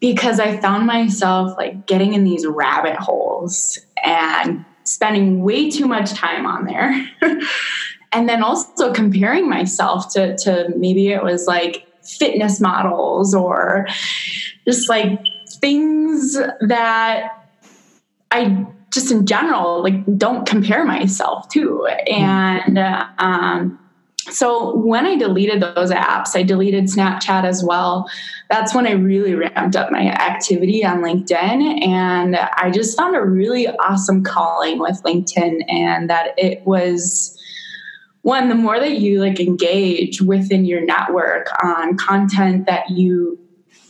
because 0.00 0.40
I 0.40 0.56
found 0.56 0.86
myself 0.86 1.56
like 1.56 1.86
getting 1.86 2.14
in 2.14 2.24
these 2.24 2.44
rabbit 2.44 2.96
holes 2.96 3.78
and 4.02 4.64
spending 4.82 5.42
way 5.42 5.70
too 5.70 5.86
much 5.86 6.12
time 6.12 6.44
on 6.44 6.66
there. 6.66 7.08
and 8.14 8.28
then 8.28 8.42
also 8.42 8.92
comparing 8.92 9.48
myself 9.48 10.12
to, 10.14 10.36
to 10.38 10.72
maybe 10.76 11.08
it 11.08 11.22
was 11.22 11.46
like 11.46 11.86
fitness 12.02 12.60
models 12.60 13.34
or 13.34 13.86
just 14.66 14.88
like 14.88 15.18
things 15.60 16.38
that 16.60 17.46
I 18.30 18.66
just 18.92 19.10
in 19.10 19.26
general 19.26 19.82
like 19.82 19.94
don't 20.16 20.46
compare 20.46 20.84
myself 20.84 21.48
to. 21.48 21.86
And 21.86 22.78
um, 23.18 23.78
so 24.30 24.76
when 24.76 25.04
I 25.04 25.16
deleted 25.16 25.60
those 25.60 25.90
apps, 25.90 26.36
I 26.36 26.42
deleted 26.44 26.84
Snapchat 26.84 27.44
as 27.44 27.64
well. 27.64 28.08
That's 28.50 28.74
when 28.74 28.86
I 28.86 28.92
really 28.92 29.34
ramped 29.34 29.76
up 29.76 29.90
my 29.90 30.06
activity 30.06 30.84
on 30.84 31.02
LinkedIn. 31.02 31.84
And 31.86 32.36
I 32.36 32.70
just 32.70 32.96
found 32.96 33.16
a 33.16 33.22
really 33.22 33.68
awesome 33.68 34.22
calling 34.22 34.78
with 34.78 35.02
LinkedIn, 35.02 35.64
and 35.68 36.08
that 36.08 36.34
it 36.38 36.64
was 36.64 37.38
one, 38.24 38.48
the 38.48 38.54
more 38.54 38.80
that 38.80 38.98
you 39.00 39.20
like 39.20 39.38
engage 39.38 40.22
within 40.22 40.64
your 40.64 40.80
network 40.80 41.48
on 41.62 41.98
content 41.98 42.64
that 42.64 42.88
you 42.88 43.38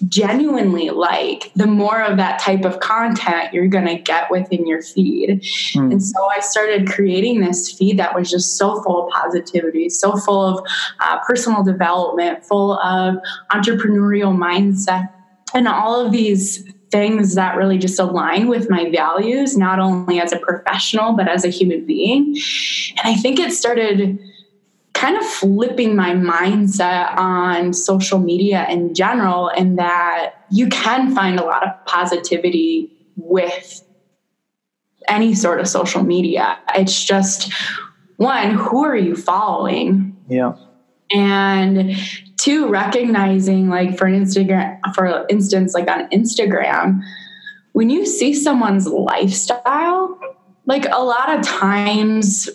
genuinely 0.08 0.90
like, 0.90 1.52
the 1.54 1.68
more 1.68 2.02
of 2.02 2.16
that 2.16 2.40
type 2.40 2.64
of 2.64 2.80
content 2.80 3.54
you're 3.54 3.68
going 3.68 3.86
to 3.86 3.94
get 3.94 4.28
within 4.32 4.66
your 4.66 4.82
feed. 4.82 5.40
Mm. 5.74 5.92
And 5.92 6.02
so 6.02 6.28
I 6.30 6.40
started 6.40 6.88
creating 6.88 7.42
this 7.42 7.72
feed 7.78 7.96
that 8.00 8.12
was 8.12 8.28
just 8.28 8.58
so 8.58 8.82
full 8.82 9.06
of 9.06 9.12
positivity, 9.12 9.88
so 9.88 10.16
full 10.16 10.58
of 10.58 10.66
uh, 10.98 11.20
personal 11.20 11.62
development, 11.62 12.44
full 12.44 12.76
of 12.80 13.14
entrepreneurial 13.52 14.36
mindset, 14.36 15.10
and 15.54 15.68
all 15.68 16.04
of 16.04 16.10
these 16.10 16.68
things 16.90 17.34
that 17.34 17.56
really 17.56 17.76
just 17.78 17.98
align 17.98 18.46
with 18.46 18.70
my 18.70 18.88
values, 18.90 19.56
not 19.56 19.80
only 19.80 20.20
as 20.20 20.32
a 20.32 20.38
professional, 20.38 21.12
but 21.12 21.28
as 21.28 21.44
a 21.44 21.48
human 21.48 21.84
being. 21.84 22.36
And 22.98 23.12
I 23.12 23.16
think 23.16 23.40
it 23.40 23.52
started 23.52 24.16
kind 25.04 25.18
of 25.18 25.26
flipping 25.26 25.94
my 25.94 26.12
mindset 26.12 27.14
on 27.18 27.74
social 27.74 28.18
media 28.18 28.66
in 28.70 28.94
general, 28.94 29.48
and 29.48 29.78
that 29.78 30.32
you 30.50 30.66
can 30.68 31.14
find 31.14 31.38
a 31.38 31.44
lot 31.44 31.62
of 31.62 31.84
positivity 31.84 32.90
with 33.16 33.82
any 35.06 35.34
sort 35.34 35.60
of 35.60 35.68
social 35.68 36.02
media. 36.02 36.58
It's 36.74 37.04
just 37.04 37.52
one, 38.16 38.52
who 38.52 38.82
are 38.82 38.96
you 38.96 39.14
following? 39.14 40.16
Yeah. 40.26 40.54
And 41.12 41.94
two, 42.38 42.68
recognizing 42.68 43.68
like 43.68 43.98
for 43.98 44.06
an 44.06 44.24
Instagram, 44.24 44.78
for 44.94 45.26
instance, 45.28 45.74
like 45.74 45.86
on 45.86 46.08
Instagram, 46.08 47.02
when 47.72 47.90
you 47.90 48.06
see 48.06 48.32
someone's 48.32 48.86
lifestyle, 48.86 50.18
like 50.64 50.86
a 50.90 51.04
lot 51.04 51.38
of 51.38 51.44
times 51.44 52.48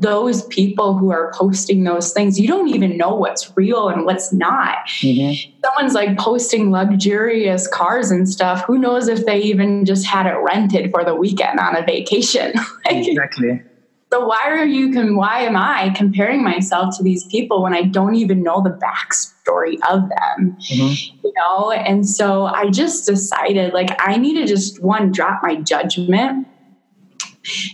those 0.00 0.46
people 0.46 0.96
who 0.96 1.12
are 1.12 1.30
posting 1.34 1.84
those 1.84 2.12
things, 2.12 2.40
you 2.40 2.48
don't 2.48 2.68
even 2.68 2.96
know 2.96 3.14
what's 3.14 3.54
real 3.54 3.90
and 3.90 4.06
what's 4.06 4.32
not. 4.32 4.86
Mm-hmm. 4.86 5.52
Someone's 5.62 5.94
like 5.94 6.16
posting 6.16 6.70
luxurious 6.70 7.68
cars 7.68 8.10
and 8.10 8.26
stuff. 8.26 8.64
Who 8.64 8.78
knows 8.78 9.08
if 9.08 9.26
they 9.26 9.38
even 9.42 9.84
just 9.84 10.06
had 10.06 10.26
it 10.26 10.36
rented 10.38 10.90
for 10.90 11.04
the 11.04 11.14
weekend 11.14 11.60
on 11.60 11.76
a 11.76 11.82
vacation? 11.82 12.54
like, 12.86 13.06
exactly. 13.08 13.62
So 14.10 14.26
why 14.26 14.40
are 14.46 14.64
you? 14.64 14.90
Can 14.90 15.16
Why 15.16 15.40
am 15.42 15.54
I 15.54 15.90
comparing 15.90 16.42
myself 16.42 16.96
to 16.96 17.02
these 17.04 17.24
people 17.24 17.62
when 17.62 17.74
I 17.74 17.82
don't 17.82 18.16
even 18.16 18.42
know 18.42 18.62
the 18.62 18.70
backstory 18.70 19.74
of 19.88 20.08
them? 20.08 20.56
Mm-hmm. 20.58 21.18
You 21.22 21.32
know, 21.36 21.70
and 21.70 22.08
so 22.08 22.46
I 22.46 22.70
just 22.70 23.06
decided 23.06 23.74
like 23.74 23.90
I 24.00 24.16
need 24.16 24.34
to 24.34 24.46
just 24.46 24.82
one 24.82 25.12
drop 25.12 25.42
my 25.42 25.56
judgment 25.56 26.48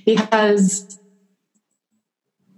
because 0.04 0.98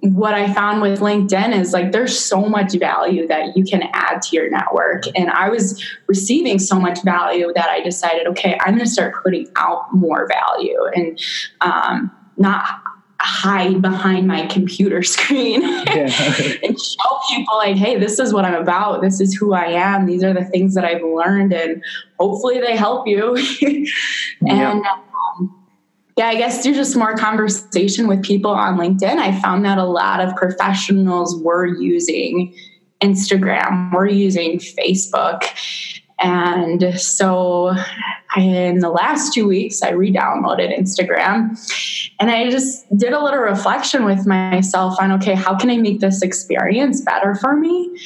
what 0.00 0.32
I 0.32 0.52
found 0.52 0.80
with 0.80 1.00
LinkedIn 1.00 1.58
is 1.58 1.72
like 1.72 1.90
there's 1.90 2.18
so 2.18 2.42
much 2.42 2.74
value 2.74 3.26
that 3.26 3.56
you 3.56 3.64
can 3.64 3.82
add 3.92 4.22
to 4.22 4.36
your 4.36 4.48
network. 4.48 5.04
And 5.16 5.28
I 5.30 5.48
was 5.48 5.82
receiving 6.06 6.60
so 6.60 6.78
much 6.78 7.02
value 7.02 7.52
that 7.54 7.68
I 7.68 7.80
decided, 7.80 8.28
okay, 8.28 8.56
I'm 8.60 8.74
going 8.74 8.84
to 8.84 8.90
start 8.90 9.14
putting 9.22 9.48
out 9.56 9.92
more 9.92 10.28
value 10.28 10.78
and 10.94 11.20
um, 11.60 12.12
not 12.36 12.64
hide 13.20 13.82
behind 13.82 14.28
my 14.28 14.46
computer 14.46 15.02
screen 15.02 15.62
yeah. 15.62 16.08
and 16.62 16.80
show 16.80 17.18
people 17.28 17.56
like 17.56 17.74
hey 17.74 17.98
this 17.98 18.20
is 18.20 18.32
what 18.32 18.44
i'm 18.44 18.54
about. 18.54 19.00
This 19.00 19.20
is 19.20 19.34
who 19.34 19.54
i 19.54 19.64
am. 19.64 20.06
These 20.06 20.22
are 20.22 20.32
the 20.32 20.44
things 20.44 20.76
that 20.76 20.84
i've 20.84 21.02
learned 21.02 21.52
and 21.52 21.82
hopefully 22.20 22.60
they 22.60 22.76
help 22.76 23.08
you. 23.08 23.36
And 24.40 24.84
yeah 24.84 24.98
yeah, 26.18 26.26
I 26.26 26.34
guess 26.34 26.64
through 26.64 26.74
just 26.74 26.96
more 26.96 27.14
conversation 27.14 28.08
with 28.08 28.24
people 28.24 28.50
on 28.50 28.76
LinkedIn, 28.76 29.18
I 29.18 29.40
found 29.40 29.64
that 29.64 29.78
a 29.78 29.84
lot 29.84 30.18
of 30.18 30.34
professionals 30.34 31.40
were 31.40 31.64
using 31.64 32.52
Instagram, 33.00 33.92
were 33.92 34.08
using 34.08 34.58
Facebook. 34.58 35.44
And 36.20 36.98
so 37.00 37.74
I, 38.34 38.40
in 38.40 38.80
the 38.80 38.90
last 38.90 39.32
two 39.32 39.46
weeks, 39.46 39.82
I 39.82 39.90
re 39.90 40.12
downloaded 40.12 40.76
Instagram 40.76 41.56
and 42.20 42.30
I 42.30 42.50
just 42.50 42.86
did 42.96 43.12
a 43.12 43.22
little 43.22 43.40
reflection 43.40 44.04
with 44.04 44.26
myself 44.26 45.00
on 45.00 45.12
okay, 45.12 45.34
how 45.34 45.56
can 45.56 45.70
I 45.70 45.76
make 45.76 46.00
this 46.00 46.22
experience 46.22 47.00
better 47.00 47.34
for 47.34 47.56
me? 47.56 47.96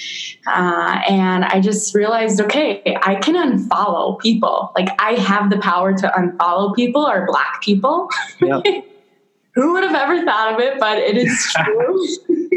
Uh, 0.47 1.01
and 1.09 1.45
I 1.45 1.61
just 1.61 1.95
realized 1.95 2.41
okay, 2.41 2.97
I 3.03 3.15
can 3.17 3.35
unfollow 3.35 4.19
people. 4.19 4.73
Like 4.77 4.89
I 4.99 5.13
have 5.13 5.51
the 5.51 5.59
power 5.59 5.93
to 5.95 6.09
unfollow 6.09 6.75
people 6.75 7.07
or 7.07 7.27
block 7.27 7.63
people. 7.63 8.09
Yep. 8.41 8.65
Who 9.55 9.75
would 9.75 9.85
have 9.85 9.95
ever 9.95 10.25
thought 10.25 10.55
of 10.55 10.61
it? 10.61 10.81
But 10.81 10.99
it 10.99 11.17
is 11.17 11.53
true. 11.57 12.07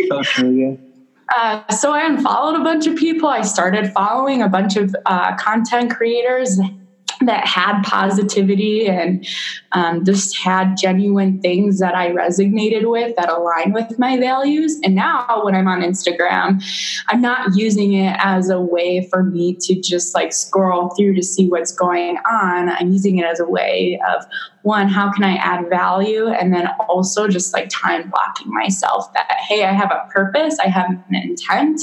so 0.07 0.23
true, 0.23 0.51
yeah. 0.51 0.84
Uh, 1.33 1.67
so 1.69 1.91
I 1.91 2.05
unfollowed 2.05 2.59
a 2.59 2.63
bunch 2.63 2.87
of 2.87 2.95
people. 2.95 3.29
I 3.29 3.41
started 3.41 3.91
following 3.93 4.41
a 4.41 4.49
bunch 4.49 4.75
of 4.75 4.95
uh, 5.05 5.35
content 5.37 5.91
creators 5.91 6.59
that 7.21 7.47
had 7.47 7.81
positivity 7.83 8.87
and 8.87 9.25
um, 9.71 10.03
just 10.05 10.37
had 10.37 10.77
genuine 10.77 11.39
things 11.41 11.79
that 11.79 11.95
I 11.95 12.11
resonated 12.11 12.89
with 12.89 13.15
that 13.15 13.29
align 13.29 13.73
with 13.73 13.97
my 13.99 14.17
values. 14.17 14.79
And 14.83 14.95
now 14.95 15.41
when 15.43 15.55
I'm 15.55 15.67
on 15.67 15.81
Instagram, 15.81 16.63
I'm 17.07 17.21
not 17.21 17.55
using 17.55 17.93
it 17.93 18.15
as 18.19 18.49
a 18.49 18.59
way 18.59 19.07
for 19.09 19.23
me 19.23 19.55
to 19.61 19.79
just 19.79 20.15
like 20.15 20.33
scroll 20.33 20.89
through 20.95 21.15
to 21.15 21.23
see 21.23 21.47
what's 21.47 21.71
going 21.71 22.17
on. 22.29 22.69
I'm 22.69 22.91
using 22.91 23.17
it 23.17 23.25
as 23.25 23.39
a 23.39 23.45
way 23.45 23.99
of 24.15 24.25
one, 24.65 24.87
how 24.87 25.11
can 25.11 25.23
I 25.23 25.35
add 25.35 25.69
value? 25.69 26.27
And 26.27 26.51
then 26.51 26.67
also 26.89 27.27
just 27.27 27.53
like 27.53 27.69
time 27.69 28.09
blocking 28.09 28.51
myself 28.51 29.13
that, 29.13 29.31
hey, 29.47 29.63
I 29.63 29.71
have 29.71 29.91
a 29.91 30.09
purpose, 30.11 30.57
I 30.57 30.67
have 30.69 30.89
an 30.89 31.15
intent 31.15 31.81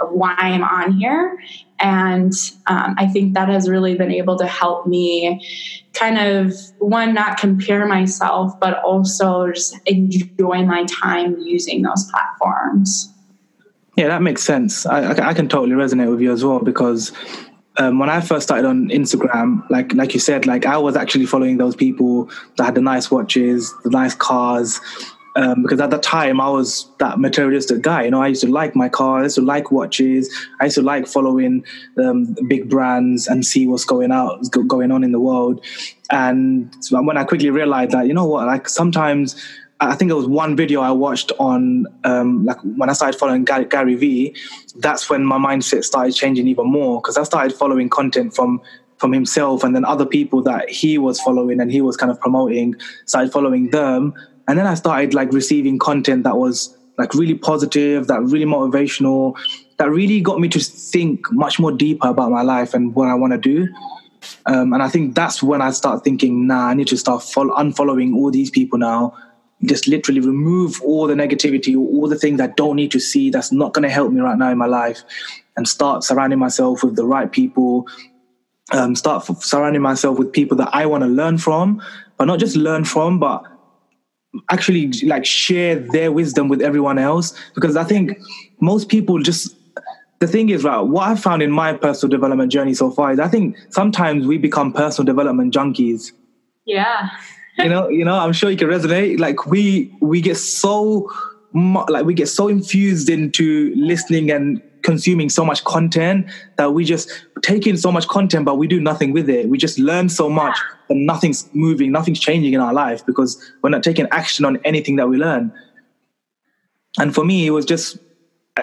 of 0.00 0.10
why 0.10 0.34
I'm 0.36 0.64
on 0.64 0.92
here. 0.92 1.38
And 1.80 2.32
um, 2.66 2.94
I 2.98 3.06
think 3.06 3.34
that 3.34 3.48
has 3.48 3.68
really 3.68 3.94
been 3.94 4.10
able 4.10 4.38
to 4.38 4.46
help 4.46 4.86
me 4.86 5.44
kind 5.92 6.18
of, 6.18 6.54
one, 6.78 7.14
not 7.14 7.38
compare 7.38 7.86
myself, 7.86 8.58
but 8.60 8.82
also 8.82 9.50
just 9.52 9.78
enjoy 9.86 10.64
my 10.64 10.84
time 10.84 11.38
using 11.40 11.82
those 11.82 12.10
platforms. 12.10 13.12
Yeah, 13.96 14.08
that 14.08 14.22
makes 14.22 14.42
sense. 14.42 14.86
I, 14.86 15.12
I, 15.28 15.34
can 15.34 15.48
totally 15.48 15.76
resonate 15.76 16.10
with 16.10 16.20
you 16.20 16.32
as 16.32 16.44
well 16.44 16.58
because 16.58 17.12
um, 17.76 17.98
when 17.98 18.08
I 18.08 18.20
first 18.20 18.44
started 18.44 18.66
on 18.66 18.88
Instagram, 18.88 19.68
like 19.70 19.92
like 19.94 20.14
you 20.14 20.20
said, 20.20 20.46
like 20.46 20.66
I 20.66 20.78
was 20.78 20.96
actually 20.96 21.26
following 21.26 21.58
those 21.58 21.76
people 21.76 22.30
that 22.56 22.64
had 22.64 22.74
the 22.74 22.80
nice 22.80 23.10
watches, 23.10 23.72
the 23.84 23.90
nice 23.90 24.14
cars, 24.14 24.80
um, 25.36 25.62
because 25.62 25.80
at 25.80 25.90
that 25.90 26.02
time 26.02 26.40
I 26.40 26.48
was 26.48 26.86
that 26.98 27.18
materialistic 27.18 27.82
guy. 27.82 28.04
You 28.04 28.10
know, 28.10 28.22
I 28.22 28.28
used 28.28 28.42
to 28.42 28.50
like 28.50 28.76
my 28.76 28.88
car, 28.88 29.20
I 29.20 29.22
used 29.24 29.34
to 29.36 29.42
like 29.42 29.70
watches, 29.70 30.32
I 30.60 30.64
used 30.64 30.76
to 30.76 30.82
like 30.82 31.06
following 31.06 31.64
um, 31.98 32.36
big 32.48 32.68
brands 32.68 33.26
and 33.26 33.44
see 33.44 33.66
what's 33.66 33.84
going 33.84 34.12
out, 34.12 34.40
going 34.66 34.92
on 34.92 35.02
in 35.02 35.12
the 35.12 35.20
world. 35.20 35.64
And 36.10 36.74
when 36.90 37.16
I 37.16 37.24
quickly 37.24 37.50
realized 37.50 37.92
that, 37.92 38.06
you 38.06 38.14
know 38.14 38.26
what, 38.26 38.46
like 38.46 38.68
sometimes 38.68 39.34
I 39.80 39.96
think 39.96 40.10
it 40.10 40.14
was 40.14 40.26
one 40.26 40.56
video 40.56 40.80
I 40.80 40.92
watched 40.92 41.32
on 41.38 41.86
um, 42.04 42.44
like 42.44 42.58
when 42.62 42.88
I 42.88 42.92
started 42.92 43.18
following 43.18 43.44
Gary, 43.44 43.64
Gary 43.64 43.96
Vee. 43.96 44.36
That's 44.76 45.10
when 45.10 45.24
my 45.24 45.38
mindset 45.38 45.84
started 45.84 46.14
changing 46.14 46.46
even 46.46 46.70
more 46.70 47.00
because 47.00 47.18
I 47.18 47.24
started 47.24 47.56
following 47.56 47.88
content 47.88 48.34
from 48.34 48.60
from 48.98 49.12
himself 49.12 49.64
and 49.64 49.74
then 49.74 49.84
other 49.84 50.06
people 50.06 50.40
that 50.42 50.70
he 50.70 50.96
was 50.98 51.20
following 51.20 51.60
and 51.60 51.70
he 51.70 51.80
was 51.80 51.96
kind 51.96 52.12
of 52.12 52.20
promoting. 52.20 52.76
Started 53.06 53.32
following 53.32 53.70
them, 53.70 54.14
and 54.48 54.58
then 54.58 54.66
I 54.66 54.74
started 54.74 55.14
like 55.14 55.32
receiving 55.32 55.78
content 55.78 56.24
that 56.24 56.36
was 56.36 56.76
like 56.98 57.14
really 57.14 57.34
positive, 57.34 58.06
that 58.06 58.22
really 58.22 58.44
motivational, 58.44 59.36
that 59.78 59.90
really 59.90 60.20
got 60.20 60.38
me 60.40 60.48
to 60.48 60.60
think 60.60 61.26
much 61.32 61.58
more 61.58 61.72
deeper 61.72 62.08
about 62.08 62.30
my 62.30 62.42
life 62.42 62.74
and 62.74 62.94
what 62.94 63.08
I 63.08 63.14
want 63.14 63.32
to 63.32 63.38
do. 63.38 63.68
Um, 64.46 64.72
and 64.72 64.82
I 64.82 64.88
think 64.88 65.14
that's 65.14 65.42
when 65.42 65.60
I 65.60 65.70
start 65.70 66.04
thinking, 66.04 66.46
nah, 66.46 66.68
I 66.68 66.74
need 66.74 66.88
to 66.88 66.96
start 66.96 67.22
follow- 67.22 67.54
unfollowing 67.54 68.14
all 68.14 68.30
these 68.30 68.50
people 68.50 68.78
now. 68.78 69.16
Just 69.64 69.88
literally 69.88 70.20
remove 70.20 70.80
all 70.82 71.06
the 71.06 71.14
negativity, 71.14 71.76
all 71.76 72.08
the 72.08 72.18
things 72.18 72.40
I 72.40 72.48
don't 72.48 72.76
need 72.76 72.90
to 72.92 73.00
see 73.00 73.30
that's 73.30 73.50
not 73.50 73.72
going 73.72 73.82
to 73.82 73.88
help 73.88 74.12
me 74.12 74.20
right 74.20 74.36
now 74.36 74.50
in 74.50 74.58
my 74.58 74.66
life, 74.66 75.02
and 75.56 75.66
start 75.66 76.04
surrounding 76.04 76.38
myself 76.38 76.82
with 76.82 76.96
the 76.96 77.04
right 77.04 77.30
people. 77.30 77.86
Um, 78.72 78.96
start 78.96 79.28
f- 79.28 79.42
surrounding 79.42 79.82
myself 79.82 80.18
with 80.18 80.32
people 80.32 80.56
that 80.58 80.70
I 80.72 80.86
want 80.86 81.02
to 81.04 81.08
learn 81.08 81.38
from, 81.38 81.82
but 82.18 82.24
not 82.26 82.40
just 82.40 82.56
learn 82.56 82.84
from, 82.84 83.18
but 83.18 83.44
actually 84.50 84.88
like 85.04 85.24
share 85.24 85.76
their 85.76 86.10
wisdom 86.12 86.48
with 86.48 86.60
everyone 86.60 86.98
else 86.98 87.34
because 87.54 87.76
i 87.76 87.84
think 87.84 88.18
most 88.60 88.88
people 88.88 89.18
just 89.20 89.54
the 90.20 90.26
thing 90.26 90.48
is 90.48 90.64
right 90.64 90.80
what 90.80 91.08
i 91.08 91.14
found 91.14 91.42
in 91.42 91.50
my 91.50 91.72
personal 91.72 92.10
development 92.10 92.50
journey 92.50 92.74
so 92.74 92.90
far 92.90 93.12
is 93.12 93.20
i 93.20 93.28
think 93.28 93.56
sometimes 93.70 94.26
we 94.26 94.38
become 94.38 94.72
personal 94.72 95.06
development 95.06 95.52
junkies. 95.52 96.12
Yeah. 96.64 97.10
You 97.58 97.68
know 97.68 97.88
you 97.88 98.04
know 98.04 98.16
i'm 98.18 98.32
sure 98.32 98.50
you 98.50 98.56
can 98.56 98.68
resonate. 98.68 99.20
Like 99.20 99.46
we 99.46 99.94
we 100.00 100.20
get 100.20 100.36
so 100.36 101.08
like 101.54 102.04
we 102.04 102.14
get 102.14 102.28
so 102.28 102.48
infused 102.48 103.08
into 103.08 103.72
listening 103.76 104.30
and 104.30 104.60
consuming 104.84 105.28
so 105.28 105.44
much 105.44 105.64
content 105.64 106.30
that 106.56 106.72
we 106.72 106.84
just 106.84 107.10
take 107.42 107.66
in 107.66 107.76
so 107.76 107.90
much 107.90 108.06
content, 108.06 108.44
but 108.44 108.56
we 108.56 108.68
do 108.68 108.80
nothing 108.80 109.12
with 109.12 109.28
it. 109.28 109.48
We 109.48 109.58
just 109.58 109.78
learn 109.78 110.08
so 110.08 110.28
much, 110.28 110.56
but 110.88 110.96
nothing's 110.96 111.48
moving, 111.52 111.90
nothing's 111.90 112.20
changing 112.20 112.52
in 112.52 112.60
our 112.60 112.72
life 112.72 113.04
because 113.04 113.52
we're 113.62 113.70
not 113.70 113.82
taking 113.82 114.06
action 114.10 114.44
on 114.44 114.58
anything 114.64 114.96
that 114.96 115.08
we 115.08 115.16
learn. 115.16 115.52
And 116.98 117.14
for 117.14 117.24
me, 117.24 117.46
it 117.46 117.50
was 117.50 117.64
just 117.64 117.98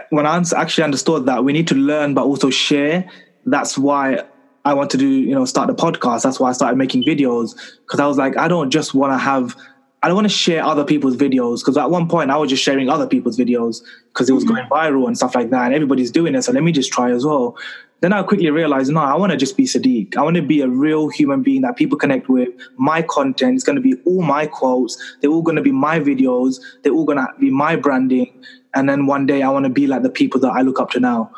when 0.09 0.25
I 0.25 0.41
actually 0.55 0.83
understood 0.85 1.25
that 1.25 1.43
we 1.43 1.51
need 1.51 1.67
to 1.67 1.75
learn, 1.75 2.13
but 2.13 2.23
also 2.23 2.49
share. 2.49 3.09
That's 3.45 3.77
why 3.77 4.23
I 4.63 4.73
want 4.73 4.89
to 4.91 4.97
do, 4.97 5.07
you 5.07 5.33
know, 5.33 5.45
start 5.45 5.67
the 5.67 5.75
podcast. 5.75 6.21
That's 6.21 6.39
why 6.39 6.49
I 6.49 6.53
started 6.53 6.77
making 6.77 7.03
videos 7.03 7.55
because 7.81 7.99
I 7.99 8.05
was 8.05 8.17
like, 8.17 8.37
I 8.37 8.47
don't 8.47 8.69
just 8.69 8.93
want 8.93 9.11
to 9.11 9.17
have 9.17 9.55
I 10.03 10.07
don't 10.07 10.15
want 10.15 10.25
to 10.25 10.33
share 10.33 10.63
other 10.63 10.83
people's 10.83 11.15
videos 11.15 11.59
because 11.59 11.77
at 11.77 11.91
one 11.91 12.07
point 12.07 12.31
I 12.31 12.37
was 12.37 12.49
just 12.49 12.63
sharing 12.63 12.89
other 12.89 13.05
people's 13.05 13.37
videos 13.37 13.83
because 14.07 14.29
it 14.29 14.33
was 14.33 14.43
mm-hmm. 14.43 14.55
going 14.55 14.67
viral 14.67 15.07
and 15.07 15.15
stuff 15.15 15.35
like 15.35 15.51
that, 15.51 15.65
and 15.65 15.73
everybody's 15.75 16.11
doing 16.11 16.33
it. 16.33 16.41
So 16.41 16.51
let 16.51 16.63
me 16.63 16.71
just 16.71 16.91
try 16.91 17.11
as 17.11 17.25
well. 17.25 17.55
Then 18.01 18.13
I 18.13 18.23
quickly 18.23 18.49
realized, 18.49 18.91
no, 18.91 18.99
I 18.99 19.15
want 19.15 19.31
to 19.31 19.37
just 19.37 19.55
be 19.55 19.65
Sadiq. 19.65 20.17
I 20.17 20.23
want 20.23 20.35
to 20.35 20.41
be 20.41 20.61
a 20.61 20.67
real 20.67 21.09
human 21.09 21.43
being 21.43 21.61
that 21.61 21.75
people 21.75 21.99
connect 21.99 22.29
with. 22.29 22.49
My 22.77 23.03
content 23.03 23.57
is 23.57 23.63
going 23.63 23.75
to 23.75 23.81
be 23.81 23.93
all 24.05 24.23
my 24.23 24.47
quotes. 24.47 24.97
They're 25.21 25.29
all 25.29 25.43
going 25.43 25.57
to 25.57 25.61
be 25.61 25.71
my 25.71 25.99
videos. 25.99 26.59
They're 26.81 26.93
all 26.93 27.05
going 27.05 27.19
to 27.19 27.27
be 27.39 27.51
my 27.51 27.75
branding. 27.75 28.43
And 28.73 28.89
then 28.89 29.05
one 29.05 29.27
day 29.27 29.43
I 29.43 29.49
want 29.49 29.65
to 29.65 29.69
be 29.69 29.85
like 29.85 30.01
the 30.01 30.09
people 30.09 30.39
that 30.41 30.49
I 30.49 30.61
look 30.61 30.79
up 30.79 30.89
to 30.91 30.99
now. 30.99 31.31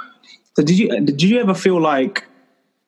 So 0.55 0.63
did 0.63 0.77
you 0.77 0.87
did 1.01 1.21
you 1.21 1.39
ever 1.41 1.53
feel 1.53 1.81
like 1.81 2.25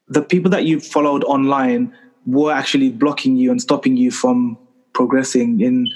the 0.08 0.22
people 0.22 0.52
that 0.52 0.66
you 0.66 0.80
followed 0.80 1.26
online 1.26 1.94
were 2.26 2.54
actually 2.54 2.92
blocking 2.92 3.36
you 3.36 3.52
and 3.52 3.62
stopping 3.62 3.98
you 3.98 4.12
from 4.12 4.58
progressing 4.96 5.62
in 5.62 5.88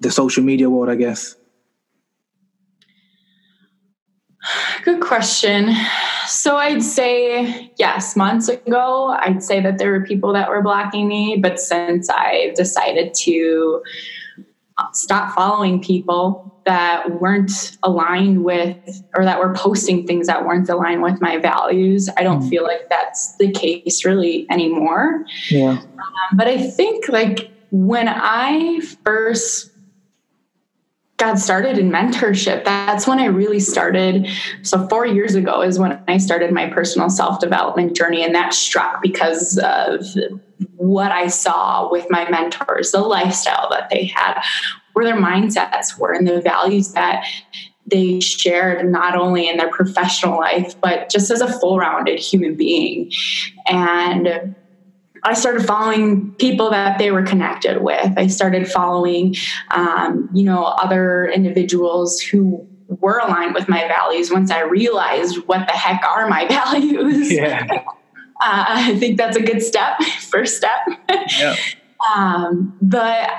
the 0.00 0.10
social 0.10 0.44
media 0.44 0.70
world, 0.70 0.88
I 0.88 0.94
guess? 0.94 1.34
Good 4.84 5.00
question. 5.00 5.74
So 6.26 6.56
I'd 6.56 6.82
say 6.82 7.72
yes, 7.78 8.16
months 8.16 8.48
ago, 8.48 9.16
I'd 9.20 9.42
say 9.42 9.60
that 9.60 9.78
there 9.78 9.92
were 9.92 10.04
people 10.04 10.32
that 10.32 10.48
were 10.48 10.62
blocking 10.62 11.06
me, 11.06 11.36
but 11.36 11.60
since 11.60 12.10
I 12.10 12.52
decided 12.56 13.14
to 13.22 13.82
stop 14.92 15.34
following 15.34 15.80
people 15.80 16.48
that 16.64 17.20
weren't 17.20 17.76
aligned 17.82 18.44
with 18.44 19.02
or 19.14 19.24
that 19.24 19.38
were 19.38 19.54
posting 19.54 20.06
things 20.06 20.26
that 20.26 20.44
weren't 20.44 20.68
aligned 20.68 21.02
with 21.02 21.20
my 21.20 21.38
values, 21.38 22.08
I 22.16 22.24
don't 22.24 22.42
mm. 22.42 22.48
feel 22.48 22.64
like 22.64 22.88
that's 22.88 23.36
the 23.36 23.50
case 23.52 24.04
really 24.04 24.46
anymore. 24.50 25.24
Yeah. 25.50 25.78
Um, 25.78 26.36
but 26.36 26.48
I 26.48 26.58
think 26.70 27.08
like 27.08 27.51
when 27.72 28.06
I 28.06 28.80
first 29.02 29.70
got 31.16 31.38
started 31.38 31.78
in 31.78 31.90
mentorship, 31.90 32.64
that's 32.64 33.06
when 33.06 33.18
I 33.18 33.24
really 33.26 33.60
started. 33.60 34.28
So, 34.60 34.86
four 34.88 35.06
years 35.06 35.34
ago 35.34 35.62
is 35.62 35.78
when 35.78 35.98
I 36.06 36.18
started 36.18 36.52
my 36.52 36.68
personal 36.68 37.08
self 37.08 37.40
development 37.40 37.96
journey, 37.96 38.22
and 38.22 38.34
that 38.34 38.52
struck 38.52 39.00
because 39.00 39.58
of 39.58 40.04
what 40.76 41.12
I 41.12 41.28
saw 41.28 41.90
with 41.90 42.06
my 42.10 42.28
mentors, 42.28 42.92
the 42.92 43.00
lifestyle 43.00 43.68
that 43.70 43.88
they 43.88 44.04
had, 44.04 44.42
where 44.92 45.06
their 45.06 45.16
mindsets 45.16 45.98
were, 45.98 46.12
and 46.12 46.28
the 46.28 46.42
values 46.42 46.92
that 46.92 47.24
they 47.86 48.20
shared 48.20 48.86
not 48.86 49.16
only 49.16 49.48
in 49.48 49.56
their 49.56 49.70
professional 49.70 50.38
life, 50.38 50.78
but 50.82 51.08
just 51.08 51.30
as 51.30 51.40
a 51.40 51.58
full 51.58 51.78
rounded 51.78 52.18
human 52.18 52.54
being. 52.54 53.10
And 53.66 54.54
I 55.24 55.34
started 55.34 55.64
following 55.64 56.32
people 56.32 56.70
that 56.70 56.98
they 56.98 57.12
were 57.12 57.22
connected 57.22 57.82
with. 57.82 58.12
I 58.16 58.26
started 58.26 58.68
following, 58.68 59.36
um, 59.70 60.28
you 60.32 60.44
know, 60.44 60.64
other 60.64 61.28
individuals 61.28 62.20
who 62.20 62.66
were 62.88 63.18
aligned 63.18 63.54
with 63.54 63.68
my 63.68 63.86
values 63.86 64.30
once 64.32 64.50
I 64.50 64.62
realized 64.62 65.38
what 65.46 65.66
the 65.66 65.72
heck 65.72 66.04
are 66.04 66.28
my 66.28 66.46
values. 66.48 67.30
Yeah. 67.30 67.66
uh, 67.70 67.84
I 68.40 68.98
think 68.98 69.16
that's 69.16 69.36
a 69.36 69.42
good 69.42 69.62
step, 69.62 70.02
first 70.20 70.56
step. 70.56 70.80
Yeah. 71.38 71.56
um, 72.14 72.76
but 72.82 73.30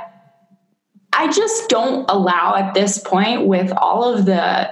I 1.12 1.32
just 1.32 1.70
don't 1.70 2.10
allow 2.10 2.56
at 2.56 2.74
this 2.74 2.98
point 2.98 3.46
with 3.46 3.72
all 3.76 4.04
of 4.04 4.26
the 4.26 4.70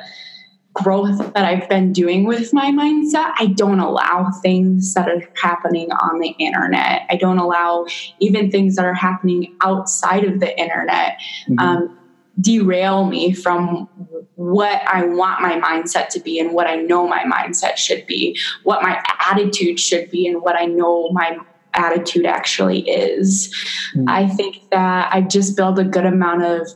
growth 0.73 1.33
that 1.33 1.45
I've 1.45 1.67
been 1.67 1.91
doing 1.91 2.25
with 2.25 2.53
my 2.53 2.71
mindset, 2.71 3.33
I 3.37 3.47
don't 3.47 3.79
allow 3.79 4.29
things 4.41 4.93
that 4.93 5.09
are 5.09 5.21
happening 5.35 5.91
on 5.91 6.19
the 6.19 6.29
internet. 6.29 7.05
I 7.09 7.17
don't 7.17 7.39
allow 7.39 7.85
even 8.19 8.51
things 8.51 8.75
that 8.77 8.85
are 8.85 8.93
happening 8.93 9.55
outside 9.61 10.23
of 10.23 10.39
the 10.39 10.57
internet 10.57 11.19
mm-hmm. 11.49 11.59
um, 11.59 11.97
derail 12.39 13.05
me 13.05 13.33
from 13.33 13.89
what 14.35 14.81
I 14.87 15.05
want 15.05 15.41
my 15.41 15.59
mindset 15.59 16.07
to 16.09 16.19
be 16.19 16.39
and 16.39 16.53
what 16.53 16.67
I 16.67 16.75
know 16.75 17.07
my 17.07 17.23
mindset 17.23 17.77
should 17.77 18.07
be, 18.07 18.39
what 18.63 18.81
my 18.81 19.03
attitude 19.29 19.79
should 19.79 20.09
be, 20.09 20.25
and 20.27 20.41
what 20.41 20.55
I 20.55 20.65
know 20.65 21.09
my 21.11 21.37
attitude 21.73 22.25
actually 22.25 22.89
is. 22.89 23.53
Mm-hmm. 23.95 24.09
I 24.09 24.27
think 24.29 24.69
that 24.71 25.13
I 25.13 25.21
just 25.21 25.57
build 25.57 25.79
a 25.79 25.83
good 25.83 26.05
amount 26.05 26.43
of 26.43 26.67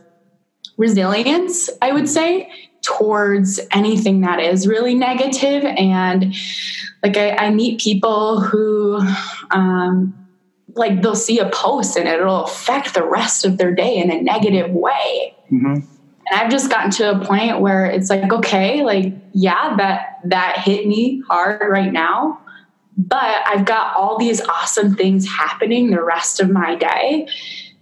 resilience, 0.78 1.70
I 1.82 1.92
would 1.92 2.10
say, 2.10 2.52
towards 2.86 3.60
anything 3.72 4.22
that 4.22 4.40
is 4.40 4.68
really 4.68 4.96
negative. 4.96 5.66
And 5.66 6.34
like 7.06 7.18
i, 7.18 7.32
I 7.36 7.50
meet 7.52 7.80
people 7.80 8.42
who 8.42 9.00
um, 9.52 10.14
like 10.76 11.02
they'll 11.02 11.16
see 11.16 11.40
a 11.40 11.50
post 11.50 11.96
and 11.96 12.08
it'll 12.08 12.46
affect 12.46 12.94
the 12.94 13.04
rest 13.04 13.46
of 13.46 13.58
their 13.58 13.74
day 13.74 13.98
in 13.98 14.12
a 14.12 14.22
negative 14.22 14.72
way. 14.72 15.36
Mm-hmm. 15.52 15.74
and 15.76 16.34
i've 16.34 16.50
just 16.50 16.72
gotten 16.72 16.90
to 16.90 17.12
a 17.12 17.24
point 17.24 17.60
where 17.60 17.86
it's 17.86 18.10
like 18.10 18.34
okay 18.34 18.84
like 18.84 19.14
yeah 19.34 19.76
that 19.78 20.22
that 20.24 20.58
hit 20.58 20.88
me 20.88 21.22
hard 21.28 21.62
right 21.70 21.94
now 21.94 22.42
but 22.98 23.44
i've 23.46 23.64
got 23.64 23.96
all 23.96 24.18
these 24.18 24.42
awesome 24.42 24.96
things 24.96 25.28
happening 25.28 25.92
the 25.92 26.02
rest 26.04 26.40
of 26.40 26.50
my 26.50 26.74
day. 26.74 27.28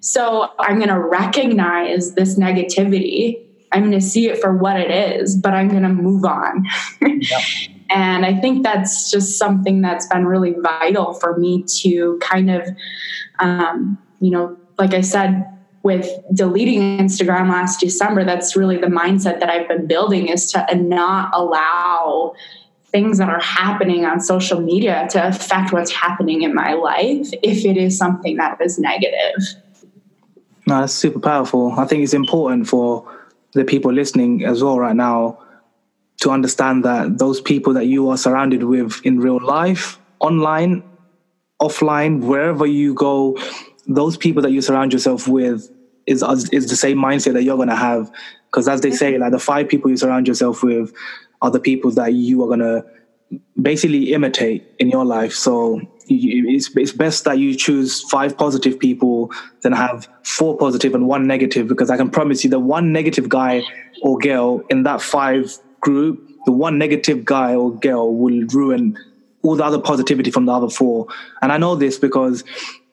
So 0.01 0.51
i'm 0.59 0.75
going 0.75 0.89
to 0.89 0.99
recognize 0.99 2.15
this 2.15 2.37
negativity 2.37 3.41
I'm 3.73 3.81
going 3.81 3.91
to 3.91 4.01
see 4.01 4.27
it 4.29 4.39
for 4.39 4.55
what 4.55 4.79
it 4.79 4.91
is, 4.91 5.36
but 5.36 5.53
I'm 5.53 5.67
going 5.67 5.83
to 5.83 5.89
move 5.89 6.23
on. 6.25 6.65
And 7.93 8.25
I 8.25 8.33
think 8.33 8.63
that's 8.63 9.12
just 9.12 9.38
something 9.38 9.81
that's 9.81 10.07
been 10.07 10.25
really 10.25 10.55
vital 10.59 11.13
for 11.13 11.38
me 11.38 11.63
to 11.81 12.17
kind 12.23 12.49
of, 12.49 12.67
um, 13.39 13.99
you 14.19 14.31
know, 14.31 14.57
like 14.79 14.95
I 14.95 15.01
said, 15.01 15.45
with 15.83 16.09
deleting 16.33 16.97
Instagram 16.97 17.49
last 17.49 17.79
December, 17.79 18.23
that's 18.23 18.55
really 18.55 18.77
the 18.77 18.88
mindset 18.88 19.39
that 19.41 19.49
I've 19.49 19.67
been 19.67 19.86
building 19.86 20.27
is 20.27 20.51
to 20.53 20.65
not 20.75 21.29
allow 21.33 22.33
things 22.86 23.19
that 23.19 23.29
are 23.29 23.41
happening 23.41 24.05
on 24.05 24.19
social 24.19 24.59
media 24.59 25.07
to 25.12 25.27
affect 25.27 25.71
what's 25.71 25.91
happening 25.91 26.41
in 26.41 26.53
my 26.55 26.73
life 26.73 27.29
if 27.43 27.65
it 27.65 27.77
is 27.77 27.97
something 27.97 28.38
that 28.38 28.59
is 28.62 28.79
negative. 28.79 29.36
No, 30.65 30.79
that's 30.79 30.93
super 30.93 31.19
powerful. 31.19 31.73
I 31.73 31.86
think 31.86 32.03
it's 32.03 32.13
important 32.13 32.67
for 32.67 33.05
the 33.53 33.63
people 33.63 33.91
listening 33.91 34.43
as 34.43 34.63
well 34.63 34.79
right 34.79 34.95
now 34.95 35.39
to 36.21 36.29
understand 36.29 36.85
that 36.85 37.17
those 37.17 37.41
people 37.41 37.73
that 37.73 37.85
you 37.85 38.09
are 38.09 38.17
surrounded 38.17 38.63
with 38.63 39.01
in 39.03 39.19
real 39.19 39.39
life, 39.39 39.99
online, 40.19 40.83
offline, 41.61 42.21
wherever 42.21 42.65
you 42.65 42.93
go, 42.93 43.37
those 43.87 44.17
people 44.17 44.41
that 44.41 44.51
you 44.51 44.61
surround 44.61 44.93
yourself 44.93 45.27
with 45.27 45.69
is 46.05 46.23
is 46.51 46.69
the 46.69 46.75
same 46.75 46.97
mindset 46.97 47.33
that 47.33 47.43
you're 47.43 47.57
going 47.57 47.69
to 47.69 47.75
have. 47.75 48.11
Because 48.45 48.67
as 48.67 48.81
they 48.81 48.91
say, 48.91 49.17
like 49.17 49.31
the 49.31 49.39
five 49.39 49.67
people 49.67 49.89
you 49.89 49.97
surround 49.97 50.27
yourself 50.27 50.63
with 50.63 50.93
are 51.41 51.51
the 51.51 51.59
people 51.59 51.91
that 51.91 52.13
you 52.13 52.43
are 52.43 52.47
going 52.47 52.59
to 52.59 52.85
basically 53.61 54.13
imitate 54.13 54.63
in 54.79 54.89
your 54.89 55.05
life. 55.05 55.33
So 55.33 55.81
it's, 56.15 56.76
it's 56.76 56.91
best 56.91 57.23
that 57.26 57.39
you 57.39 57.56
choose 57.56 58.02
five 58.10 58.38
positive 58.38 58.80
people 58.80 59.32
than 59.62 59.73
have 59.73 60.08
four 60.23 60.58
positive 60.58 60.93
and 60.95 61.08
one 61.08 61.28
negative 61.28 61.67
because 61.67 61.89
I 61.89 61.97
can 61.97 62.10
promise 62.10 62.43
you 62.43 62.49
the 62.49 62.60
one 62.60 62.91
negative 62.91 63.30
guy 63.30 63.63
or 64.02 64.17
girl 64.17 64.62
in 64.69 64.84
that 64.84 65.02
five 65.02 65.58
group, 65.82 66.28
the 66.45 66.52
one 66.52 66.78
negative 66.78 67.26
guy 67.26 67.56
or 67.56 67.73
girl 67.73 68.13
will 68.13 68.45
ruin 68.54 68.97
all 69.43 69.56
the 69.56 69.63
other 69.63 69.80
positivity 69.80 70.32
from 70.32 70.45
the 70.45 70.52
other 70.52 70.69
four. 70.69 71.08
And 71.41 71.52
I 71.52 71.58
know 71.58 71.76
this 71.76 71.99
because 71.99 72.43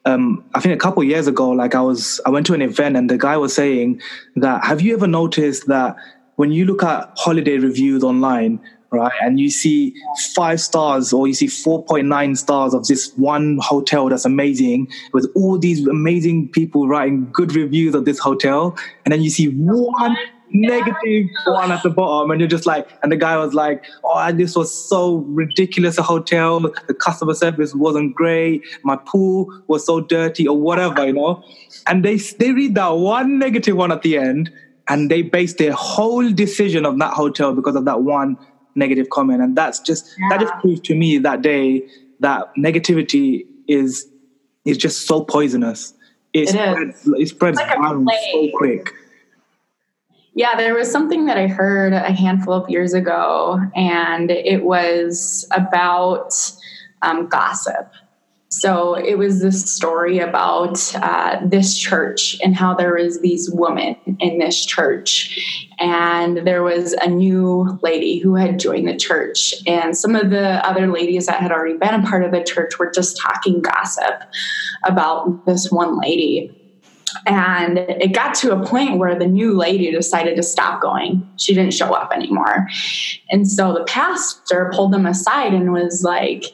um, 0.04 0.44
I 0.54 0.60
think 0.60 0.74
a 0.74 0.78
couple 0.78 1.02
years 1.04 1.26
ago, 1.26 1.50
like 1.50 1.74
I 1.74 1.80
was, 1.80 2.20
I 2.26 2.30
went 2.30 2.46
to 2.46 2.54
an 2.54 2.62
event 2.62 2.96
and 2.96 3.08
the 3.08 3.18
guy 3.18 3.36
was 3.36 3.54
saying 3.54 4.00
that, 4.36 4.64
have 4.64 4.80
you 4.80 4.94
ever 4.94 5.06
noticed 5.06 5.66
that 5.68 5.96
when 6.36 6.52
you 6.52 6.64
look 6.64 6.82
at 6.82 7.12
holiday 7.16 7.58
reviews 7.58 8.02
online, 8.02 8.60
right, 8.90 9.12
and 9.22 9.38
you 9.38 9.50
see 9.50 9.94
five 10.34 10.60
stars 10.60 11.12
or 11.12 11.26
you 11.26 11.34
see 11.34 11.46
4.9 11.46 12.36
stars 12.36 12.74
of 12.74 12.86
this 12.86 13.12
one 13.16 13.58
hotel 13.60 14.08
that's 14.08 14.24
amazing 14.24 14.88
with 15.12 15.30
all 15.34 15.58
these 15.58 15.86
amazing 15.86 16.48
people 16.48 16.88
writing 16.88 17.30
good 17.32 17.54
reviews 17.54 17.94
of 17.94 18.04
this 18.04 18.18
hotel, 18.18 18.76
and 19.04 19.12
then 19.12 19.22
you 19.22 19.30
see 19.30 19.48
one 19.48 20.16
negative 20.52 21.28
one 21.46 21.70
at 21.70 21.82
the 21.82 21.90
bottom, 21.90 22.30
and 22.30 22.40
you're 22.40 22.48
just 22.48 22.66
like, 22.66 22.88
and 23.02 23.12
the 23.12 23.16
guy 23.16 23.36
was 23.36 23.54
like, 23.54 23.84
"Oh, 24.04 24.32
this 24.32 24.56
was 24.56 24.72
so 24.72 25.18
ridiculous 25.28 25.98
a 25.98 26.02
hotel. 26.02 26.60
The 26.60 26.94
customer 26.94 27.34
service 27.34 27.74
wasn't 27.74 28.14
great. 28.14 28.62
My 28.82 28.96
pool 28.96 29.48
was 29.68 29.86
so 29.86 30.00
dirty, 30.00 30.48
or 30.48 30.58
whatever, 30.58 31.06
you 31.06 31.12
know." 31.12 31.42
And 31.86 32.04
they 32.04 32.16
they 32.16 32.52
read 32.52 32.74
that 32.74 32.96
one 32.96 33.38
negative 33.38 33.76
one 33.76 33.92
at 33.92 34.02
the 34.02 34.18
end, 34.18 34.50
and 34.88 35.10
they 35.10 35.22
base 35.22 35.54
their 35.54 35.72
whole 35.72 36.28
decision 36.32 36.84
of 36.84 36.98
that 36.98 37.12
hotel 37.12 37.54
because 37.54 37.76
of 37.76 37.84
that 37.84 38.02
one 38.02 38.36
negative 38.74 39.10
comment, 39.10 39.42
and 39.42 39.56
that's 39.56 39.80
just 39.80 40.14
yeah. 40.18 40.28
that 40.30 40.40
just 40.40 40.54
proved 40.60 40.84
to 40.84 40.94
me 40.94 41.18
that 41.18 41.42
day 41.42 41.86
that 42.20 42.52
negativity 42.56 43.46
is 43.68 44.08
is 44.64 44.76
just 44.76 45.06
so 45.06 45.24
poisonous. 45.24 45.94
It, 46.32 46.42
it 46.42 46.48
spreads, 46.48 47.06
it 47.06 47.28
spreads 47.28 47.58
like 47.58 48.20
so 48.32 48.48
quick. 48.54 48.92
Yeah, 50.34 50.54
there 50.56 50.74
was 50.74 50.90
something 50.90 51.26
that 51.26 51.36
I 51.36 51.48
heard 51.48 51.92
a 51.92 52.12
handful 52.12 52.54
of 52.54 52.70
years 52.70 52.94
ago, 52.94 53.60
and 53.74 54.30
it 54.30 54.62
was 54.62 55.46
about 55.50 56.32
um, 57.02 57.28
gossip. 57.28 57.92
So 58.52 58.94
it 58.94 59.16
was 59.16 59.40
this 59.40 59.72
story 59.72 60.18
about 60.18 60.94
uh, 60.96 61.38
this 61.44 61.78
church 61.78 62.36
and 62.42 62.56
how 62.56 62.74
there 62.74 62.94
was 62.94 63.20
these 63.20 63.48
women 63.48 63.94
in 64.18 64.38
this 64.38 64.66
church, 64.66 65.68
and 65.78 66.38
there 66.38 66.64
was 66.64 66.92
a 66.94 67.08
new 67.08 67.78
lady 67.80 68.18
who 68.18 68.34
had 68.34 68.58
joined 68.58 68.88
the 68.88 68.96
church, 68.96 69.54
and 69.68 69.96
some 69.96 70.16
of 70.16 70.30
the 70.30 70.66
other 70.66 70.88
ladies 70.88 71.26
that 71.26 71.40
had 71.40 71.52
already 71.52 71.78
been 71.78 71.94
a 71.94 72.02
part 72.02 72.24
of 72.24 72.32
the 72.32 72.42
church 72.42 72.76
were 72.78 72.90
just 72.90 73.16
talking 73.16 73.62
gossip 73.62 74.24
about 74.84 75.46
this 75.46 75.70
one 75.70 76.00
lady 76.00 76.56
and 77.26 77.78
it 77.78 78.12
got 78.14 78.34
to 78.36 78.52
a 78.52 78.64
point 78.64 78.98
where 78.98 79.18
the 79.18 79.26
new 79.26 79.56
lady 79.56 79.90
decided 79.90 80.36
to 80.36 80.42
stop 80.42 80.80
going. 80.80 81.28
She 81.38 81.54
didn't 81.54 81.72
show 81.72 81.92
up 81.92 82.12
anymore. 82.12 82.68
And 83.30 83.48
so 83.48 83.72
the 83.72 83.84
pastor 83.84 84.70
pulled 84.72 84.92
them 84.92 85.06
aside 85.06 85.52
and 85.52 85.72
was 85.72 86.02
like, 86.04 86.44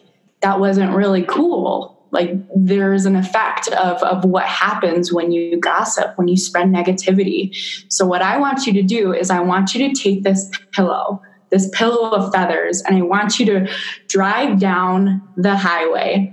that 0.47 0.61
wasn't 0.61 0.95
really 0.95 1.25
cool. 1.25 2.07
Like 2.13 2.31
there's 2.55 3.05
an 3.05 3.17
effect 3.17 3.67
of, 3.73 4.01
of 4.05 4.25
what 4.25 4.45
happens 4.45 5.13
when 5.13 5.33
you 5.33 5.59
gossip, 5.59 6.17
when 6.17 6.29
you 6.29 6.37
spread 6.37 6.69
negativity. 6.69 7.53
So 7.89 8.07
what 8.07 8.23
I 8.23 8.39
want 8.39 8.65
you 8.65 8.73
to 8.75 8.83
do 8.85 9.13
is 9.13 9.29
I 9.29 9.41
want 9.41 9.75
you 9.75 9.89
to 9.89 10.01
take 10.01 10.23
this 10.23 10.49
pillow, 10.71 11.21
this 11.51 11.69
pillow 11.71 12.11
of 12.11 12.33
feathers, 12.33 12.81
and 12.83 12.97
I 12.97 13.03
want 13.03 13.41
you 13.41 13.47
to 13.47 13.69
drive 14.07 14.61
down 14.61 15.21
the 15.37 15.57
highway 15.57 16.33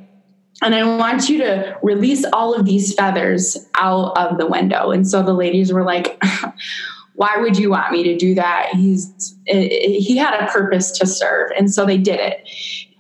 and 0.62 0.76
I 0.76 0.84
want 0.84 1.28
you 1.28 1.40
to 1.40 1.76
release 1.82 2.24
all 2.32 2.54
of 2.54 2.68
these 2.68 2.94
feathers 2.94 3.58
out 3.74 4.16
of 4.16 4.38
the 4.38 4.46
window. 4.46 4.92
And 4.92 5.10
so 5.10 5.24
the 5.24 5.34
ladies 5.34 5.74
were 5.74 5.84
like, 5.84 6.24
why 7.16 7.38
would 7.38 7.58
you 7.58 7.70
want 7.70 7.92
me 7.92 8.04
to 8.04 8.18
do 8.18 8.36
that? 8.36 8.70
He's 8.74 9.36
he 9.46 10.18
had 10.18 10.40
a 10.42 10.52
purpose 10.52 10.92
to 10.92 11.06
serve, 11.06 11.52
and 11.58 11.74
so 11.74 11.86
they 11.86 11.98
did 11.98 12.20
it. 12.20 12.48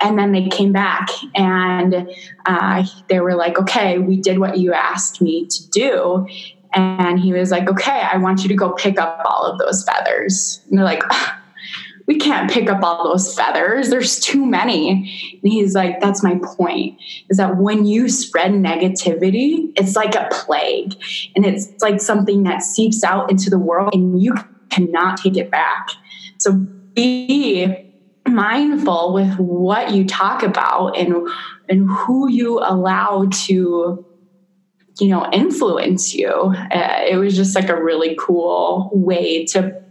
And 0.03 0.19
then 0.19 0.31
they 0.31 0.47
came 0.49 0.71
back 0.71 1.09
and 1.35 2.09
uh, 2.45 2.85
they 3.07 3.19
were 3.19 3.35
like, 3.35 3.57
"Okay, 3.57 3.99
we 3.99 4.19
did 4.19 4.39
what 4.39 4.57
you 4.57 4.73
asked 4.73 5.21
me 5.21 5.47
to 5.47 5.69
do." 5.69 6.27
And 6.73 7.19
he 7.19 7.33
was 7.33 7.51
like, 7.51 7.69
"Okay, 7.69 8.01
I 8.11 8.17
want 8.17 8.43
you 8.43 8.49
to 8.49 8.55
go 8.55 8.71
pick 8.73 8.99
up 8.99 9.21
all 9.25 9.45
of 9.45 9.59
those 9.59 9.83
feathers." 9.83 10.61
And 10.69 10.77
they're 10.77 10.85
like 10.85 11.03
we 12.07 12.17
can't 12.17 12.51
pick 12.51 12.69
up 12.69 12.83
all 12.83 13.03
those 13.03 13.33
feathers. 13.33 13.89
There's 13.89 14.19
too 14.19 14.45
many. 14.45 14.89
And 15.41 15.51
he's 15.51 15.73
like, 15.73 16.01
that's 16.01 16.23
my 16.23 16.39
point 16.43 16.99
is 17.29 17.37
that 17.37 17.57
when 17.57 17.85
you 17.85 18.09
spread 18.09 18.51
negativity, 18.51 19.71
it's 19.75 19.95
like 19.95 20.15
a 20.15 20.27
plague 20.31 20.95
and 21.35 21.45
it's 21.45 21.69
like 21.81 22.01
something 22.01 22.43
that 22.43 22.61
seeps 22.61 23.03
out 23.03 23.31
into 23.31 23.49
the 23.49 23.59
world 23.59 23.93
and 23.93 24.21
you 24.21 24.35
cannot 24.69 25.17
take 25.17 25.37
it 25.37 25.49
back. 25.49 25.87
So 26.39 26.53
be 26.53 27.92
mindful 28.27 29.13
with 29.13 29.35
what 29.37 29.91
you 29.91 30.05
talk 30.05 30.43
about 30.43 30.97
and 30.97 31.27
and 31.69 31.89
who 31.89 32.29
you 32.29 32.59
allow 32.59 33.27
to 33.31 34.05
you 34.99 35.07
know 35.07 35.27
influence 35.31 36.13
you. 36.13 36.29
Uh, 36.29 37.01
it 37.07 37.17
was 37.17 37.35
just 37.35 37.55
like 37.55 37.69
a 37.69 37.83
really 37.83 38.15
cool 38.19 38.89
way 38.93 39.45
to 39.45 39.81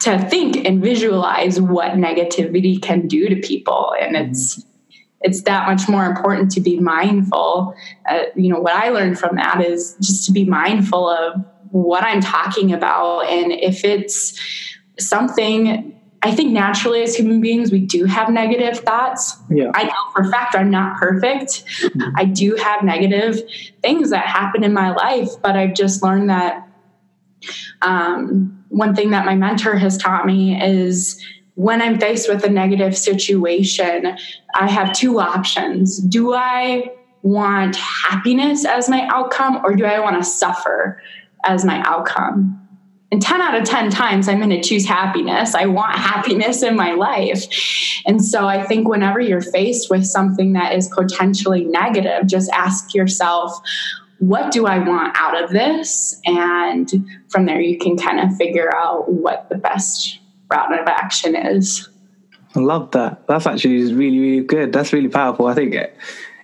to 0.00 0.18
think 0.28 0.56
and 0.56 0.82
visualize 0.82 1.60
what 1.60 1.92
negativity 1.92 2.80
can 2.82 3.06
do 3.06 3.28
to 3.28 3.36
people. 3.36 3.94
And 4.00 4.16
mm-hmm. 4.16 4.30
it's 4.30 4.64
it's 5.20 5.42
that 5.42 5.68
much 5.68 5.88
more 5.88 6.04
important 6.04 6.50
to 6.52 6.60
be 6.60 6.80
mindful. 6.80 7.74
Uh, 8.08 8.24
you 8.34 8.52
know 8.52 8.58
what 8.58 8.74
i 8.74 8.88
learned 8.88 9.18
from 9.18 9.36
that 9.36 9.64
is 9.64 9.96
just 10.00 10.26
to 10.26 10.32
be 10.32 10.44
mindful 10.44 11.08
of 11.08 11.44
what 11.70 12.02
i'm 12.02 12.20
talking 12.20 12.72
about. 12.72 13.26
And 13.26 13.52
if 13.52 13.84
it's 13.84 14.38
something 14.98 15.91
i 16.22 16.30
think 16.30 16.52
naturally 16.52 17.02
as 17.02 17.14
human 17.14 17.40
beings 17.40 17.70
we 17.70 17.80
do 17.80 18.04
have 18.04 18.28
negative 18.28 18.78
thoughts 18.80 19.36
yeah. 19.50 19.70
i 19.74 19.84
know 19.84 19.92
for 20.14 20.22
a 20.22 20.30
fact 20.30 20.54
i'm 20.54 20.70
not 20.70 20.98
perfect 20.98 21.64
mm-hmm. 21.80 22.16
i 22.16 22.24
do 22.24 22.56
have 22.56 22.82
negative 22.82 23.40
things 23.82 24.10
that 24.10 24.26
happen 24.26 24.64
in 24.64 24.72
my 24.72 24.90
life 24.92 25.30
but 25.42 25.56
i've 25.56 25.74
just 25.74 26.02
learned 26.02 26.30
that 26.30 26.68
um, 27.82 28.64
one 28.68 28.94
thing 28.94 29.10
that 29.10 29.26
my 29.26 29.34
mentor 29.34 29.76
has 29.76 29.98
taught 29.98 30.24
me 30.26 30.60
is 30.62 31.22
when 31.54 31.82
I'm 31.82 31.98
faced 31.98 32.28
with 32.28 32.44
a 32.44 32.48
negative 32.48 32.96
situation, 32.96 34.16
I 34.54 34.70
have 34.70 34.92
two 34.92 35.20
options. 35.20 35.98
Do 35.98 36.32
I 36.32 36.90
want 37.22 37.76
happiness 37.76 38.64
as 38.64 38.88
my 38.88 39.06
outcome 39.08 39.60
or 39.64 39.74
do 39.74 39.84
I 39.84 40.00
want 40.00 40.16
to 40.16 40.24
suffer 40.24 41.00
as 41.44 41.64
my 41.64 41.82
outcome? 41.84 42.58
And 43.12 43.20
10 43.20 43.42
out 43.42 43.54
of 43.54 43.64
10 43.64 43.90
times, 43.90 44.26
I'm 44.26 44.38
going 44.38 44.48
to 44.50 44.62
choose 44.62 44.86
happiness. 44.86 45.54
I 45.54 45.66
want 45.66 45.94
happiness 45.94 46.62
in 46.62 46.74
my 46.74 46.92
life. 46.92 47.44
And 48.06 48.24
so 48.24 48.48
I 48.48 48.64
think 48.64 48.88
whenever 48.88 49.20
you're 49.20 49.42
faced 49.42 49.90
with 49.90 50.06
something 50.06 50.54
that 50.54 50.74
is 50.74 50.88
potentially 50.88 51.62
negative, 51.64 52.26
just 52.26 52.50
ask 52.52 52.94
yourself, 52.94 53.60
what 54.18 54.50
do 54.50 54.66
I 54.66 54.78
want 54.78 55.14
out 55.14 55.42
of 55.42 55.50
this? 55.50 56.20
And 56.24 56.90
from 57.28 57.44
there, 57.44 57.60
you 57.60 57.78
can 57.78 57.98
kind 57.98 58.18
of 58.18 58.34
figure 58.38 58.74
out 58.74 59.12
what 59.12 59.48
the 59.50 59.58
best 59.58 60.18
route 60.50 60.72
of 60.72 60.86
action 60.88 61.36
is. 61.36 61.90
I 62.54 62.60
love 62.60 62.92
that. 62.92 63.26
That's 63.26 63.46
actually 63.46 63.92
really, 63.92 64.20
really 64.20 64.44
good. 64.44 64.72
That's 64.72 64.92
really 64.92 65.08
powerful. 65.08 65.48
I 65.48 65.54
think 65.54 65.74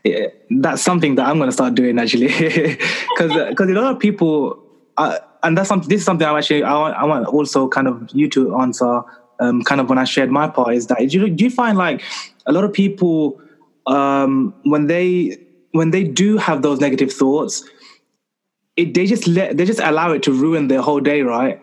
it, 0.04 0.46
that's 0.50 0.83
something 0.83 1.14
that 1.14 1.26
I'm 1.26 1.38
going 1.38 1.48
to 1.48 1.52
start 1.52 1.74
doing 1.74 1.98
actually, 1.98 2.26
because 2.28 3.33
because 3.48 3.70
a 3.70 3.72
lot 3.72 3.92
of 3.92 3.98
people, 3.98 4.62
uh, 4.96 5.18
and 5.42 5.57
that's 5.57 5.68
something. 5.68 5.88
This 5.88 6.01
is 6.01 6.07
something 6.07 6.27
I'm 6.27 6.37
actually 6.37 6.62
I 6.62 6.74
want, 6.74 6.96
I 6.96 7.05
want 7.05 7.27
also 7.27 7.68
kind 7.68 7.88
of 7.88 8.09
you 8.12 8.29
to 8.31 8.57
answer 8.59 9.03
um, 9.40 9.62
kind 9.62 9.81
of 9.81 9.88
when 9.88 9.98
I 9.98 10.05
shared 10.05 10.31
my 10.31 10.48
part 10.48 10.74
is 10.74 10.87
that 10.88 10.98
do 10.98 11.05
you, 11.05 11.29
do 11.29 11.44
you 11.44 11.51
find 11.51 11.79
like 11.79 12.03
a 12.46 12.53
lot 12.53 12.64
of 12.64 12.72
people 12.72 13.40
um, 13.87 14.55
when 14.64 14.87
they 14.87 15.38
when 15.72 15.90
they 15.90 16.05
do 16.05 16.37
have 16.37 16.62
those 16.62 16.81
negative 16.81 17.12
thoughts, 17.12 17.64
it, 18.77 18.94
they 18.94 19.07
just 19.07 19.27
let 19.27 19.57
they 19.57 19.64
just 19.64 19.81
allow 19.81 20.12
it 20.12 20.22
to 20.24 20.33
ruin 20.33 20.68
their 20.68 20.83
whole 20.83 21.01
day, 21.01 21.22
right? 21.22 21.61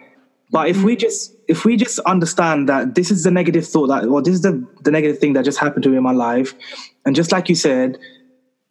But 0.52 0.70
if 0.70 0.84
we 0.84 0.94
mm-hmm. 0.94 1.02
just 1.02 1.36
if 1.48 1.66
we 1.66 1.76
just 1.76 2.00
understand 2.00 2.70
that 2.70 2.96
this 2.96 3.12
is 3.12 3.24
the 3.24 3.32
negative 3.32 3.68
thought 3.68 3.88
that 3.88 4.10
well 4.10 4.22
this 4.22 4.36
is 4.36 4.42
the, 4.42 4.66
the 4.82 4.92
negative 4.92 5.20
thing 5.20 5.34
that 5.34 5.46
just 5.46 5.60
happened 5.60 5.84
to 5.84 5.90
me 5.90 5.98
in 5.98 6.04
my 6.04 6.12
life, 6.12 6.54
and 7.06 7.16
just 7.16 7.32
like 7.32 7.50
you 7.50 7.56
said, 7.56 7.98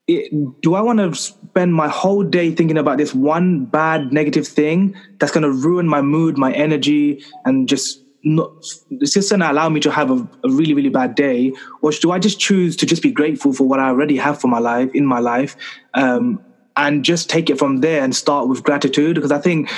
it, 0.06 0.60
do 0.60 0.74
I 0.74 0.80
want 0.80 0.98
to 0.98 1.14
spend 1.14 1.74
my 1.74 1.88
whole 1.88 2.22
day 2.22 2.54
thinking 2.54 2.76
about 2.76 2.98
this 2.98 3.14
one 3.14 3.64
bad 3.64 4.12
negative 4.12 4.46
thing 4.46 4.94
that's 5.18 5.32
going 5.32 5.42
to 5.42 5.50
ruin 5.50 5.88
my 5.88 6.02
mood, 6.02 6.36
my 6.36 6.52
energy, 6.52 7.24
and 7.44 7.68
just 7.68 8.02
not, 8.22 8.50
it's 8.90 9.14
just 9.14 9.30
going 9.30 9.40
to 9.40 9.50
allow 9.50 9.68
me 9.68 9.80
to 9.80 9.90
have 9.90 10.10
a, 10.10 10.28
a, 10.44 10.50
really, 10.50 10.74
really 10.74 10.88
bad 10.88 11.14
day? 11.14 11.52
Or 11.82 11.90
do 11.90 12.10
I 12.10 12.18
just 12.18 12.38
choose 12.38 12.76
to 12.76 12.86
just 12.86 13.02
be 13.02 13.12
grateful 13.12 13.52
for 13.52 13.66
what 13.66 13.80
I 13.80 13.88
already 13.88 14.16
have 14.16 14.40
for 14.40 14.48
my 14.48 14.58
life, 14.58 14.90
in 14.94 15.06
my 15.06 15.20
life, 15.20 15.56
um, 15.94 16.42
and 16.76 17.04
just 17.04 17.30
take 17.30 17.48
it 17.48 17.58
from 17.58 17.78
there 17.78 18.02
and 18.02 18.14
start 18.14 18.48
with 18.48 18.62
gratitude? 18.62 19.14
Because 19.14 19.32
I 19.32 19.38
think 19.38 19.70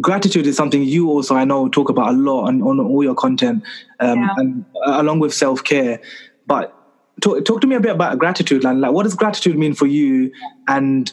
gratitude 0.00 0.46
is 0.46 0.56
something 0.56 0.82
you 0.82 1.08
also, 1.08 1.34
I 1.34 1.44
know, 1.44 1.68
talk 1.68 1.88
about 1.88 2.10
a 2.10 2.16
lot 2.16 2.48
on, 2.48 2.62
on 2.62 2.80
all 2.80 3.02
your 3.02 3.14
content, 3.14 3.62
um, 4.00 4.20
yeah. 4.20 4.34
and 4.36 4.64
uh, 4.86 5.00
along 5.00 5.20
with 5.20 5.34
self 5.34 5.62
care. 5.62 6.00
But 6.46 6.77
talk, 7.20 7.44
talk 7.44 7.60
to 7.60 7.66
me 7.66 7.76
a 7.76 7.80
bit 7.80 7.92
about 7.92 8.18
gratitude, 8.18 8.64
and 8.64 8.80
like, 8.80 8.92
what 8.92 9.04
does 9.04 9.14
gratitude 9.14 9.56
mean 9.58 9.74
for 9.74 9.86
you? 9.86 10.32
And 10.66 11.12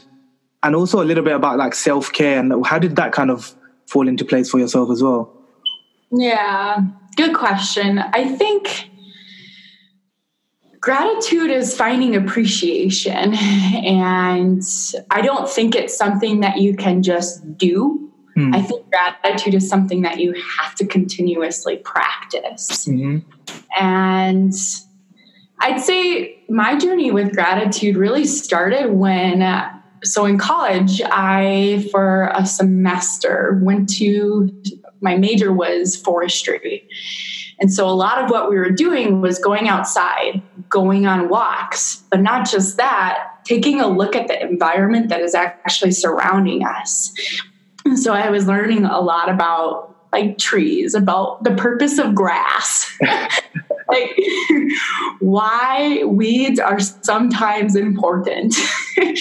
and 0.63 0.75
also 0.75 1.01
a 1.01 1.05
little 1.05 1.23
bit 1.23 1.35
about 1.35 1.57
like 1.57 1.75
self 1.75 2.11
care 2.11 2.39
and 2.39 2.65
how 2.65 2.79
did 2.79 2.95
that 2.95 3.11
kind 3.11 3.29
of 3.29 3.55
fall 3.87 4.07
into 4.07 4.25
place 4.25 4.49
for 4.49 4.59
yourself 4.59 4.89
as 4.89 5.03
well? 5.03 5.31
Yeah, 6.11 6.81
good 7.15 7.35
question. 7.35 7.99
I 7.99 8.35
think 8.35 8.89
gratitude 10.79 11.51
is 11.51 11.75
finding 11.75 12.15
appreciation. 12.15 13.35
And 13.85 14.63
I 15.11 15.21
don't 15.21 15.47
think 15.47 15.75
it's 15.75 15.95
something 15.95 16.39
that 16.39 16.57
you 16.57 16.75
can 16.75 17.03
just 17.03 17.57
do. 17.57 18.11
Mm. 18.35 18.55
I 18.55 18.61
think 18.61 18.89
gratitude 18.89 19.53
is 19.53 19.69
something 19.69 20.01
that 20.01 20.19
you 20.19 20.33
have 20.33 20.73
to 20.75 20.85
continuously 20.85 21.77
practice. 21.77 22.87
Mm-hmm. 22.87 23.19
And 23.79 24.53
I'd 25.65 25.81
say 25.81 26.43
my 26.47 26.77
journey 26.77 27.09
with 27.09 27.33
gratitude 27.33 27.97
really 27.97 28.25
started 28.25 28.91
when, 28.91 29.41
uh, 29.41 29.67
so 30.03 30.25
in 30.25 30.37
college, 30.37 31.01
I, 31.03 31.89
for 31.91 32.31
a 32.35 32.45
semester, 32.45 33.59
went 33.63 33.89
to 33.95 34.47
my 35.01 35.15
major 35.17 35.51
was 35.51 35.95
forestry. 35.95 36.87
And 37.59 37.73
so 37.73 37.89
a 37.89 37.97
lot 37.97 38.23
of 38.23 38.29
what 38.29 38.47
we 38.47 38.57
were 38.57 38.69
doing 38.69 39.21
was 39.21 39.39
going 39.39 39.67
outside, 39.67 40.39
going 40.69 41.07
on 41.07 41.29
walks, 41.29 42.03
but 42.11 42.21
not 42.21 42.47
just 42.47 42.77
that, 42.77 43.39
taking 43.43 43.81
a 43.81 43.87
look 43.87 44.15
at 44.15 44.27
the 44.27 44.39
environment 44.39 45.09
that 45.09 45.21
is 45.21 45.33
actually 45.33 45.93
surrounding 45.93 46.63
us. 46.63 47.11
And 47.85 47.97
so 47.97 48.13
I 48.13 48.29
was 48.29 48.45
learning 48.45 48.85
a 48.85 48.99
lot 48.99 49.29
about 49.29 49.95
like 50.13 50.37
trees, 50.37 50.93
about 50.93 51.43
the 51.43 51.55
purpose 51.55 51.97
of 51.97 52.13
grass. 52.13 52.95
like 53.87 54.19
why 55.19 56.03
weeds 56.05 56.59
are 56.59 56.79
sometimes 56.79 57.75
important. 57.75 58.55
yeah. 58.97 59.13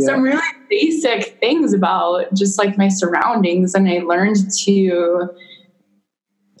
Some 0.00 0.22
really 0.22 0.42
basic 0.68 1.38
things 1.40 1.72
about 1.72 2.32
just 2.34 2.58
like 2.58 2.76
my 2.76 2.88
surroundings. 2.88 3.74
And 3.74 3.88
I 3.88 3.98
learned 3.98 4.50
to 4.64 5.28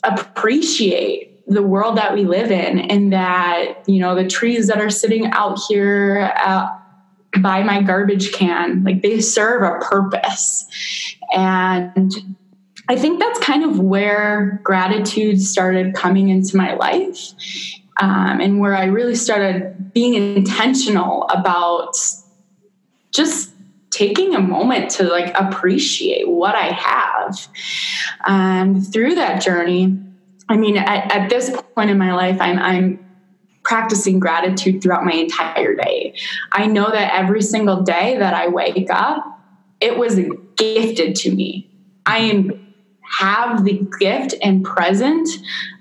appreciate 0.04 1.46
the 1.46 1.62
world 1.62 1.96
that 1.96 2.14
we 2.14 2.24
live 2.24 2.50
in 2.50 2.78
and 2.78 3.12
that, 3.12 3.82
you 3.86 4.00
know, 4.00 4.14
the 4.14 4.28
trees 4.28 4.66
that 4.68 4.80
are 4.80 4.90
sitting 4.90 5.26
out 5.32 5.58
here 5.68 6.32
uh, 6.44 6.68
by 7.40 7.62
my 7.62 7.82
garbage 7.82 8.32
can, 8.32 8.84
like 8.84 9.02
they 9.02 9.20
serve 9.20 9.62
a 9.62 9.78
purpose. 9.84 10.66
And 11.34 12.36
I 12.88 12.96
think 12.96 13.20
that's 13.20 13.38
kind 13.40 13.64
of 13.64 13.78
where 13.78 14.60
gratitude 14.64 15.42
started 15.42 15.94
coming 15.94 16.30
into 16.30 16.56
my 16.56 16.74
life 16.74 17.34
um, 17.98 18.40
and 18.40 18.60
where 18.60 18.74
I 18.74 18.84
really 18.84 19.14
started 19.14 19.92
being 19.92 20.14
intentional 20.14 21.24
about 21.24 21.94
just 23.10 23.50
taking 23.90 24.34
a 24.34 24.40
moment 24.40 24.90
to 24.92 25.04
like 25.04 25.34
appreciate 25.38 26.28
what 26.28 26.54
I 26.54 26.70
have. 26.72 27.48
And 28.26 28.90
through 28.90 29.16
that 29.16 29.42
journey, 29.42 29.98
I 30.48 30.56
mean, 30.56 30.78
at, 30.78 31.12
at 31.14 31.28
this 31.28 31.54
point 31.74 31.90
in 31.90 31.98
my 31.98 32.14
life, 32.14 32.40
I'm, 32.40 32.58
I'm 32.58 33.04
practicing 33.64 34.18
gratitude 34.18 34.82
throughout 34.82 35.04
my 35.04 35.12
entire 35.12 35.74
day. 35.74 36.14
I 36.52 36.66
know 36.66 36.90
that 36.90 37.12
every 37.14 37.42
single 37.42 37.82
day 37.82 38.16
that 38.18 38.32
I 38.32 38.48
wake 38.48 38.88
up, 38.90 39.24
it 39.80 39.98
was 39.98 40.18
gifted 40.56 41.16
to 41.16 41.34
me. 41.34 41.70
I 42.06 42.18
am 42.18 42.67
have 43.10 43.64
the 43.64 43.86
gift 43.98 44.34
and 44.42 44.64
present 44.64 45.28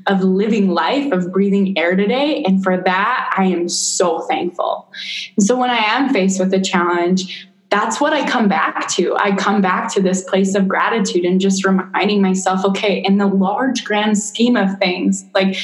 of 0.08 0.22
living 0.22 0.70
life, 0.70 1.12
of 1.12 1.32
breathing 1.32 1.78
air 1.78 1.96
today. 1.96 2.44
And 2.44 2.63
for 2.63 2.82
that, 2.82 3.34
I 3.38 3.46
am 3.46 3.68
so 3.68 4.22
thankful. 4.28 4.90
And 5.36 5.46
so 5.46 5.58
when 5.58 5.70
I 5.70 5.78
am 5.78 6.13
faced 6.13 6.40
with 6.40 6.54
a 6.54 6.62
challenge, 6.62 7.48
that's 7.70 8.00
what 8.00 8.13
I 8.13 8.28
come 8.28 8.48
back 8.48 8.90
to. 8.92 9.16
I 9.18 9.36
come 9.36 9.62
back 9.62 9.94
to 9.94 10.02
this 10.02 10.24
place 10.24 10.56
of 10.56 10.68
gratitude 10.68 11.26
and 11.26 11.42
just 11.42 11.66
reminding 11.66 12.22
myself, 12.22 12.63
okay, 12.63 13.04
in 13.04 13.18
the 13.18 13.28
large 13.28 13.84
grand 13.84 14.18
scheme 14.18 14.56
of 14.56 14.78
things, 14.80 15.26
like, 15.34 15.58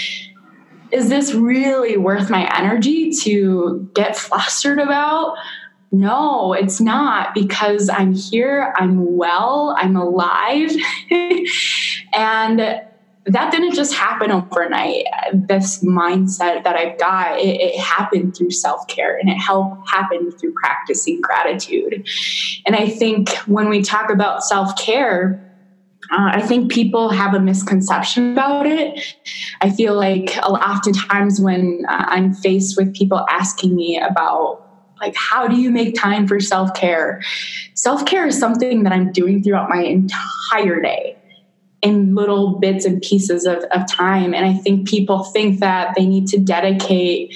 is 0.91 1.09
this 1.09 1.33
really 1.33 1.97
worth 1.97 2.29
my 2.29 2.47
energy 2.57 3.11
to 3.21 3.89
get 3.95 4.15
flustered 4.17 4.79
about? 4.79 5.35
No, 5.93 6.53
it's 6.53 6.81
not 6.81 7.35
because 7.35 7.87
I'm 7.87 8.13
here, 8.13 8.73
I'm 8.77 9.15
well, 9.15 9.75
I'm 9.77 9.95
alive. 9.95 10.71
and 12.13 12.81
that 13.25 13.51
didn't 13.51 13.75
just 13.75 13.93
happen 13.93 14.31
overnight. 14.31 15.05
This 15.33 15.83
mindset 15.83 16.63
that 16.63 16.75
I've 16.75 16.97
got, 16.97 17.39
it, 17.39 17.61
it 17.61 17.79
happened 17.79 18.35
through 18.35 18.49
self 18.49 18.87
care 18.87 19.17
and 19.17 19.29
it 19.29 19.35
helped 19.35 19.87
happen 19.87 20.31
through 20.31 20.53
practicing 20.53 21.21
gratitude. 21.21 22.07
And 22.65 22.75
I 22.75 22.89
think 22.89 23.29
when 23.45 23.69
we 23.69 23.83
talk 23.83 24.09
about 24.09 24.43
self 24.43 24.75
care, 24.75 25.39
uh, 26.11 26.31
I 26.33 26.41
think 26.41 26.71
people 26.71 27.09
have 27.09 27.35
a 27.35 27.39
misconception 27.39 28.33
about 28.33 28.65
it. 28.65 29.15
I 29.61 29.69
feel 29.69 29.95
like 29.95 30.35
oftentimes 30.37 31.39
when 31.39 31.83
uh, 31.87 32.05
I'm 32.07 32.33
faced 32.33 32.77
with 32.77 32.95
people 32.95 33.23
asking 33.29 33.75
me 33.75 33.99
about 33.99 34.62
like, 35.03 35.15
how 35.15 35.47
do 35.47 35.57
you 35.57 35.69
make 35.69 35.95
time 35.95 36.27
for 36.27 36.39
self 36.39 36.73
care? 36.73 37.21
Self 37.73 38.05
care 38.05 38.25
is 38.25 38.39
something 38.39 38.83
that 38.83 38.93
I'm 38.93 39.11
doing 39.11 39.43
throughout 39.43 39.69
my 39.69 39.83
entire 39.83 40.81
day 40.81 41.17
in 41.81 42.15
little 42.15 42.59
bits 42.59 42.85
and 42.85 43.01
pieces 43.01 43.45
of, 43.45 43.63
of 43.71 43.85
time. 43.87 44.33
And 44.33 44.45
I 44.45 44.53
think 44.53 44.87
people 44.87 45.25
think 45.25 45.59
that 45.59 45.93
they 45.97 46.05
need 46.05 46.27
to 46.27 46.39
dedicate 46.39 47.35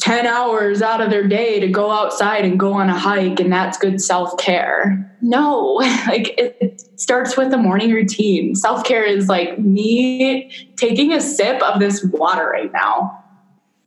10 0.00 0.26
hours 0.26 0.82
out 0.82 1.00
of 1.00 1.10
their 1.10 1.28
day 1.28 1.60
to 1.60 1.68
go 1.68 1.90
outside 1.90 2.44
and 2.44 2.58
go 2.58 2.72
on 2.72 2.88
a 2.88 2.98
hike 2.98 3.38
and 3.38 3.52
that's 3.52 3.78
good 3.78 4.00
self-care 4.00 5.16
no 5.20 5.74
like 6.08 6.34
it 6.36 6.82
starts 6.96 7.36
with 7.36 7.52
a 7.52 7.56
morning 7.56 7.92
routine 7.92 8.56
self-care 8.56 9.04
is 9.04 9.28
like 9.28 9.60
me 9.60 10.50
taking 10.76 11.12
a 11.12 11.20
sip 11.20 11.62
of 11.62 11.78
this 11.78 12.02
water 12.06 12.48
right 12.48 12.72
now 12.72 13.21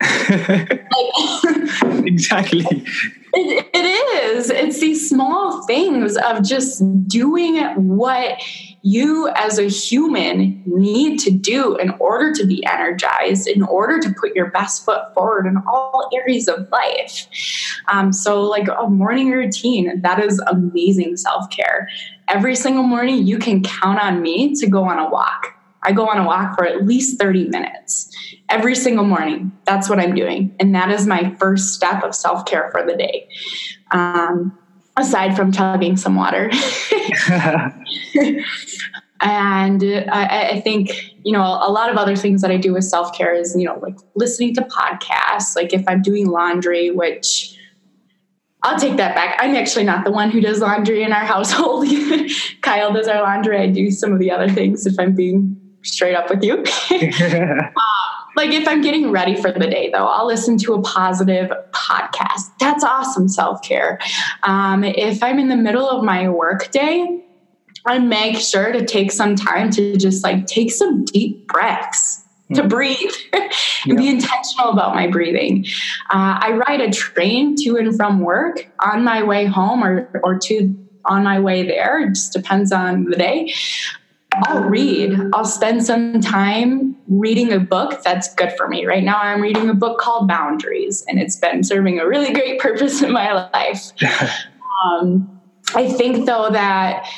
exactly. 2.04 2.66
It, 3.32 3.66
it 3.74 4.36
is. 4.36 4.50
It's 4.50 4.80
these 4.80 5.08
small 5.08 5.66
things 5.66 6.16
of 6.16 6.42
just 6.42 6.82
doing 7.08 7.56
what 7.74 8.40
you 8.82 9.28
as 9.34 9.58
a 9.58 9.68
human 9.68 10.62
need 10.66 11.18
to 11.20 11.30
do 11.30 11.76
in 11.76 11.90
order 11.98 12.32
to 12.34 12.46
be 12.46 12.64
energized, 12.66 13.48
in 13.48 13.62
order 13.62 13.98
to 14.00 14.14
put 14.18 14.34
your 14.34 14.50
best 14.50 14.84
foot 14.84 15.12
forward 15.12 15.46
in 15.46 15.56
all 15.66 16.08
areas 16.14 16.48
of 16.48 16.68
life. 16.70 17.26
Um, 17.88 18.12
so, 18.12 18.42
like 18.42 18.68
a 18.68 18.88
morning 18.88 19.30
routine, 19.30 20.00
that 20.02 20.22
is 20.22 20.40
amazing 20.46 21.16
self 21.16 21.50
care. 21.50 21.88
Every 22.28 22.56
single 22.56 22.84
morning, 22.84 23.26
you 23.26 23.38
can 23.38 23.62
count 23.62 24.00
on 24.00 24.22
me 24.22 24.54
to 24.54 24.66
go 24.66 24.84
on 24.84 24.98
a 24.98 25.10
walk. 25.10 25.54
I 25.82 25.92
go 25.92 26.08
on 26.08 26.18
a 26.18 26.24
walk 26.24 26.56
for 26.56 26.66
at 26.66 26.84
least 26.84 27.20
30 27.20 27.48
minutes 27.48 28.10
every 28.48 28.74
single 28.74 29.04
morning. 29.04 29.52
That's 29.64 29.88
what 29.88 29.98
I'm 29.98 30.14
doing. 30.14 30.54
And 30.60 30.74
that 30.74 30.90
is 30.90 31.06
my 31.06 31.34
first 31.38 31.74
step 31.74 32.02
of 32.02 32.14
self 32.14 32.46
care 32.46 32.70
for 32.70 32.84
the 32.86 32.96
day. 32.96 33.28
Um, 33.90 34.58
aside 34.96 35.36
from 35.36 35.52
chugging 35.52 35.96
some 35.96 36.16
water. 36.16 36.50
and 39.20 39.82
I, 40.10 40.50
I, 40.52 40.60
think, 40.62 41.14
you 41.22 41.32
know, 41.32 41.42
a 41.42 41.70
lot 41.70 41.90
of 41.90 41.96
other 41.96 42.16
things 42.16 42.40
that 42.42 42.50
I 42.50 42.56
do 42.56 42.72
with 42.72 42.84
self 42.84 43.16
care 43.16 43.34
is, 43.34 43.54
you 43.56 43.66
know, 43.66 43.78
like 43.80 43.96
listening 44.14 44.54
to 44.54 44.62
podcasts, 44.62 45.54
like 45.54 45.72
if 45.74 45.84
I'm 45.86 46.02
doing 46.02 46.26
laundry, 46.26 46.90
which 46.90 47.56
I'll 48.62 48.78
take 48.78 48.96
that 48.96 49.14
back. 49.14 49.36
I'm 49.38 49.54
actually 49.54 49.84
not 49.84 50.04
the 50.04 50.10
one 50.10 50.30
who 50.30 50.40
does 50.40 50.60
laundry 50.60 51.02
in 51.02 51.12
our 51.12 51.24
household. 51.24 51.86
Kyle 52.62 52.92
does 52.92 53.06
our 53.06 53.22
laundry. 53.22 53.58
I 53.58 53.68
do 53.68 53.90
some 53.90 54.12
of 54.12 54.18
the 54.18 54.30
other 54.30 54.48
things 54.48 54.86
if 54.86 54.98
I'm 54.98 55.14
being 55.14 55.56
straight 55.82 56.14
up 56.14 56.30
with 56.30 56.42
you. 56.42 56.64
like 58.36 58.50
if 58.50 58.68
I'm 58.68 58.82
getting 58.82 59.10
ready 59.10 59.34
for 59.34 59.50
the 59.50 59.66
day, 59.66 59.90
though, 59.90 60.06
I'll 60.06 60.26
listen 60.26 60.58
to 60.58 60.74
a 60.74 60.82
positive 60.82 61.50
podcast. 61.72 62.50
That's 62.60 62.84
awesome 62.84 63.28
self 63.28 63.62
care. 63.62 63.98
Um, 64.42 64.84
if 64.84 65.22
I'm 65.22 65.38
in 65.38 65.48
the 65.48 65.56
middle 65.56 65.88
of 65.88 66.04
my 66.04 66.28
work 66.28 66.70
day, 66.70 67.24
I 67.86 67.98
make 67.98 68.36
sure 68.36 68.72
to 68.72 68.84
take 68.84 69.12
some 69.12 69.36
time 69.36 69.70
to 69.72 69.96
just 69.96 70.22
like 70.22 70.46
take 70.46 70.70
some 70.70 71.04
deep 71.04 71.46
breaths 71.48 72.24
to 72.54 72.62
mm. 72.62 72.68
breathe 72.68 73.12
and 73.32 73.96
be 73.96 74.08
intentional 74.08 74.70
about 74.70 74.94
my 74.94 75.06
breathing. 75.06 75.64
Uh, 76.10 76.38
I 76.40 76.52
ride 76.52 76.80
a 76.80 76.90
train 76.90 77.56
to 77.62 77.76
and 77.76 77.96
from 77.96 78.20
work 78.20 78.68
on 78.80 79.02
my 79.02 79.22
way 79.22 79.46
home 79.46 79.82
or, 79.82 80.20
or 80.22 80.38
to 80.40 80.76
on 81.04 81.24
my 81.24 81.38
way 81.38 81.66
there. 81.66 82.00
It 82.00 82.10
just 82.10 82.32
depends 82.32 82.72
on 82.72 83.04
the 83.04 83.16
day. 83.16 83.54
I'll 84.44 84.64
read. 84.64 85.18
I'll 85.32 85.44
spend 85.44 85.84
some 85.84 86.20
time 86.20 86.95
reading 87.08 87.52
a 87.52 87.60
book 87.60 88.02
that's 88.02 88.34
good 88.34 88.52
for 88.56 88.68
me. 88.68 88.86
Right 88.86 89.04
now, 89.04 89.18
I'm 89.18 89.40
reading 89.40 89.68
a 89.68 89.74
book 89.74 89.98
called 89.98 90.28
Boundaries, 90.28 91.04
and 91.08 91.18
it's 91.18 91.36
been 91.36 91.62
serving 91.62 91.98
a 91.98 92.06
really 92.06 92.32
great 92.32 92.58
purpose 92.60 93.02
in 93.02 93.12
my 93.12 93.32
life. 93.52 93.92
um, 94.84 95.40
I 95.74 95.88
think, 95.88 96.26
though, 96.26 96.50
that 96.50 97.08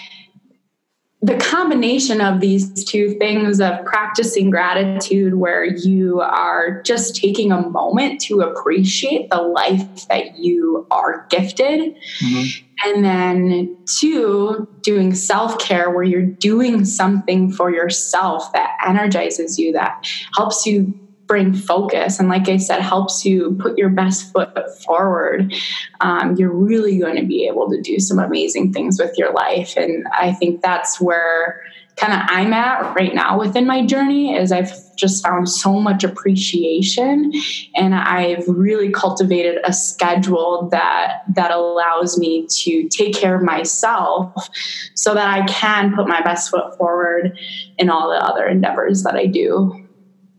the 1.20 1.36
combination 1.36 2.20
of 2.20 2.40
these 2.40 2.84
two 2.84 3.18
things 3.18 3.60
of 3.60 3.84
practicing 3.84 4.50
gratitude 4.50 5.34
where 5.34 5.64
you 5.64 6.20
are 6.20 6.80
just 6.82 7.16
taking 7.16 7.50
a 7.50 7.60
moment 7.68 8.20
to 8.20 8.40
appreciate 8.40 9.28
the 9.30 9.42
life 9.42 10.06
that 10.08 10.38
you 10.38 10.86
are 10.92 11.26
gifted 11.28 11.96
mm-hmm. 12.22 12.64
and 12.84 13.04
then 13.04 13.76
two 13.98 14.68
doing 14.82 15.12
self-care 15.12 15.90
where 15.90 16.04
you're 16.04 16.22
doing 16.22 16.84
something 16.84 17.50
for 17.50 17.68
yourself 17.70 18.52
that 18.52 18.76
energizes 18.86 19.58
you 19.58 19.72
that 19.72 20.08
helps 20.36 20.66
you 20.66 20.94
bring 21.28 21.54
focus 21.54 22.18
and 22.18 22.28
like 22.28 22.48
i 22.48 22.56
said 22.56 22.80
helps 22.80 23.24
you 23.24 23.56
put 23.60 23.78
your 23.78 23.90
best 23.90 24.32
foot 24.32 24.50
forward 24.82 25.54
um, 26.00 26.34
you're 26.36 26.52
really 26.52 26.98
going 26.98 27.16
to 27.16 27.24
be 27.24 27.46
able 27.46 27.70
to 27.70 27.80
do 27.82 28.00
some 28.00 28.18
amazing 28.18 28.72
things 28.72 28.98
with 28.98 29.16
your 29.16 29.32
life 29.32 29.76
and 29.76 30.08
i 30.12 30.32
think 30.32 30.62
that's 30.62 31.00
where 31.00 31.60
kind 31.96 32.12
of 32.12 32.20
i'm 32.28 32.52
at 32.52 32.94
right 32.94 33.14
now 33.14 33.38
within 33.38 33.66
my 33.66 33.84
journey 33.84 34.34
is 34.34 34.50
i've 34.50 34.72
just 34.96 35.22
found 35.22 35.48
so 35.48 35.78
much 35.78 36.02
appreciation 36.02 37.30
and 37.74 37.94
i've 37.94 38.46
really 38.48 38.90
cultivated 38.90 39.58
a 39.64 39.72
schedule 39.72 40.68
that 40.70 41.22
that 41.28 41.50
allows 41.50 42.18
me 42.18 42.46
to 42.48 42.88
take 42.88 43.14
care 43.14 43.36
of 43.36 43.42
myself 43.42 44.48
so 44.94 45.12
that 45.12 45.28
i 45.28 45.44
can 45.46 45.94
put 45.94 46.08
my 46.08 46.22
best 46.22 46.50
foot 46.50 46.76
forward 46.78 47.38
in 47.76 47.90
all 47.90 48.08
the 48.08 48.16
other 48.16 48.46
endeavors 48.46 49.02
that 49.02 49.14
i 49.14 49.26
do 49.26 49.74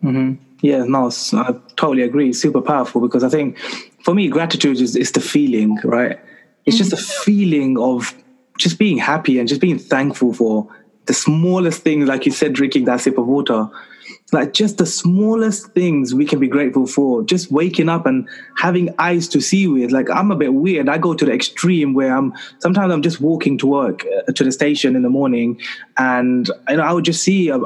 mm-hmm. 0.03 0.33
Yeah, 0.61 0.83
no, 0.83 1.09
I 1.33 1.55
totally 1.75 2.03
agree. 2.03 2.33
Super 2.33 2.61
powerful 2.61 3.01
because 3.01 3.23
I 3.23 3.29
think 3.29 3.57
for 4.03 4.13
me, 4.13 4.27
gratitude 4.27 4.81
is, 4.81 4.95
is 4.95 5.11
the 5.11 5.21
feeling, 5.21 5.77
right? 5.83 6.19
It's 6.65 6.77
just 6.77 6.93
a 6.93 6.97
mm-hmm. 6.97 7.23
feeling 7.23 7.77
of 7.77 8.13
just 8.57 8.77
being 8.77 8.97
happy 8.97 9.39
and 9.39 9.47
just 9.47 9.61
being 9.61 9.79
thankful 9.79 10.33
for 10.33 10.67
the 11.05 11.13
smallest 11.13 11.81
things, 11.81 12.07
like 12.07 12.25
you 12.25 12.31
said, 12.31 12.53
drinking 12.53 12.85
that 12.85 13.01
sip 13.01 13.17
of 13.17 13.25
water. 13.25 13.69
Like 14.31 14.53
just 14.53 14.77
the 14.77 14.85
smallest 14.85 15.71
things 15.73 16.13
we 16.13 16.25
can 16.25 16.39
be 16.39 16.47
grateful 16.47 16.85
for. 16.85 17.23
Just 17.23 17.51
waking 17.51 17.89
up 17.89 18.05
and 18.05 18.27
having 18.57 18.93
eyes 18.99 19.27
to 19.29 19.41
see 19.41 19.67
with. 19.67 19.91
Like 19.91 20.09
I'm 20.09 20.29
a 20.29 20.35
bit 20.35 20.53
weird. 20.53 20.87
I 20.89 20.97
go 20.97 21.13
to 21.13 21.25
the 21.25 21.31
extreme 21.31 21.93
where 21.93 22.15
I'm 22.15 22.33
sometimes 22.59 22.93
I'm 22.93 23.01
just 23.01 23.21
walking 23.21 23.57
to 23.59 23.67
work 23.67 24.05
uh, 24.05 24.31
to 24.31 24.43
the 24.43 24.51
station 24.51 24.95
in 24.95 25.01
the 25.01 25.09
morning, 25.09 25.59
and 25.97 26.49
you 26.69 26.77
know 26.77 26.83
I 26.83 26.93
would 26.93 27.05
just 27.05 27.23
see. 27.23 27.49
A, 27.49 27.59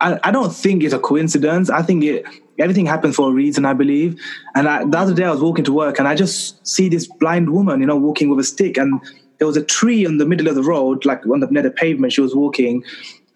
I, 0.00 0.18
I 0.24 0.30
don't 0.30 0.54
think 0.54 0.82
it's 0.82 0.94
a 0.94 0.98
coincidence. 0.98 1.70
I 1.70 1.82
think 1.82 2.04
it 2.04 2.26
everything 2.58 2.86
happens 2.86 3.16
for 3.16 3.30
a 3.30 3.32
reason, 3.32 3.64
I 3.64 3.72
believe. 3.72 4.20
And 4.54 4.68
I, 4.68 4.84
the 4.84 4.98
other 4.98 5.14
day 5.14 5.24
I 5.24 5.30
was 5.30 5.40
walking 5.40 5.64
to 5.64 5.72
work 5.72 5.98
and 5.98 6.06
I 6.06 6.14
just 6.14 6.66
see 6.66 6.88
this 6.88 7.06
blind 7.06 7.50
woman, 7.50 7.80
you 7.80 7.86
know, 7.86 7.96
walking 7.96 8.28
with 8.30 8.38
a 8.38 8.44
stick. 8.44 8.76
And 8.76 9.00
there 9.38 9.46
was 9.46 9.56
a 9.56 9.64
tree 9.64 10.04
in 10.04 10.18
the 10.18 10.26
middle 10.26 10.48
of 10.48 10.54
the 10.54 10.62
road, 10.62 11.04
like 11.04 11.26
on 11.26 11.40
the 11.40 11.46
near 11.46 11.62
the 11.62 11.70
pavement. 11.70 12.12
She 12.12 12.20
was 12.20 12.34
walking, 12.34 12.84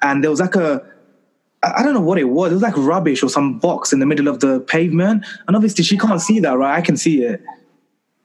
and 0.03 0.23
there 0.23 0.31
was 0.31 0.41
like 0.41 0.55
a 0.55 0.83
I 1.63 1.83
don't 1.83 1.95
know 1.95 2.01
what 2.01 2.19
it 2.19 2.25
was. 2.25 2.51
It 2.51 2.57
was 2.57 2.63
like 2.63 2.77
rubbish 2.77 3.23
or 3.23 3.29
some 3.29 3.59
box 3.59 3.93
in 3.93 4.01
the 4.01 4.07
middle 4.07 4.29
of 4.29 4.41
the 4.41 4.61
pavement. 4.61 5.25
And 5.47 5.57
obviously 5.57 5.85
she 5.85 5.97
can't 5.97 6.21
see 6.21 6.41
that, 6.41 6.59
right? 6.59 6.77
I 6.77 6.83
can 6.83 6.97
see 6.97 7.23
it. 7.23 7.43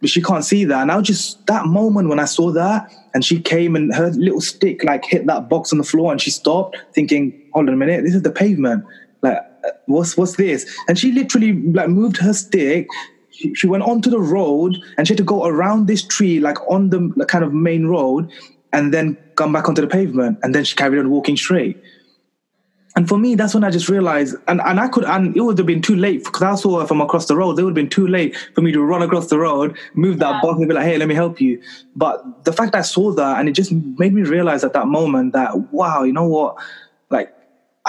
But 0.02 0.10
she 0.10 0.22
can't 0.22 0.44
see 0.44 0.66
that. 0.66 0.82
And 0.82 0.92
I 0.92 0.98
was 0.98 1.08
just 1.08 1.46
that 1.48 1.66
moment 1.66 2.10
when 2.10 2.20
I 2.20 2.26
saw 2.26 2.52
that 2.52 2.92
and 3.14 3.24
she 3.24 3.40
came 3.40 3.76
and 3.76 3.94
her 3.94 4.10
little 4.12 4.42
stick 4.42 4.84
like 4.84 5.06
hit 5.06 5.26
that 5.28 5.50
box 5.50 5.72
on 5.72 5.78
the 5.78 5.84
floor 5.84 6.12
and 6.12 6.22
she 6.22 6.32
stopped 6.32 6.78
thinking, 6.94 7.39
hold 7.54 7.68
on 7.68 7.74
a 7.74 7.78
minute, 7.78 8.04
this 8.04 8.16
is 8.16 8.22
the 8.22 8.32
pavement. 8.32 8.84
Like, 9.22 9.38
uh, 9.38 9.70
what's 9.88 10.18
what's 10.18 10.36
this? 10.36 10.70
And 10.88 10.98
she 10.98 11.12
literally 11.12 11.54
like 11.54 11.90
moved 11.90 12.18
her 12.18 12.34
stick. 12.34 12.88
She, 13.32 13.54
she 13.54 13.68
went 13.68 13.84
onto 13.84 14.10
the 14.10 14.20
road 14.20 14.78
and 14.98 15.08
she 15.08 15.14
had 15.14 15.18
to 15.18 15.24
go 15.24 15.46
around 15.46 15.88
this 15.88 16.04
tree, 16.06 16.40
like 16.40 16.58
on 16.70 16.90
the, 16.90 17.26
kind 17.28 17.44
of 17.44 17.54
main 17.54 17.86
road, 17.86 18.30
and 18.74 18.94
then 18.94 19.18
come 19.36 19.54
back 19.54 19.68
onto 19.70 19.82
the 19.82 19.88
pavement. 19.88 20.40
And 20.44 20.54
then 20.56 20.64
she 20.64 20.76
carried 20.76 21.00
on 21.00 21.10
walking 21.10 21.38
straight. 21.38 21.82
And 22.96 23.08
for 23.08 23.18
me, 23.18 23.36
that's 23.36 23.54
when 23.54 23.64
I 23.64 23.70
just 23.70 23.88
realized, 23.88 24.36
and, 24.48 24.60
and 24.62 24.80
I 24.80 24.88
could, 24.88 25.06
and 25.06 25.36
it 25.36 25.42
would 25.42 25.58
have 25.58 25.68
been 25.68 25.82
too 25.82 25.96
late 25.96 26.24
because 26.26 26.42
I 26.42 26.56
saw 26.56 26.82
her 26.82 26.88
from 26.88 27.02
across 27.02 27.28
the 27.28 27.36
road. 27.36 27.58
It 27.58 27.64
would 27.64 27.70
have 27.70 27.76
been 27.76 27.90
too 27.90 28.08
late 28.08 28.36
for 28.56 28.62
me 28.62 28.72
to 28.72 28.82
run 28.82 29.02
across 29.02 29.28
the 29.28 29.38
road, 29.38 29.78
move 29.94 30.20
that 30.20 30.32
yeah. 30.32 30.42
box, 30.42 30.60
and 30.60 30.68
be 30.68 30.74
like, 30.74 30.86
"Hey, 30.86 30.98
let 30.98 31.08
me 31.08 31.14
help 31.14 31.40
you." 31.40 31.62
But 31.96 32.44
the 32.46 32.52
fact 32.52 32.76
I 32.76 32.82
saw 32.82 33.14
that, 33.14 33.40
and 33.40 33.48
it 33.48 33.54
just 33.54 33.72
made 33.72 34.14
me 34.14 34.24
realize 34.24 34.64
at 34.64 34.74
that 34.74 34.88
moment 34.88 35.34
that, 35.34 35.72
wow, 35.72 36.04
you 36.04 36.12
know 36.12 36.28
what? 36.28 36.58
Like, 37.10 37.34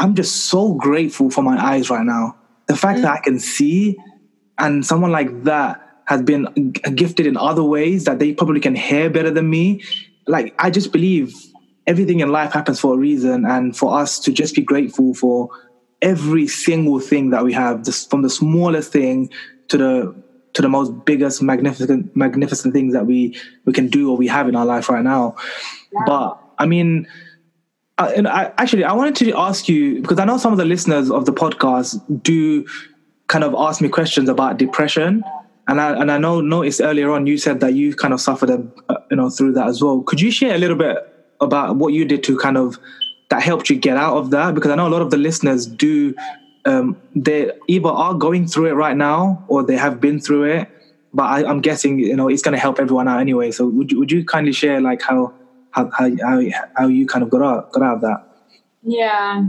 I'm 0.01 0.15
just 0.15 0.47
so 0.47 0.73
grateful 0.75 1.31
for 1.31 1.43
my 1.43 1.63
eyes 1.63 1.91
right 1.91 2.05
now. 2.05 2.35
The 2.69 2.77
fact 2.77 3.01
mm. 3.01 3.03
that 3.03 3.13
I 3.13 3.21
can 3.21 3.39
see, 3.39 3.99
and 4.59 4.85
someone 4.85 5.13
like 5.13 5.45
that 5.45 5.87
has 6.07 6.23
been 6.23 6.73
gifted 6.95 7.27
in 7.27 7.37
other 7.37 7.63
ways 7.63 8.05
that 8.05 8.19
they 8.19 8.33
probably 8.33 8.61
can 8.61 8.75
hear 8.75 9.11
better 9.11 9.31
than 9.31 9.51
me. 9.51 9.85
Like 10.27 10.55
I 10.59 10.71
just 10.71 10.91
believe 10.91 11.35
everything 11.87 12.21
in 12.21 12.31
life 12.31 12.53
happens 12.53 12.81
for 12.81 12.95
a 12.95 12.97
reason, 12.97 13.45
and 13.45 13.77
for 13.77 13.95
us 13.95 14.19
to 14.21 14.33
just 14.33 14.55
be 14.55 14.63
grateful 14.63 15.13
for 15.13 15.51
every 16.01 16.49
single 16.49 16.99
thing 16.99 17.29
that 17.31 17.45
we 17.45 17.53
have, 17.53 17.85
just 17.85 18.09
from 18.09 18.23
the 18.23 18.31
smallest 18.31 18.91
thing 18.93 19.31
to 19.69 19.77
the 19.77 20.15
to 20.55 20.63
the 20.63 20.69
most 20.69 21.05
biggest 21.05 21.43
magnificent 21.43 22.17
magnificent 22.17 22.73
things 22.73 22.95
that 22.95 23.05
we 23.05 23.37
we 23.67 23.75
can 23.75 23.89
do 23.89 24.11
or 24.11 24.17
we 24.17 24.27
have 24.29 24.49
in 24.49 24.57
our 24.57 24.67
life 24.67 24.89
right 24.89 25.05
now. 25.05 25.37
Yeah. 25.93 26.01
But 26.07 26.43
I 26.59 26.65
mean 26.65 27.07
and 28.09 28.29
I, 28.29 28.53
actually, 28.59 28.85
I 28.85 28.93
wanted 28.93 29.17
to 29.17 29.39
ask 29.39 29.69
you 29.69 30.01
because 30.01 30.19
I 30.19 30.25
know 30.25 30.39
some 30.39 30.53
of 30.53 30.59
the 30.59 30.65
listeners 30.65 31.11
of 31.11 31.27
the 31.27 31.33
podcast 31.33 32.01
do 32.23 32.67
kind 33.29 33.45
of 33.45 33.55
ask 33.57 33.81
me 33.81 33.89
questions 33.89 34.29
about 34.29 34.57
depression, 34.57 35.23
and 35.69 35.81
I 35.81 36.01
and 36.01 36.11
I 36.11 36.19
know 36.19 36.41
noticed 36.41 36.81
earlier 36.81 37.11
on 37.11 37.27
you 37.27 37.37
said 37.37 37.61
that 37.61 37.75
you 37.75 37.95
kind 37.95 38.15
of 38.15 38.21
suffered, 38.21 38.51
a, 38.51 38.67
uh, 38.89 38.97
you 39.11 39.17
know, 39.17 39.31
through 39.31 39.53
that 39.53 39.67
as 39.67 39.83
well. 39.83 40.03
Could 40.03 40.21
you 40.21 40.31
share 40.31 40.55
a 40.55 40.59
little 40.59 40.77
bit 40.77 40.97
about 41.41 41.77
what 41.77 41.93
you 41.93 42.05
did 42.05 42.23
to 42.25 42.39
kind 42.39 42.57
of 42.57 42.79
that 43.29 43.43
helped 43.43 43.71
you 43.71 43.77
get 43.77 43.97
out 43.97 44.17
of 44.17 44.31
that? 44.31 44.55
Because 44.55 44.71
I 44.71 44.77
know 44.77 44.89
a 44.89 44.91
lot 44.91 45.03
of 45.03 45.11
the 45.11 45.19
listeners 45.19 45.67
do. 45.67 46.15
Um, 46.67 47.01
they 47.17 47.51
either 47.69 47.89
are 47.89 48.15
going 48.15 48.47
through 48.47 48.67
it 48.67 48.73
right 48.73 48.97
now 48.97 49.45
or 49.49 49.63
they 49.63 49.77
have 49.77 49.99
been 49.99 50.21
through 50.21 50.45
it, 50.45 50.69
but 51.15 51.23
I, 51.23 51.49
I'm 51.49 51.61
guessing 51.61 51.99
you 51.99 52.15
know 52.15 52.29
it's 52.29 52.43
going 52.43 52.53
to 52.53 52.59
help 52.59 52.79
everyone 52.79 53.09
out 53.09 53.21
anyway. 53.21 53.51
So 53.51 53.67
would 53.67 53.91
you, 53.91 53.99
would 53.99 54.13
you 54.13 54.25
kindly 54.25 54.53
share 54.53 54.81
like 54.81 55.03
how 55.03 55.33
how 55.73 55.91
how 55.97 56.41
how, 56.77 56.87
you 56.87 57.07
kind 57.07 57.23
of 57.23 57.31
got 57.31 57.43
out 57.43 57.73
got 57.73 57.83
out 57.83 57.95
of 57.97 58.01
that? 58.03 58.27
Yeah. 58.83 59.45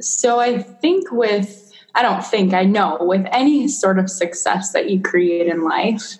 So 0.00 0.38
I 0.38 0.58
think 0.58 1.10
with 1.10 1.72
I 1.94 2.02
don't 2.02 2.24
think 2.24 2.54
I 2.54 2.64
know 2.64 2.98
with 3.00 3.26
any 3.32 3.68
sort 3.68 3.98
of 3.98 4.08
success 4.10 4.72
that 4.72 4.90
you 4.90 5.00
create 5.00 5.46
in 5.48 5.64
life, 5.64 6.18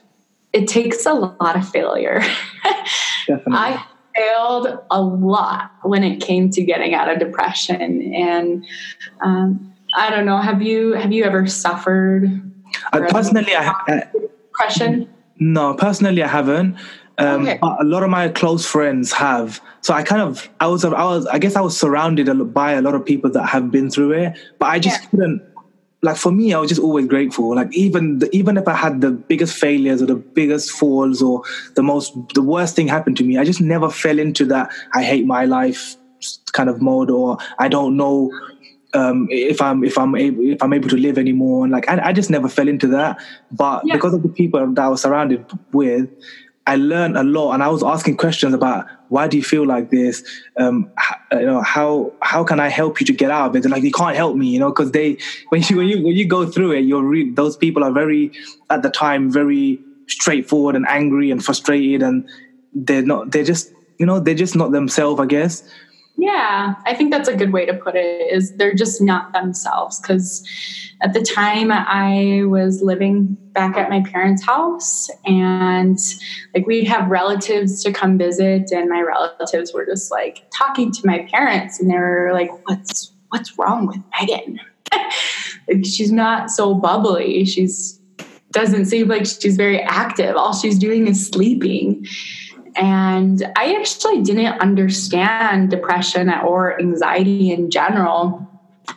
it 0.53 0.67
takes 0.67 1.07
a 1.07 1.13
lot 1.13 1.57
of 1.57 1.69
failure. 1.69 2.21
Definitely. 3.27 3.53
I 3.53 3.85
failed 4.17 4.79
a 4.91 5.01
lot 5.01 5.71
when 5.83 6.03
it 6.03 6.21
came 6.21 6.51
to 6.51 6.65
getting 6.65 6.95
out 6.95 7.11
of 7.11 7.19
depression, 7.19 8.13
and 8.15 8.67
um, 9.23 9.73
I 9.95 10.11
don't 10.11 10.27
know. 10.27 10.39
Have 10.39 10.63
you 10.63 10.93
have 10.93 11.13
you 11.13 11.25
ever 11.25 11.47
suffered? 11.47 12.25
Uh, 12.93 13.01
personally, 13.09 13.55
I, 13.55 13.73
I 13.87 14.03
depression. 14.13 15.09
No, 15.39 15.75
personally, 15.75 16.23
I 16.23 16.29
haven't. 16.29 16.77
Um, 17.19 17.43
okay. 17.43 17.59
a 17.61 17.85
lot 17.85 18.05
of 18.05 18.11
my 18.11 18.29
close 18.29 18.65
friends 18.65 19.13
have. 19.13 19.61
So 19.81 19.93
I 19.93 20.05
kind 20.05 20.23
of, 20.23 20.49
I 20.61 20.69
was, 20.69 20.85
I 20.85 20.91
was, 20.91 21.27
I 21.27 21.39
guess 21.39 21.57
I 21.57 21.61
was 21.61 21.77
surrounded 21.77 22.29
by 22.55 22.73
a 22.73 22.81
lot 22.81 22.95
of 22.95 23.05
people 23.05 23.31
that 23.33 23.47
have 23.47 23.73
been 23.73 23.91
through 23.91 24.13
it, 24.13 24.39
but 24.59 24.67
I 24.67 24.79
just 24.79 25.03
yeah. 25.03 25.09
couldn't. 25.11 25.43
Like 26.01 26.17
for 26.17 26.31
me, 26.31 26.55
I 26.55 26.61
was 26.61 26.69
just 26.69 26.81
always 26.81 27.09
grateful. 27.09 27.57
Like 27.57 27.75
even 27.75 28.21
the, 28.21 28.31
even 28.31 28.57
if 28.57 28.69
I 28.69 28.75
had 28.75 29.01
the 29.01 29.11
biggest 29.11 29.57
failures 29.57 30.01
or 30.01 30.07
the 30.07 30.15
biggest 30.15 30.71
falls 30.71 31.21
or 31.21 31.43
the 31.75 31.83
most 31.83 32.15
the 32.35 32.43
worst 32.43 32.77
thing 32.77 32.87
happened 32.87 33.17
to 33.17 33.25
me, 33.25 33.37
I 33.37 33.43
just 33.43 33.61
never 33.61 33.91
fell 33.91 34.21
into 34.21 34.45
that. 34.45 34.71
I 34.95 35.03
hate 35.03 35.27
my 35.27 35.45
life 35.45 35.97
kind 36.53 36.69
of 36.69 36.81
mode 36.81 37.11
or 37.11 37.39
I 37.59 37.67
don't 37.67 37.97
know 37.97 38.31
um, 38.95 39.29
if 39.31 39.61
I'm 39.61 39.85
if 39.85 39.99
I'm 39.99 40.15
able 40.15 40.45
if 40.45 40.63
I'm 40.63 40.73
able 40.73 40.89
to 40.89 40.97
live 40.97 41.19
anymore. 41.19 41.65
And 41.65 41.73
like 41.73 41.89
I, 41.89 42.09
I 42.09 42.13
just 42.13 42.31
never 42.31 42.49
fell 42.49 42.69
into 42.69 42.87
that. 42.89 43.21
But 43.51 43.83
yeah. 43.85 43.95
because 43.95 44.15
of 44.15 44.23
the 44.23 44.29
people 44.29 44.65
that 44.67 44.85
I 44.85 44.89
was 44.89 45.03
surrounded 45.03 45.45
with, 45.73 46.09
I 46.69 46.77
learned 46.77 47.17
a 47.17 47.25
lot, 47.25 47.55
and 47.55 47.63
I 47.63 47.69
was 47.69 47.83
asking 47.83 48.19
questions 48.19 48.53
about 48.53 48.87
why 49.09 49.27
do 49.27 49.39
you 49.39 49.43
feel 49.43 49.67
like 49.67 49.91
this? 49.91 50.23
Um, 50.59 50.91
you 51.33 51.47
know, 51.47 51.63
how 51.63 52.13
how 52.21 52.45
can 52.45 52.61
I 52.61 52.69
help 52.69 53.01
you 53.01 53.07
to 53.07 53.13
get 53.15 53.31
out 53.31 53.49
of 53.49 53.57
it? 53.57 53.65
And 53.65 53.73
like, 53.73 53.83
you 53.83 53.91
can't 53.91 54.15
help 54.15 54.37
me, 54.37 54.49
you 54.49 54.61
know, 54.61 54.69
because 54.69 54.91
they 54.93 55.17
when 55.49 55.63
you 55.63 55.79
when 55.79 55.89
you 55.89 56.05
when 56.05 56.15
you 56.15 56.27
go 56.29 56.45
through 56.45 56.73
it, 56.73 56.81
you're 56.81 57.03
re- 57.03 57.31
those 57.31 57.57
people 57.57 57.83
are 57.83 57.91
very 57.91 58.33
at 58.69 58.83
the 58.83 58.91
time 58.91 59.33
very 59.33 59.81
straightforward 60.09 60.77
and 60.77 60.87
angry 60.89 61.31
and 61.31 61.43
frustrated, 61.43 62.03
and 62.03 62.29
they're 62.75 63.03
not 63.03 63.33
they're 63.33 63.45
just 63.45 63.73
you 63.99 64.05
know 64.05 64.21
they're 64.21 64.35
just 64.35 64.55
not 64.55 64.71
themselves, 64.71 65.19
I 65.21 65.25
guess. 65.27 65.63
Yeah, 66.21 66.75
I 66.85 66.95
think 66.95 67.13
that's 67.13 67.29
a 67.29 67.37
good 67.37 67.53
way 67.53 67.65
to 67.65 67.75
put 67.75 67.95
it 67.95 68.33
is 68.33 68.57
they're 68.57 68.75
just 68.75 69.01
not 69.01 69.33
themselves 69.33 70.01
cuz 70.01 70.43
at 71.01 71.13
the 71.13 71.23
time 71.23 71.71
I 71.71 72.43
was 72.45 72.83
living 72.83 73.37
back 73.53 73.77
at 73.77 73.89
my 73.89 74.03
parents' 74.03 74.45
house 74.45 75.09
and 75.25 75.97
like 76.57 76.67
we'd 76.67 76.89
have 76.89 77.09
relatives 77.09 77.85
to 77.85 77.93
come 77.93 78.19
visit 78.19 78.73
and 78.73 78.91
my 78.91 79.01
relatives 79.01 79.73
were 79.73 79.87
just 79.87 80.11
like 80.11 80.43
talking 80.53 80.91
to 80.91 81.07
my 81.07 81.21
parents 81.31 81.79
and 81.81 81.89
they 81.89 81.97
were 81.97 82.31
like 82.33 82.51
what's 82.69 83.13
what's 83.29 83.57
wrong 83.57 83.87
with 83.87 84.01
Meghann? 84.11 84.59
like 85.69 85.85
she's 85.85 86.11
not 86.11 86.51
so 86.51 86.75
bubbly. 86.75 87.45
She's 87.45 87.99
doesn't 88.51 88.87
seem 88.87 89.09
like 89.09 89.27
she's 89.27 89.57
very 89.57 89.81
active. 89.83 90.35
All 90.35 90.55
she's 90.55 90.79
doing 90.79 91.07
is 91.07 91.27
sleeping. 91.29 92.05
And 92.77 93.43
I 93.57 93.75
actually 93.75 94.23
didn't 94.23 94.61
understand 94.61 95.71
depression 95.71 96.31
or 96.31 96.79
anxiety 96.81 97.51
in 97.51 97.71
general 97.71 98.47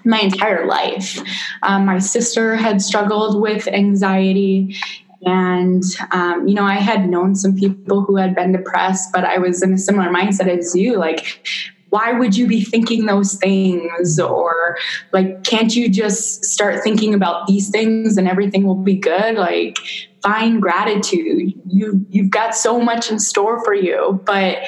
my 0.06 0.20
entire 0.20 0.66
life. 0.66 1.22
Um, 1.64 1.86
my 1.86 2.00
sister 2.00 2.56
had 2.56 2.82
struggled 2.82 3.42
with 3.42 3.68
anxiety. 3.68 4.76
And, 5.24 5.84
um, 6.12 6.48
you 6.48 6.56
know, 6.56 6.64
I 6.64 6.76
had 6.76 7.08
known 7.08 7.36
some 7.36 7.56
people 7.56 8.04
who 8.04 8.16
had 8.16 8.34
been 8.34 8.54
depressed, 8.54 9.12
but 9.14 9.24
I 9.24 9.38
was 9.38 9.62
in 9.62 9.74
a 9.74 9.78
similar 9.78 10.10
mindset 10.10 10.48
as 10.48 10.76
you. 10.76 10.98
Like, 10.98 11.46
why 11.90 12.14
would 12.14 12.36
you 12.36 12.48
be 12.48 12.64
thinking 12.64 13.06
those 13.06 13.36
things 13.36 14.18
or 14.18 14.78
like 15.12 15.44
can't 15.44 15.76
you 15.76 15.90
just 15.90 16.46
start 16.46 16.82
thinking 16.84 17.14
about 17.14 17.48
these 17.48 17.70
things 17.70 18.18
and 18.18 18.30
everything 18.30 18.64
will 18.64 18.76
be 18.76 18.96
good 18.96 19.36
like 19.36 19.78
find 20.22 20.62
gratitude 20.62 21.54
you 21.68 22.06
you've 22.10 22.30
got 22.30 22.56
so 22.56 22.80
much 22.80 23.12
in 23.12 23.20
store 23.20 23.64
for 23.64 23.74
you 23.74 24.22
but 24.26 24.60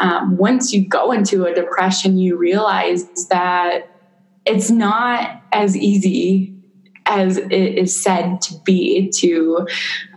um, 0.00 0.36
once 0.36 0.72
you 0.72 0.86
go 0.86 1.12
into 1.12 1.44
a 1.44 1.54
depression 1.54 2.16
you 2.18 2.36
realize 2.36 3.06
that 3.28 3.88
it's 4.44 4.70
not 4.70 5.42
as 5.52 5.76
easy 5.76 6.52
as 7.06 7.36
it 7.36 7.52
is 7.52 8.02
said 8.02 8.40
to 8.40 8.54
be 8.64 9.10
to 9.18 9.66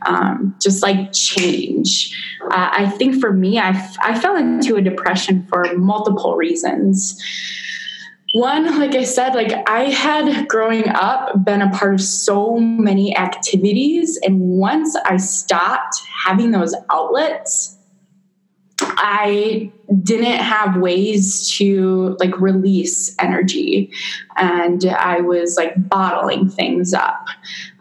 um, 0.06 0.56
just 0.62 0.84
like 0.84 1.12
change. 1.14 2.16
Uh, 2.52 2.70
I 2.72 2.90
think 2.90 3.20
for 3.20 3.34
me, 3.34 3.58
I, 3.58 3.70
f- 3.70 3.98
I 4.02 4.20
fell 4.20 4.36
into 4.36 4.76
a 4.76 4.82
depression 4.82 5.48
for 5.50 5.66
multiple 5.76 6.36
reasons. 6.36 7.20
One, 8.36 8.80
like 8.80 8.96
I 8.96 9.06
said, 9.06 9.34
like 9.34 9.54
I 9.66 9.86
had 9.92 10.50
growing 10.50 10.90
up 10.90 11.46
been 11.46 11.62
a 11.62 11.70
part 11.70 11.94
of 11.94 12.02
so 12.02 12.58
many 12.58 13.16
activities. 13.16 14.20
And 14.24 14.42
once 14.42 14.94
I 15.06 15.16
stopped 15.16 15.96
having 16.26 16.52
those 16.52 16.76
outlets, 16.90 17.78
I 18.82 19.72
didn't 20.04 20.40
have 20.40 20.76
ways 20.76 21.50
to 21.58 22.18
like 22.20 22.38
release 22.38 23.16
energy 23.20 23.94
and 24.36 24.84
I 24.84 25.22
was 25.22 25.56
like 25.56 25.72
bottling 25.88 26.50
things 26.50 26.94
up. 26.94 27.28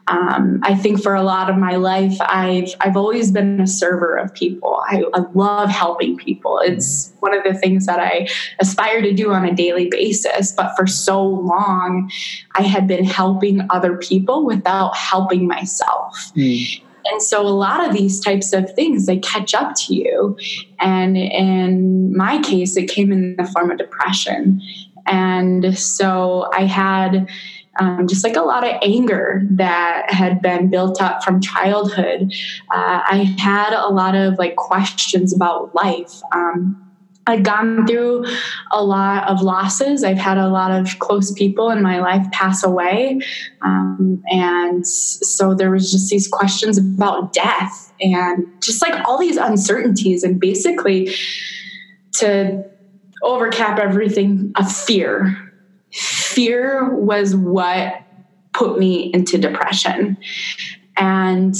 Um, 0.09 0.61
I 0.62 0.74
think 0.74 1.02
for 1.02 1.14
a 1.14 1.22
lot 1.22 1.48
of 1.48 1.57
my 1.57 1.76
life, 1.76 2.16
I've 2.20 2.74
I've 2.80 2.96
always 2.96 3.30
been 3.30 3.61
a 3.61 3.66
server 3.66 4.16
of 4.16 4.34
people. 4.34 4.82
I, 4.86 5.02
I, 5.14 5.24
love 5.32 5.70
helping 5.70 6.18
people. 6.18 6.61
It's 6.62 7.12
one 7.20 7.34
of 7.34 7.42
the 7.42 7.55
things 7.55 7.86
that 7.86 7.98
I 7.98 8.28
aspire 8.61 9.00
to 9.00 9.14
do 9.14 9.32
on 9.32 9.46
a 9.46 9.55
daily 9.55 9.88
basis. 9.88 10.52
But 10.52 10.76
for 10.76 10.86
so 10.86 11.24
long, 11.24 12.11
I 12.55 12.62
had 12.62 12.86
been 12.86 13.05
helping 13.05 13.66
other 13.70 13.96
people 13.96 14.44
without 14.44 14.94
helping 14.94 15.46
myself. 15.46 16.32
Mm. 16.36 16.82
And 17.07 17.22
so 17.22 17.40
a 17.40 17.48
lot 17.48 17.86
of 17.86 17.94
these 17.94 18.20
types 18.20 18.52
of 18.52 18.72
things 18.74 19.07
they 19.07 19.18
catch 19.18 19.55
up 19.55 19.74
to 19.86 19.94
you. 19.94 20.36
And 20.80 21.16
in 21.16 22.16
my 22.16 22.40
case, 22.42 22.76
it 22.76 22.88
came 22.88 23.12
in 23.12 23.36
the 23.36 23.44
form 23.44 23.70
of 23.70 23.78
depression. 23.78 24.61
And 25.07 25.76
so 25.78 26.50
I 26.55 26.64
had 26.64 27.28
um, 27.81 28.07
just 28.07 28.25
like 28.25 28.37
a 28.37 28.43
lot 28.43 28.64
of 28.66 28.77
anger 28.83 29.43
that 29.51 30.11
had 30.11 30.41
been 30.41 30.70
built 30.70 31.01
up 31.01 31.22
from 31.25 31.41
childhood. 31.41 32.33
Uh, 32.70 33.01
I 33.05 33.35
had 33.39 33.72
a 33.72 33.89
lot 33.89 34.14
of 34.14 34.39
like 34.39 34.57
questions 34.57 35.35
about 35.35 35.75
life. 35.75 36.20
Um, 36.33 36.81
I'd 37.27 37.45
gone 37.45 37.87
through 37.87 38.27
a 38.70 38.85
lot 38.85 39.29
of 39.29 39.41
losses. 39.41 40.05
I've 40.05 40.18
had 40.18 40.37
a 40.37 40.49
lot 40.49 40.70
of 40.70 40.99
close 40.99 41.33
people 41.33 41.70
in 41.70 41.83
my 41.83 41.99
life 41.99 42.27
pass 42.33 42.62
away. 42.62 43.20
Um, 43.62 44.22
and 44.31 44.87
so 44.87 45.55
there 45.55 45.70
was 45.70 45.91
just 45.91 46.11
these 46.11 46.29
questions 46.29 46.77
about 46.77 47.33
death 47.33 47.93
and 48.01 48.47
just 48.61 48.83
like 48.83 49.07
all 49.09 49.18
these 49.18 49.39
uncertainties. 49.39 50.22
And 50.22 50.39
basically, 50.39 51.14
to 52.16 52.62
overcap 53.22 53.79
everything, 53.79 54.53
a 54.57 54.68
fear. 54.68 55.35
Fear 56.35 56.95
was 56.95 57.35
what 57.35 58.03
put 58.53 58.78
me 58.78 59.11
into 59.12 59.39
depression. 59.39 60.16
And 60.97 61.55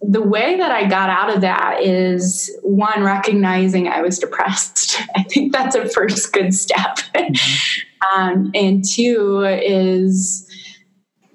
the 0.00 0.22
way 0.22 0.56
that 0.56 0.72
I 0.72 0.88
got 0.88 1.08
out 1.08 1.34
of 1.34 1.42
that 1.42 1.80
is 1.80 2.50
one, 2.62 3.02
recognizing 3.02 3.86
I 3.88 4.02
was 4.02 4.18
depressed. 4.18 5.00
I 5.16 5.22
think 5.22 5.52
that's 5.52 5.76
a 5.76 5.88
first 5.88 6.32
good 6.32 6.52
step. 6.52 6.98
Mm-hmm. 7.14 8.18
um, 8.18 8.50
and 8.54 8.84
two 8.84 9.44
is 9.44 10.48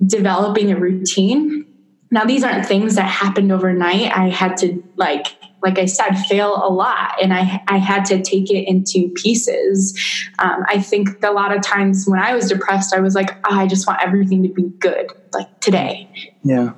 developing 0.06 0.72
a 0.72 0.76
routine. 0.78 1.66
Now, 2.12 2.26
these 2.26 2.44
aren't 2.44 2.66
things 2.66 2.96
that 2.96 3.10
happened 3.10 3.52
overnight. 3.52 4.12
I 4.16 4.30
had 4.30 4.58
to, 4.58 4.84
like, 4.96 5.28
like 5.64 5.80
I 5.80 5.86
said, 5.86 6.16
fail 6.30 6.56
a 6.56 6.70
lot, 6.70 7.16
and 7.22 7.34
I 7.34 7.62
I 7.68 7.78
had 7.78 8.06
to 8.06 8.22
take 8.22 8.52
it 8.52 8.68
into 8.68 9.10
pieces. 9.16 9.98
Um, 10.40 10.64
I 10.68 10.82
think 10.82 11.24
a 11.24 11.32
lot 11.32 11.56
of 11.56 11.62
times 11.62 12.06
when 12.08 12.20
I 12.20 12.34
was 12.34 12.50
depressed, 12.50 12.94
I 12.94 13.00
was 13.00 13.16
like, 13.16 13.32
oh, 13.50 13.58
I 13.58 13.68
just 13.68 13.88
want 13.88 14.02
everything 14.04 14.44
to 14.44 14.50
be 14.50 14.64
good, 14.80 15.12
like 15.34 15.60
today. 15.60 16.10
Yeah 16.44 16.74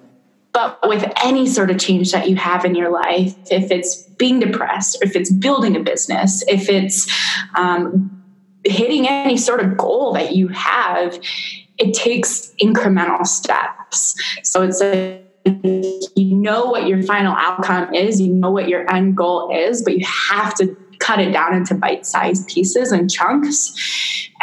but 0.52 0.80
with 0.88 1.10
any 1.24 1.46
sort 1.46 1.70
of 1.70 1.78
change 1.78 2.12
that 2.12 2.28
you 2.30 2.36
have 2.36 2.66
in 2.66 2.76
your 2.76 2.90
life, 2.90 3.36
if 3.52 3.72
it's 3.72 4.04
being 4.18 4.40
depressed, 4.40 4.98
if 5.02 5.16
it's 5.16 5.32
building 5.32 5.76
a 5.76 5.80
business, 5.80 6.44
if 6.48 6.70
it's 6.70 7.08
um, 7.56 8.24
hitting 8.66 9.08
any 9.08 9.38
sort 9.38 9.64
of 9.64 9.78
goal 9.78 10.14
that 10.14 10.36
you 10.36 10.48
have, 10.50 11.20
it 11.78 11.94
takes 11.94 12.52
incremental 12.62 13.26
steps. 13.26 14.16
So 14.44 14.64
it's 14.64 14.82
a 14.82 15.22
you 15.46 16.29
know 16.40 16.66
what 16.66 16.88
your 16.88 17.04
final 17.04 17.34
outcome 17.36 17.94
is, 17.94 18.20
you 18.20 18.34
know 18.34 18.52
what 18.52 18.68
your 18.68 18.90
end 18.92 19.16
goal 19.16 19.52
is, 19.56 19.82
but 19.84 19.98
you 19.98 20.06
have 20.06 20.56
to 20.56 20.76
cut 21.00 21.20
it 21.20 21.32
down 21.32 21.56
into 21.56 21.74
bite-sized 21.74 22.48
pieces 22.48 22.92
and 22.92 23.10
chunks 23.10 23.74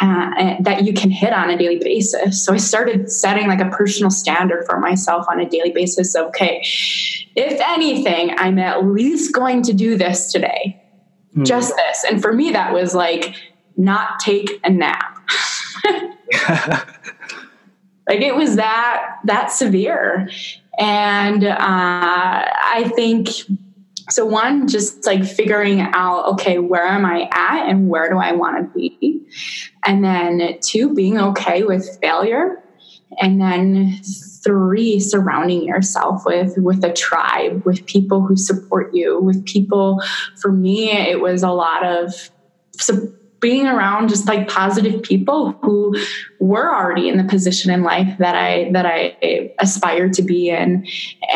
uh, 0.01 0.55
that 0.61 0.85
you 0.85 0.93
can 0.93 1.11
hit 1.11 1.33
on 1.33 1.51
a 1.51 1.57
daily 1.57 1.79
basis. 1.79 2.45
So 2.45 2.55
I 2.55 2.57
started 2.57 3.11
setting 3.11 3.47
like 3.47 3.61
a 3.61 3.69
personal 3.71 4.11
standard 4.11 4.65
for 4.67 4.79
myself 4.81 5.27
on 5.29 5.41
a 5.41 5.49
daily 5.49 5.71
basis. 5.71 6.17
Okay, 6.17 6.63
if 7.37 7.61
anything, 7.61 8.35
I'm 8.37 8.59
at 8.59 8.87
least 8.87 9.35
going 9.35 9.63
to 9.63 9.73
do 9.73 9.97
this 9.97 10.33
today, 10.33 10.83
mm. 11.37 11.45
just 11.45 11.75
this. 11.77 12.05
And 12.11 12.21
for 12.21 12.33
me, 12.33 12.51
that 12.53 12.73
was 12.73 12.95
like 12.95 13.35
not 13.77 14.19
take 14.21 14.61
a 14.65 14.71
nap. 14.71 15.19
like 18.09 18.21
it 18.21 18.35
was 18.35 18.57
that 18.57 19.19
that 19.25 19.51
severe. 19.51 20.29
And 20.79 21.45
uh, 21.45 21.57
i 21.59 22.93
think 22.95 23.29
so 24.11 24.27
one 24.27 24.69
just 24.69 25.07
like 25.07 25.25
figuring 25.25 25.81
out 25.81 26.27
okay 26.27 26.59
where 26.59 26.87
am 26.87 27.05
i 27.07 27.29
at 27.33 27.69
and 27.69 27.89
where 27.89 28.09
do 28.11 28.19
i 28.19 28.33
want 28.33 28.59
to 28.59 28.79
be? 28.79 29.23
And 29.85 30.05
then 30.05 30.59
two 30.63 30.95
being 30.95 31.19
okay 31.19 31.63
with 31.63 31.99
failure. 32.01 32.63
And 33.19 33.41
then 33.41 33.99
three 34.45 35.01
surrounding 35.01 35.65
yourself 35.65 36.25
with 36.25 36.57
with 36.59 36.85
a 36.85 36.93
tribe 36.93 37.65
with 37.65 37.85
people 37.87 38.21
who 38.25 38.37
support 38.37 38.95
you 38.95 39.19
with 39.21 39.45
people 39.45 40.01
for 40.37 40.53
me 40.53 40.91
it 40.93 41.21
was 41.21 41.43
a 41.43 41.51
lot 41.51 41.85
of 41.85 42.31
being 43.47 43.69
around 43.69 44.09
just 44.09 44.27
like 44.27 44.49
positive 44.49 45.01
people 45.05 45.53
who 45.63 45.95
were 46.41 46.69
already 46.75 47.09
in 47.09 47.17
the 47.17 47.23
position 47.23 47.71
in 47.71 47.85
life 47.85 48.19
that 48.19 48.35
I 48.35 48.73
that 48.73 48.85
I 48.85 49.55
aspired 49.61 50.15
to 50.15 50.23
be 50.23 50.51
in, 50.51 50.85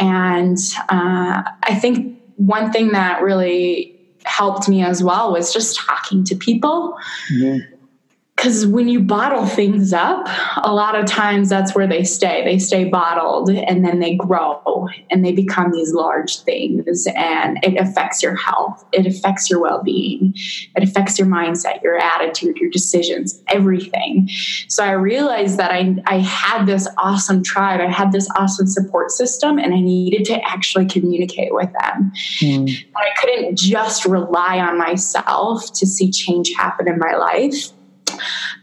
and 0.01 0.59
uh, 0.89 1.45
I 1.63 1.79
think 1.81 2.21
one 2.35 2.73
thing 2.73 2.89
that 2.89 3.23
really 3.23 3.97
helped 4.25 4.69
me 4.69 4.83
as 4.83 5.05
well 5.05 5.31
was 5.31 5.53
just 5.53 5.77
talking 5.77 6.25
to 6.25 6.35
people. 6.35 6.99
Mm-hmm 7.33 7.77
because 8.41 8.66
when 8.66 8.88
you 8.88 9.01
bottle 9.01 9.45
things 9.45 9.93
up, 9.93 10.26
a 10.64 10.72
lot 10.72 10.95
of 10.95 11.05
times 11.05 11.51
that's 11.51 11.74
where 11.74 11.86
they 11.86 12.03
stay. 12.05 12.43
They 12.43 12.59
stay 12.59 12.84
bottled 12.84 13.51
and 13.51 13.84
then 13.84 13.99
they 13.99 14.14
grow 14.14 14.88
and 15.11 15.22
they 15.22 15.32
become 15.32 15.72
these 15.72 15.93
large 15.93 16.41
things 16.41 17.07
and 17.14 17.59
it 17.62 17.76
affects 17.76 18.22
your 18.22 18.34
health. 18.34 18.82
It 18.93 19.05
affects 19.07 19.51
your 19.51 19.61
well 19.61 19.82
being. 19.82 20.32
It 20.74 20.82
affects 20.82 21.18
your 21.18 21.28
mindset, 21.28 21.82
your 21.82 21.99
attitude, 21.99 22.57
your 22.57 22.70
decisions, 22.70 23.43
everything. 23.49 24.30
So 24.68 24.84
I 24.84 24.93
realized 24.93 25.59
that 25.59 25.70
I, 25.70 25.97
I 26.07 26.20
had 26.20 26.64
this 26.64 26.88
awesome 26.97 27.43
tribe, 27.43 27.82
I 27.82 27.93
had 27.93 28.11
this 28.11 28.26
awesome 28.36 28.68
support 28.68 29.11
system, 29.11 29.59
and 29.59 29.74
I 29.74 29.80
needed 29.80 30.24
to 30.26 30.43
actually 30.49 30.86
communicate 30.86 31.53
with 31.53 31.70
them. 31.78 32.11
Mm. 32.41 32.86
I 32.97 33.11
couldn't 33.20 33.59
just 33.59 34.07
rely 34.07 34.61
on 34.61 34.78
myself 34.78 35.70
to 35.74 35.86
see 35.86 36.11
change 36.11 36.55
happen 36.57 36.88
in 36.88 36.99
my 36.99 37.16
life 37.16 37.72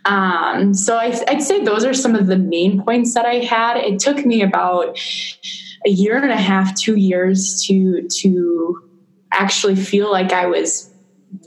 um, 0.05 0.73
so 0.73 0.97
I, 0.97 1.17
I'd 1.27 1.41
say 1.41 1.63
those 1.63 1.85
are 1.85 1.93
some 1.93 2.15
of 2.15 2.27
the 2.27 2.37
main 2.37 2.83
points 2.83 3.13
that 3.13 3.25
I 3.25 3.35
had. 3.35 3.77
It 3.77 3.99
took 3.99 4.25
me 4.25 4.41
about 4.41 4.97
a 5.85 5.89
year 5.89 6.17
and 6.17 6.31
a 6.31 6.37
half, 6.37 6.75
two 6.75 6.95
years 6.95 7.63
to 7.67 8.07
to 8.21 8.89
actually 9.33 9.75
feel 9.75 10.11
like 10.11 10.33
I 10.33 10.45
was 10.45 10.91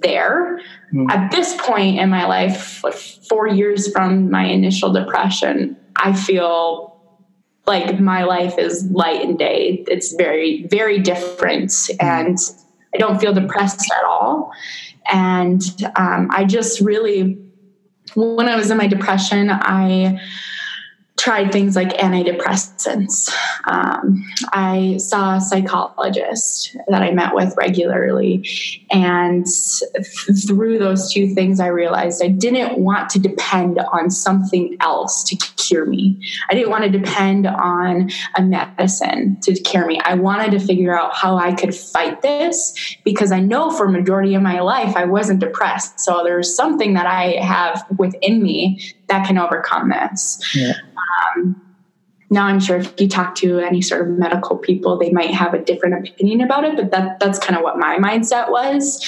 there. 0.03 0.61
Mm. 0.93 1.11
At 1.11 1.31
this 1.31 1.57
point 1.61 1.99
in 1.99 2.11
my 2.11 2.27
life, 2.27 2.83
four 3.29 3.49
years 3.49 3.91
from 3.93 4.31
my 4.31 4.45
initial 4.45 4.93
depression, 4.93 5.77
I 5.97 6.13
feel 6.13 6.91
like 7.67 8.01
my 8.01 8.25
life 8.25 8.59
is 8.59 8.85
light 8.91 9.23
and 9.23 9.39
day. 9.39 9.85
It's 9.87 10.15
very, 10.15 10.67
very 10.71 10.99
different. 10.99 11.73
And 12.01 12.37
I 12.95 12.99
don't 12.99 13.21
feel 13.21 13.33
depressed 13.33 13.91
at 13.97 14.05
all. 14.05 14.51
And 15.11 15.63
um, 15.97 16.29
I 16.33 16.45
just 16.45 16.81
really 16.81 17.39
when 18.15 18.49
I 18.49 18.57
was 18.57 18.71
in 18.71 18.77
my 18.79 18.87
depression, 18.87 19.51
I 19.51 20.21
tried 21.21 21.53
things 21.53 21.77
like 21.77 21.91
antidepressants. 21.99 23.31
Um, 23.67 24.25
I 24.55 24.97
saw 24.97 25.37
a 25.37 25.41
psychologist 25.41 26.75
that 26.89 27.03
I 27.03 27.11
met 27.11 27.35
with 27.35 27.55
regularly. 27.59 28.49
And 28.91 29.45
th- 29.45 30.47
through 30.47 30.79
those 30.79 31.13
two 31.13 31.35
things, 31.35 31.61
I 31.61 31.67
realized 31.67 32.25
I 32.25 32.29
didn't 32.29 32.79
want 32.79 33.11
to 33.11 33.19
depend 33.19 33.79
on 33.93 34.11
something 34.11 34.79
else 34.81 35.23
to 35.25 35.37
cure 35.37 35.85
me. 35.85 36.19
I 36.49 36.55
didn't 36.55 36.71
want 36.71 36.85
to 36.85 36.91
depend 36.91 37.47
on 37.47 38.09
a 38.37 38.43
medicine 38.43 39.39
to 39.43 39.53
cure 39.61 39.87
me. 39.87 40.01
I 40.03 40.15
wanted 40.15 40.53
to 40.53 40.59
figure 40.59 40.99
out 40.99 41.15
how 41.15 41.37
I 41.37 41.53
could 41.53 41.75
fight 41.75 42.23
this 42.23 42.97
because 43.05 43.31
I 43.31 43.41
know 43.41 43.71
for 43.71 43.85
a 43.85 43.93
majority 43.93 44.35
of 44.35 44.43
my 44.43 44.61
life 44.61 44.97
I 44.97 45.05
wasn't 45.05 45.41
depressed. 45.41 46.01
So 46.01 46.23
there's 46.25 46.57
something 46.57 46.95
that 46.95 47.07
I 47.07 47.43
have 47.43 47.85
within 47.99 48.43
me 48.43 48.81
that 49.09 49.27
can 49.27 49.37
overcome 49.37 49.91
this. 49.91 50.41
Yeah. 50.55 50.73
Um, 51.37 51.61
now 52.31 52.47
I'm 52.47 52.61
sure 52.61 52.79
if 52.79 53.01
you 53.01 53.09
talk 53.09 53.35
to 53.37 53.59
any 53.59 53.83
sort 53.83 54.03
of 54.03 54.17
medical 54.17 54.57
people, 54.57 54.97
they 54.97 55.11
might 55.11 55.33
have 55.33 55.53
a 55.53 55.59
different 55.59 56.09
opinion 56.09 56.41
about 56.41 56.65
it, 56.65 56.77
but 56.77 56.93
that 56.93 57.19
that's 57.19 57.39
kind 57.39 57.57
of 57.57 57.63
what 57.63 57.77
my 57.77 57.99
mindset 57.99 58.51
was. 58.51 59.05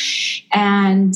And 0.52 1.14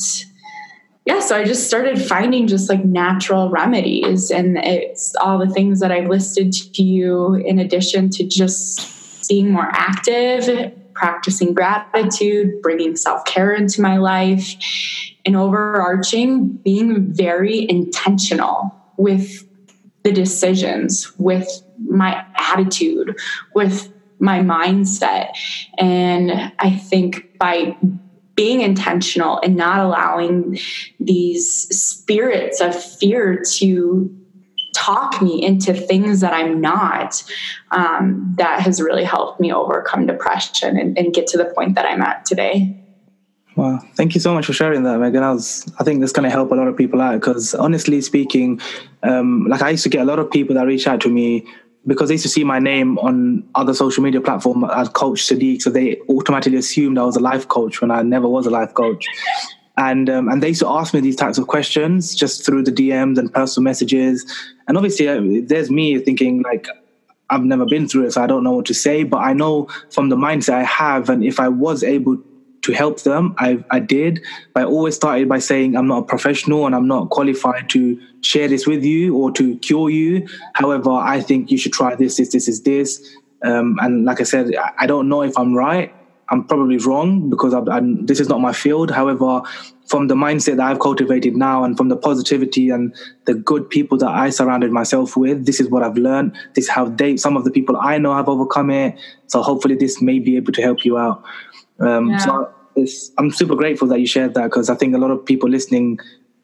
yeah, 1.05 1.21
so 1.21 1.37
I 1.37 1.45
just 1.45 1.67
started 1.67 2.01
finding 2.01 2.47
just 2.47 2.69
like 2.69 2.85
natural 2.85 3.51
remedies 3.51 4.31
and 4.31 4.59
it's 4.59 5.15
all 5.17 5.39
the 5.39 5.49
things 5.49 5.81
that 5.81 5.93
I've 5.93 6.09
listed 6.09 6.53
to 6.53 6.83
you 6.83 7.35
in 7.35 7.59
addition 7.59 8.11
to 8.11 8.25
just 8.25 9.29
being 9.29 9.51
more 9.51 9.69
active, 9.73 10.73
practicing 10.95 11.55
gratitude, 11.55 12.61
bringing 12.63 12.97
self-care 12.97 13.53
into 13.53 13.81
my 13.81 13.99
life, 13.99 14.55
and 15.25 15.37
overarching 15.37 16.49
being 16.49 17.13
very 17.13 17.69
intentional 17.69 18.75
with 18.97 19.46
the 20.07 20.13
decisions, 20.13 21.13
with 21.19 21.49
my 21.85 22.25
attitude, 22.39 23.19
with 23.57 23.93
my 24.21 24.39
mindset. 24.39 25.33
And 25.79 26.53
I 26.61 26.71
think 26.71 27.37
by 27.41 27.77
being 28.37 28.61
intentional 28.61 29.41
and 29.43 29.57
not 29.57 29.81
allowing 29.81 30.61
these 31.01 31.51
spirits 31.77 32.61
of 32.61 32.81
fear 32.81 33.43
to 33.57 34.17
talk 34.77 35.21
me 35.21 35.43
into 35.43 35.75
things 35.75 36.21
that 36.21 36.33
I'm 36.33 36.61
not, 36.61 37.25
um, 37.73 38.33
that 38.39 38.61
has 38.61 38.81
really 38.81 39.03
helped 39.03 39.41
me 39.41 39.53
overcome 39.53 40.07
depression 40.07 40.79
and, 40.79 40.97
and 40.97 41.13
get 41.13 41.27
to 41.29 41.37
the 41.37 41.47
point 41.47 41.75
that 41.75 41.85
I'm 41.85 42.01
at 42.01 42.25
today. 42.25 42.81
Wow, 43.57 43.79
thank 43.95 44.15
you 44.15 44.21
so 44.21 44.35
much 44.35 44.45
for 44.45 44.53
sharing 44.53 44.83
that, 44.83 44.99
Meghann. 44.99 45.23
I 45.23 45.33
was, 45.33 45.67
I 45.79 45.85
think 45.85 46.01
that's 46.01 46.13
going 46.13 46.25
to 46.25 46.31
help 46.31 46.53
a 46.53 46.55
lot 46.55 46.69
of 46.69 46.77
people 46.77 47.01
out 47.01 47.19
because, 47.19 47.55
honestly 47.55 48.03
speaking, 48.03 48.61
um, 49.03 49.47
like 49.49 49.63
I 49.63 49.71
used 49.71 49.83
to 49.85 49.89
get 49.89 50.03
a 50.03 50.05
lot 50.05 50.19
of 50.19 50.31
people 50.31 50.55
that 50.57 50.67
reach 50.67 50.87
out 50.87 51.01
to 51.01 51.09
me 51.09 51.47
because 51.87 52.09
they 52.09 52.15
used 52.15 52.25
to 52.25 52.29
see 52.29 52.45
my 52.45 52.59
name 52.59 52.99
on 52.99 53.49
other 53.55 53.73
social 53.73 54.03
media 54.03 54.21
platform 54.21 54.65
as 54.65 54.91
Coach 54.91 55.27
Sadiq, 55.27 55.63
so 55.63 55.71
they 55.71 55.99
automatically 56.11 56.59
assumed 56.59 56.99
I 56.99 57.05
was 57.05 57.17
a 57.17 57.21
life 57.21 57.49
coach 57.49 57.81
when 57.81 57.91
I 57.91 58.03
never 58.03 58.29
was 58.29 58.45
a 58.47 58.51
life 58.51 58.75
coach. 58.75 59.07
And 59.79 60.11
um, 60.11 60.29
and 60.29 60.43
they 60.43 60.49
used 60.49 60.61
to 60.61 60.69
ask 60.69 60.93
me 60.93 61.01
these 61.01 61.17
types 61.17 61.39
of 61.39 61.47
questions 61.47 62.15
just 62.15 62.45
through 62.45 62.65
the 62.65 62.73
DMs 62.73 63.17
and 63.17 63.33
personal 63.33 63.65
messages. 63.65 64.27
And 64.69 64.77
obviously, 64.77 65.09
uh, 65.09 65.21
there's 65.47 65.71
me 65.71 65.99
thinking 65.99 66.43
like 66.43 66.67
I've 67.31 67.43
never 67.43 67.65
been 67.65 67.89
through 67.89 68.07
it, 68.07 68.13
so 68.13 68.23
I 68.23 68.27
don't 68.27 68.45
know 68.45 68.53
what 68.53 68.67
to 68.67 68.75
say. 68.75 69.03
But 69.03 69.19
I 69.19 69.33
know 69.33 69.69
from 69.91 70.11
the 70.11 70.17
mindset 70.17 70.55
I 70.55 70.65
have, 70.65 71.09
and 71.09 71.25
if 71.25 71.41
I 71.41 71.49
was 71.49 71.83
able 71.83 72.19
to 72.67 72.73
help 72.73 73.01
them. 73.03 73.35
I, 73.39 73.65
I 73.71 73.81
did. 73.81 74.23
But 74.53 74.65
I 74.65 74.67
always 74.67 74.97
started 74.97 75.29
by 75.29 75.39
saying 75.39 75.77
I'm 75.77 75.87
not 75.87 75.99
a 75.99 76.07
professional 76.07 76.67
and 76.67 76.75
I'm 76.75 76.87
not 76.87 77.11
qualified 77.11 77.71
to 77.71 78.01
share 78.21 78.49
this 78.49 78.67
with 78.67 78.85
you 78.85 79.17
or 79.17 79.31
to 79.33 79.57
cure 79.59 79.89
you. 79.89 80.27
However, 80.55 80.91
I 80.91 81.21
think 81.21 81.51
you 81.51 81.59
should 81.59 81.73
try 81.73 81.95
this, 81.95 82.17
this, 82.17 82.33
this 82.33 82.49
is 82.49 82.63
this. 82.63 83.17
Um, 83.45 83.79
and 83.81 84.05
like 84.05 84.21
I 84.21 84.25
said, 84.25 84.53
I 84.79 84.87
don't 84.87 85.09
know 85.09 85.23
if 85.23 85.39
I'm 85.39 85.55
right. 85.55 85.95
I'm 86.29 86.43
probably 86.45 86.79
wrong 86.79 87.31
because 87.31 87.55
I, 87.55 87.61
I, 87.61 87.81
this 87.83 88.19
is 88.19 88.29
not 88.29 88.41
my 88.41 88.53
field. 88.53 88.91
However, 88.91 89.43
from 89.87 90.09
the 90.09 90.17
mindset 90.17 90.57
that 90.57 90.67
I've 90.67 90.81
cultivated 90.81 91.37
now 91.37 91.63
and 91.63 91.77
from 91.77 91.89
the 91.89 91.97
positivity 91.97 92.71
and 92.71 92.93
the 93.27 93.35
good 93.35 93.71
people 93.71 93.97
that 93.99 94.09
I 94.09 94.31
surrounded 94.31 94.73
myself 94.73 95.17
with, 95.17 95.47
this 95.47 95.61
is 95.61 95.71
what 95.71 95.85
I've 95.85 95.97
learned. 95.97 96.37
This 96.55 96.65
is 96.65 96.71
how 96.71 96.87
they, 96.87 97.17
some 97.17 97.37
of 97.37 97.45
the 97.45 97.53
people 97.53 97.77
I 97.77 97.99
know 97.99 98.13
have 98.13 98.29
overcome 98.29 98.71
it. 98.71 98.99
So 99.29 99.41
hopefully 99.41 99.77
this 99.77 100.03
may 100.03 100.19
be 100.19 100.35
able 100.37 100.53
to 100.55 100.63
help 100.63 100.85
you 100.85 100.99
out. 100.99 101.23
Um, 101.79 102.11
yeah. 102.11 102.17
So 102.19 102.53
it's, 102.77 103.11
I'm 103.19 103.31
super 103.31 103.55
grateful 103.55 103.89
that 103.89 104.01
you 104.01 104.07
shared 104.07 104.35
that 104.35 104.45
because 104.45 104.71
I 104.71 104.75
think 104.75 104.95
a 104.95 104.99
lot 104.99 105.11
of 105.11 105.25
people 105.25 105.49
listening, 105.49 105.99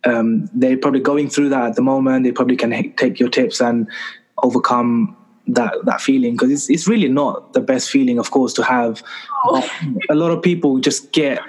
um, 0.04 0.48
they're 0.54 0.76
probably 0.76 1.00
going 1.00 1.28
through 1.28 1.50
that 1.50 1.64
at 1.64 1.76
the 1.76 1.82
moment. 1.82 2.24
They 2.24 2.32
probably 2.32 2.56
can 2.56 2.72
h- 2.72 2.96
take 2.96 3.20
your 3.20 3.28
tips 3.28 3.60
and 3.60 3.88
overcome 4.42 5.16
that 5.48 5.74
that 5.84 6.00
feeling 6.00 6.34
because 6.34 6.50
it's 6.50 6.70
it's 6.70 6.86
really 6.86 7.08
not 7.08 7.52
the 7.52 7.60
best 7.60 7.90
feeling, 7.90 8.18
of 8.18 8.30
course, 8.30 8.52
to 8.54 8.62
have. 8.64 9.02
Oh. 9.44 9.68
A 10.08 10.14
lot 10.14 10.30
of 10.30 10.42
people 10.42 10.78
just 10.78 11.12
get 11.12 11.40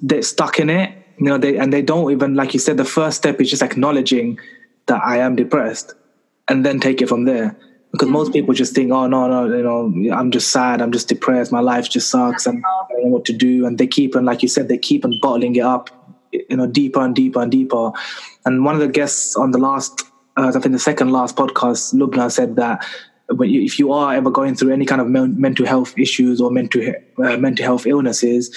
they're 0.00 0.22
stuck 0.22 0.58
in 0.58 0.70
it, 0.70 0.92
you 1.18 1.26
know, 1.26 1.38
they 1.38 1.56
and 1.56 1.72
they 1.72 1.82
don't 1.82 2.10
even 2.10 2.34
like 2.34 2.54
you 2.54 2.60
said. 2.60 2.76
The 2.76 2.84
first 2.84 3.18
step 3.18 3.40
is 3.40 3.50
just 3.50 3.62
acknowledging 3.62 4.38
that 4.86 5.02
I 5.04 5.18
am 5.18 5.36
depressed, 5.36 5.94
and 6.48 6.64
then 6.64 6.80
take 6.80 7.02
it 7.02 7.08
from 7.08 7.24
there 7.24 7.56
because 7.92 8.08
most 8.08 8.32
people 8.32 8.54
just 8.54 8.74
think, 8.74 8.92
oh 8.92 9.06
no, 9.06 9.26
no, 9.26 9.56
you 9.56 9.62
know, 9.62 10.14
I'm 10.14 10.30
just 10.30 10.52
sad, 10.52 10.80
I'm 10.80 10.92
just 10.92 11.08
depressed, 11.08 11.50
my 11.50 11.60
life 11.60 11.90
just 11.90 12.08
sucks, 12.08 12.46
and 12.46 12.64
I 12.64 12.84
don't 12.88 13.04
know 13.04 13.08
what 13.08 13.24
to 13.26 13.32
do. 13.32 13.66
And 13.66 13.78
they 13.78 13.86
keep 13.86 14.14
and 14.14 14.24
like 14.24 14.42
you 14.42 14.48
said, 14.48 14.68
they 14.68 14.78
keep 14.78 15.04
on 15.04 15.14
bottling 15.20 15.56
it 15.56 15.64
up, 15.64 15.90
you 16.32 16.56
know, 16.56 16.66
deeper 16.66 17.00
and 17.00 17.14
deeper 17.14 17.42
and 17.42 17.50
deeper. 17.50 17.90
And 18.44 18.64
one 18.64 18.74
of 18.74 18.80
the 18.80 18.88
guests 18.88 19.36
on 19.36 19.50
the 19.50 19.58
last, 19.58 20.02
uh, 20.36 20.52
I 20.54 20.60
think 20.60 20.72
the 20.72 20.78
second 20.78 21.10
last 21.10 21.36
podcast, 21.36 21.94
Lubna 21.94 22.30
said 22.30 22.56
that 22.56 22.86
if 23.28 23.78
you 23.78 23.92
are 23.92 24.14
ever 24.14 24.30
going 24.30 24.54
through 24.54 24.72
any 24.72 24.84
kind 24.86 25.00
of 25.00 25.08
mental 25.08 25.66
health 25.66 25.94
issues 25.98 26.40
or 26.40 26.50
mental 26.50 26.82
uh, 27.18 27.36
mental 27.36 27.64
health 27.64 27.86
illnesses, 27.86 28.56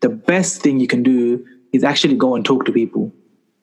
the 0.00 0.08
best 0.08 0.62
thing 0.62 0.80
you 0.80 0.86
can 0.86 1.02
do 1.02 1.44
is 1.72 1.84
actually 1.84 2.16
go 2.16 2.34
and 2.34 2.44
talk 2.44 2.64
to 2.66 2.72
people 2.72 3.12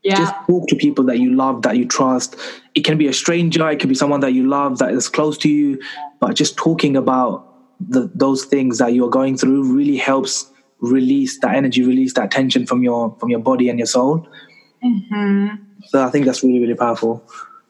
yeah. 0.04 0.16
Just 0.16 0.34
talk 0.47 0.68
to 0.70 0.76
people 0.76 1.06
that 1.06 1.20
you 1.20 1.36
love, 1.36 1.62
that 1.62 1.78
you 1.78 1.86
trust. 1.86 2.36
It 2.74 2.84
can 2.84 2.97
be 2.97 3.08
a 3.08 3.14
stranger, 3.14 3.70
it 3.70 3.80
can 3.80 3.89
be 3.89 3.95
someone 3.95 4.22
that 4.22 4.34
you 4.34 4.47
love, 4.47 4.80
that 4.80 4.91
is 4.91 5.08
close 5.08 5.38
to 5.39 5.49
you. 5.49 5.80
But 6.20 6.36
just 6.36 6.58
talking 6.58 6.97
about 6.97 7.47
the, 7.80 8.12
those 8.16 8.45
things 8.45 8.80
that 8.80 8.93
you're 8.93 9.10
going 9.10 9.38
through 9.38 9.72
really 9.74 9.97
helps 9.97 10.49
release 10.80 11.39
that 11.39 11.56
energy, 11.56 11.84
release 11.84 12.14
that 12.14 12.32
tension 12.32 12.66
from 12.66 12.84
your 12.84 13.16
from 13.20 13.30
your 13.30 13.39
body 13.39 13.70
and 13.70 13.78
your 13.78 13.86
soul. 13.86 14.28
Mm-hmm. 14.84 15.56
So 15.86 16.04
I 16.04 16.10
think 16.10 16.26
that's 16.26 16.43
really 16.43 16.60
really 16.60 16.76
powerful. 16.76 17.24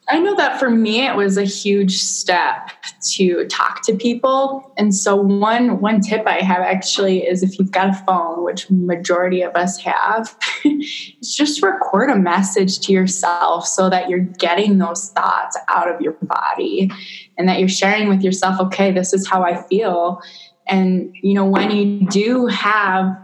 I 0.07 0.19
know 0.19 0.35
that 0.35 0.59
for 0.59 0.69
me 0.69 1.05
it 1.05 1.15
was 1.15 1.37
a 1.37 1.43
huge 1.43 1.97
step 1.97 2.71
to 3.13 3.45
talk 3.47 3.83
to 3.85 3.95
people. 3.95 4.73
And 4.77 4.93
so 4.93 5.15
one 5.15 5.79
one 5.79 6.01
tip 6.01 6.27
I 6.27 6.39
have 6.41 6.61
actually 6.61 7.19
is 7.19 7.43
if 7.43 7.57
you've 7.57 7.71
got 7.71 7.89
a 7.89 7.93
phone, 8.05 8.43
which 8.43 8.69
majority 8.69 9.41
of 9.41 9.55
us 9.55 9.77
have, 9.79 10.35
is 10.65 11.13
just 11.35 11.61
record 11.63 12.09
a 12.09 12.15
message 12.15 12.79
to 12.81 12.91
yourself 12.91 13.67
so 13.67 13.89
that 13.89 14.09
you're 14.09 14.19
getting 14.19 14.79
those 14.79 15.09
thoughts 15.09 15.57
out 15.67 15.89
of 15.89 16.01
your 16.01 16.17
body 16.23 16.91
and 17.37 17.47
that 17.47 17.59
you're 17.59 17.69
sharing 17.69 18.09
with 18.09 18.21
yourself, 18.21 18.59
okay, 18.59 18.91
this 18.91 19.13
is 19.13 19.27
how 19.27 19.43
I 19.43 19.61
feel. 19.63 20.19
And 20.67 21.15
you 21.21 21.35
know, 21.35 21.45
when 21.45 21.71
you 21.71 22.07
do 22.07 22.47
have 22.47 23.17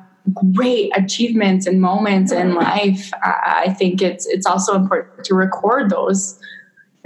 great 0.53 0.91
achievements 0.95 1.65
and 1.65 1.81
moments 1.81 2.31
in 2.31 2.53
life, 2.53 3.11
I 3.23 3.75
think 3.77 4.01
it's 4.01 4.27
it's 4.27 4.45
also 4.45 4.75
important 4.75 5.25
to 5.25 5.33
record 5.33 5.89
those 5.89 6.39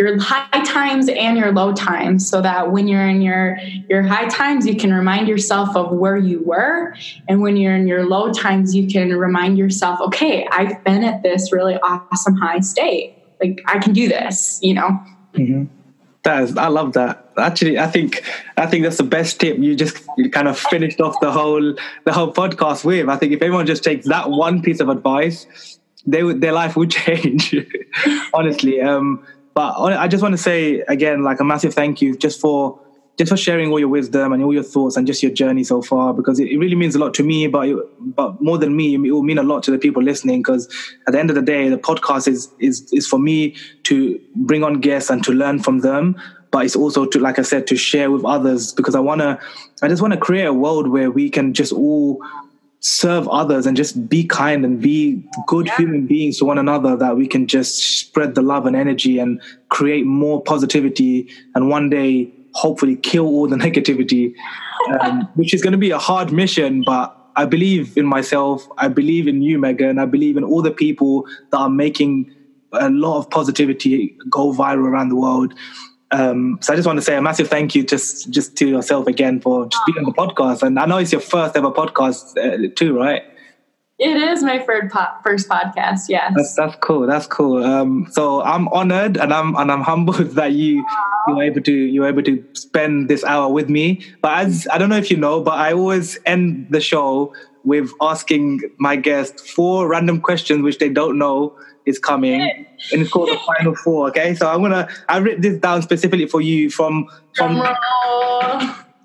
your 0.02 0.20
high 0.20 0.64
times 0.64 1.08
and 1.10 1.38
your 1.38 1.52
low 1.52 1.74
times 1.74 2.28
so 2.28 2.42
that 2.42 2.72
when 2.72 2.88
you're 2.88 3.08
in 3.08 3.22
your 3.22 3.58
your 3.88 4.02
high 4.02 4.28
times 4.28 4.66
you 4.66 4.76
can 4.76 4.92
remind 4.92 5.28
yourself 5.28 5.76
of 5.76 5.92
where 5.92 6.18
you 6.18 6.44
were. 6.44 6.96
And 7.28 7.42
when 7.42 7.56
you're 7.56 7.76
in 7.76 7.88
your 7.88 8.06
low 8.08 8.34
times 8.34 8.76
you 8.76 8.88
can 8.88 9.16
remind 9.16 9.58
yourself 9.58 10.02
okay 10.02 10.48
i've 10.52 10.84
been 10.84 11.04
at 11.04 11.22
this 11.22 11.52
really 11.54 11.76
awesome 11.78 12.36
high 12.36 12.62
state. 12.62 13.16
Like 13.40 13.62
i 13.68 13.78
can 13.80 13.94
do 13.94 14.08
this 14.08 14.60
you 14.62 14.74
know? 14.74 14.90
Mm-hmm. 15.34 15.66
that 16.24 16.44
is 16.44 16.58
i 16.58 16.68
love 16.68 16.94
that. 16.94 17.30
Actually 17.38 17.78
i 17.78 17.88
think 17.88 18.24
i 18.58 18.66
think 18.66 18.84
that's 18.84 18.98
the 18.98 19.04
best 19.04 19.40
tip 19.40 19.58
you 19.60 19.76
just 19.76 19.98
kind 20.32 20.48
of 20.48 20.58
finished 20.58 21.00
off 21.00 21.20
the 21.22 21.32
whole 21.32 21.76
the 22.06 22.14
whole 22.14 22.34
podcast 22.34 22.84
with. 22.84 23.08
I 23.08 23.18
think 23.18 23.34
if 23.34 23.42
everyone 23.42 23.68
just 23.68 23.84
takes 23.84 24.08
that 24.08 24.32
one 24.32 24.62
piece 24.64 24.80
of 24.80 24.90
advice 24.90 25.78
they 26.08 26.24
would 26.24 26.42
their 26.42 26.54
life 26.54 26.76
would 26.76 26.92
change 27.02 27.56
honestly. 28.34 28.82
Um 28.82 29.24
but 29.54 29.74
I 29.80 30.08
just 30.08 30.24
want 30.24 30.34
to 30.34 30.38
say 30.38 30.84
again, 30.88 31.24
like 31.24 31.40
a 31.40 31.44
massive 31.44 31.74
thank 31.74 32.02
you 32.02 32.18
just 32.18 32.40
for 32.40 32.80
just 33.18 33.30
for 33.30 33.38
sharing 33.38 33.70
all 33.72 33.80
your 33.80 33.90
wisdom 33.90 34.34
and 34.34 34.44
all 34.44 34.54
your 34.54 34.64
thoughts 34.64 34.96
and 34.96 35.06
just 35.06 35.22
your 35.22 35.32
journey 35.32 35.64
so 35.64 35.82
far 35.82 36.14
because 36.14 36.40
it, 36.40 36.58
really 36.58 36.76
means 36.76 36.96
a 36.96 37.00
lot 37.00 37.14
to 37.14 37.24
me 37.24 37.48
but 37.48 37.68
but 38.00 38.42
more 38.42 38.58
than 38.58 38.76
me 38.76 38.96
it 38.96 39.12
will 39.12 39.24
mean 39.24 39.38
a 39.38 39.44
lot 39.44 39.62
to 39.64 39.72
the 39.72 39.78
people 39.78 40.02
listening 40.02 40.40
because 40.40 40.68
at 41.08 41.14
the 41.14 41.20
end 41.20 41.30
of 41.30 41.36
the 41.36 41.42
day 41.42 41.70
the 41.70 41.78
podcast 41.78 42.28
is 42.28 42.50
is 42.60 42.88
is 42.92 43.08
for 43.08 43.20
me 43.20 43.56
to 43.84 44.20
bring 44.36 44.64
on 44.64 44.80
guests 44.80 45.10
and 45.10 45.24
to 45.24 45.32
learn 45.32 45.60
from 45.60 45.80
them 45.80 46.16
but 46.52 46.66
it's 46.66 46.76
also 46.76 47.06
to 47.06 47.20
like 47.20 47.38
i 47.38 47.42
said 47.42 47.68
to 47.68 47.76
share 47.76 48.10
with 48.10 48.26
others 48.26 48.74
because 48.74 48.96
i 48.96 49.00
want 49.00 49.22
to 49.22 49.38
i 49.84 49.88
just 49.88 50.02
want 50.02 50.14
to 50.14 50.20
create 50.20 50.46
a 50.46 50.54
world 50.54 50.88
where 50.88 51.12
we 51.12 51.30
can 51.30 51.54
just 51.54 51.74
all 51.74 52.20
serve 52.82 53.28
others 53.28 53.68
and 53.68 53.78
just 53.78 54.10
be 54.10 54.24
kind 54.24 54.66
and 54.66 54.82
be 54.82 55.24
good 55.46 55.68
yeah. 55.68 55.78
human 55.78 56.08
beings 56.08 56.40
to 56.40 56.46
one 56.46 56.58
another 56.58 56.96
that 56.96 57.16
we 57.16 57.28
can 57.28 57.46
just 57.46 57.78
spread 58.00 58.34
the 58.34 58.42
love 58.42 58.66
and 58.66 58.76
energy 58.76 59.20
and 59.20 59.40
create 59.70 60.04
more 60.04 60.42
positivity 60.42 61.28
and 61.54 61.70
one 61.70 61.92
day 61.92 62.28
hopefully 62.54 62.96
kill 62.96 63.26
all 63.28 63.48
the 63.48 63.56
negativity 63.68 64.34
um, 65.00 65.30
which 65.36 65.54
is 65.54 65.62
going 65.62 65.72
to 65.72 65.78
be 65.78 65.92
a 65.92 66.00
hard 66.00 66.32
mission 66.32 66.82
but 66.84 67.16
i 67.36 67.46
believe 67.46 67.96
in 67.96 68.06
myself 68.06 68.68
i 68.80 68.88
believe 68.88 69.28
in 69.28 69.44
you 69.44 69.60
Meghann 69.60 70.02
i 70.02 70.06
believe 70.06 70.36
in 70.36 70.44
all 70.44 70.64
the 70.64 70.72
people 70.72 71.24
that 71.52 71.60
are 71.60 71.70
making 71.70 72.32
a 72.74 72.90
lot 72.90 73.20
of 73.20 73.30
positivity 73.30 74.16
go 74.28 74.52
viral 74.52 74.88
around 74.88 75.10
the 75.10 75.16
world 75.16 75.54
um, 76.12 76.60
so 76.62 76.74
I 76.74 76.76
just 76.76 76.86
want 76.86 76.98
to 76.98 77.02
say 77.02 77.16
a 77.16 77.22
massive 77.22 77.48
thank 77.48 77.74
you 77.74 77.84
just 77.84 78.30
just 78.30 78.56
to 78.58 78.68
yourself 78.68 79.08
again 79.08 79.40
for 79.40 79.66
just 79.68 79.86
being 79.86 79.98
on 79.98 80.04
the 80.04 80.12
podcast. 80.12 80.62
And 80.62 80.78
I 80.78 80.86
know 80.86 80.98
it's 80.98 81.12
your 81.12 81.22
first 81.22 81.56
ever 81.56 81.72
podcast 81.72 82.38
uh, 82.38 82.74
too, 82.76 82.98
right? 82.98 83.24
It 83.98 84.18
is 84.18 84.44
my 84.44 84.60
first 84.60 84.94
po- 84.94 85.14
first 85.24 85.48
podcast. 85.48 86.10
Yes, 86.10 86.34
that's, 86.36 86.56
that's 86.56 86.76
cool. 86.82 87.06
That's 87.06 87.28
cool. 87.28 87.64
Um, 87.64 88.08
so 88.12 88.42
I'm 88.42 88.68
honored 88.70 89.16
and 89.16 89.32
I'm 89.32 89.56
and 89.56 89.72
I'm 89.72 89.82
humbled 89.92 90.32
that 90.32 90.52
you 90.52 90.86
you 91.28 91.36
were 91.36 91.44
able 91.44 91.62
to 91.62 91.72
you 91.72 92.02
were 92.02 92.08
able 92.08 92.24
to 92.24 92.44
spend 92.54 93.10
this 93.10 93.24
hour 93.24 93.52
with 93.52 93.70
me. 93.70 94.04
But 94.22 94.40
as 94.40 94.68
I 94.72 94.80
don't 94.80 94.90
know 94.90 94.98
if 94.98 95.12
you 95.12 95.18
know, 95.18 95.42
but 95.42 95.54
I 95.54 95.72
always 95.74 96.20
end 96.26 96.68
the 96.72 96.82
show 96.82 97.34
with 97.64 97.92
asking 98.02 98.62
my 98.80 98.96
guests 98.96 99.50
four 99.50 99.88
random 99.88 100.20
questions 100.20 100.64
which 100.64 100.80
they 100.80 100.90
don't 100.90 101.18
know 101.20 101.56
is 101.86 102.00
coming, 102.00 102.42
and 102.42 103.02
it's 103.02 103.10
called 103.10 103.30
the 103.30 103.40
Final 103.58 103.76
Four. 103.76 104.10
Okay, 104.10 104.36
so 104.36 104.50
I'm 104.50 104.62
gonna 104.62 104.88
I 105.10 105.20
wrote 105.20 105.42
this 105.42 105.58
down 105.60 105.82
specifically 105.82 106.28
for 106.28 106.42
you 106.42 106.70
from 106.70 107.08
from 107.36 107.62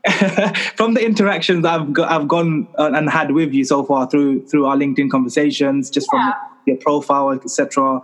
from 0.76 0.94
the 0.94 1.04
interactions 1.04 1.64
I've 1.64 1.92
go, 1.92 2.04
I've 2.04 2.28
gone 2.28 2.68
uh, 2.78 2.92
and 2.94 3.10
had 3.10 3.32
with 3.32 3.52
you 3.52 3.64
so 3.64 3.84
far 3.84 4.08
through 4.08 4.46
through 4.46 4.66
our 4.66 4.76
LinkedIn 4.76 5.10
conversations, 5.10 5.90
just 5.90 6.08
from 6.10 6.32
your 6.66 6.76
profile, 6.76 7.30
etc. 7.30 8.00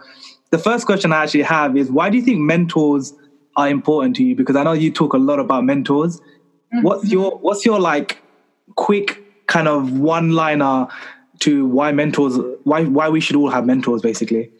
The 0.50 0.58
first 0.58 0.86
question 0.86 1.12
I 1.12 1.22
actually 1.22 1.42
have 1.42 1.76
is 1.76 1.90
why 1.90 2.10
do 2.10 2.16
you 2.16 2.22
think 2.22 2.40
mentors 2.40 3.14
are 3.56 3.68
important 3.68 4.16
to 4.16 4.24
you? 4.24 4.34
Because 4.34 4.56
I 4.56 4.62
know 4.64 4.72
you 4.72 4.92
talk 4.92 5.12
a 5.12 5.18
lot 5.18 5.38
about 5.38 5.64
mentors. 5.64 6.20
Mm-hmm. 6.20 6.82
What's 6.82 7.10
your 7.10 7.38
what's 7.38 7.64
your 7.64 7.78
like 7.78 8.18
quick 8.74 9.46
kind 9.46 9.68
of 9.68 9.98
one 9.98 10.32
liner 10.32 10.88
to 11.40 11.66
why 11.66 11.92
mentors 11.92 12.38
why 12.64 12.84
why 12.84 13.08
we 13.08 13.20
should 13.20 13.36
all 13.36 13.50
have 13.50 13.66
mentors 13.66 14.00
basically 14.00 14.50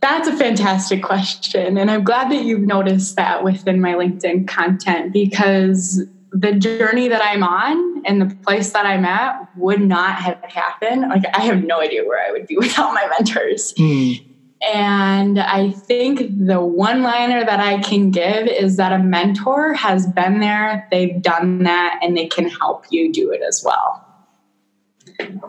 that's 0.00 0.28
a 0.28 0.36
fantastic 0.36 1.02
question. 1.02 1.76
And 1.76 1.90
I'm 1.90 2.04
glad 2.04 2.30
that 2.30 2.44
you've 2.44 2.66
noticed 2.66 3.16
that 3.16 3.44
within 3.44 3.80
my 3.80 3.92
LinkedIn 3.92 4.48
content 4.48 5.12
because 5.12 6.02
the 6.32 6.52
journey 6.52 7.08
that 7.08 7.22
I'm 7.22 7.42
on 7.42 8.06
and 8.06 8.20
the 8.20 8.34
place 8.36 8.70
that 8.70 8.86
I'm 8.86 9.04
at 9.04 9.50
would 9.56 9.80
not 9.80 10.14
have 10.14 10.42
happened. 10.44 11.02
Like, 11.08 11.24
I 11.34 11.40
have 11.42 11.64
no 11.64 11.80
idea 11.80 12.04
where 12.04 12.26
I 12.26 12.32
would 12.32 12.46
be 12.46 12.56
without 12.58 12.94
my 12.94 13.06
mentors. 13.08 13.74
Mm. 13.74 14.26
And 14.72 15.38
I 15.38 15.70
think 15.70 16.46
the 16.46 16.60
one 16.60 17.02
liner 17.02 17.44
that 17.44 17.60
I 17.60 17.78
can 17.80 18.10
give 18.10 18.46
is 18.46 18.76
that 18.76 18.92
a 18.92 18.98
mentor 18.98 19.72
has 19.74 20.06
been 20.06 20.40
there, 20.40 20.86
they've 20.90 21.20
done 21.20 21.62
that, 21.62 21.98
and 22.02 22.16
they 22.16 22.26
can 22.26 22.48
help 22.48 22.84
you 22.90 23.10
do 23.10 23.32
it 23.32 23.40
as 23.40 23.62
well. 23.64 24.06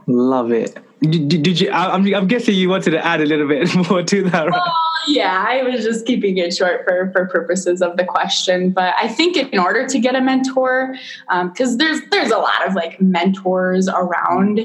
Love 0.07 0.51
it. 0.51 0.77
Did, 1.01 1.41
did 1.41 1.59
you? 1.59 1.71
I'm, 1.71 2.13
I'm 2.13 2.27
guessing 2.27 2.53
you 2.53 2.69
wanted 2.69 2.91
to 2.91 3.03
add 3.03 3.21
a 3.21 3.25
little 3.25 3.47
bit 3.47 3.73
more 3.89 4.03
to 4.03 4.23
that. 4.29 4.45
Right? 4.45 4.51
Well, 4.51 4.75
yeah, 5.07 5.45
I 5.47 5.63
was 5.63 5.83
just 5.83 6.05
keeping 6.05 6.37
it 6.37 6.53
short 6.55 6.83
for 6.85 7.11
for 7.11 7.27
purposes 7.27 7.81
of 7.81 7.97
the 7.97 8.05
question. 8.05 8.69
But 8.69 8.93
I 8.99 9.07
think 9.07 9.35
in 9.35 9.57
order 9.57 9.87
to 9.87 9.99
get 9.99 10.15
a 10.15 10.21
mentor, 10.21 10.95
because 11.27 11.71
um, 11.71 11.77
there's 11.77 12.01
there's 12.11 12.29
a 12.29 12.37
lot 12.37 12.67
of 12.67 12.75
like 12.75 13.01
mentors 13.01 13.89
around. 13.89 14.59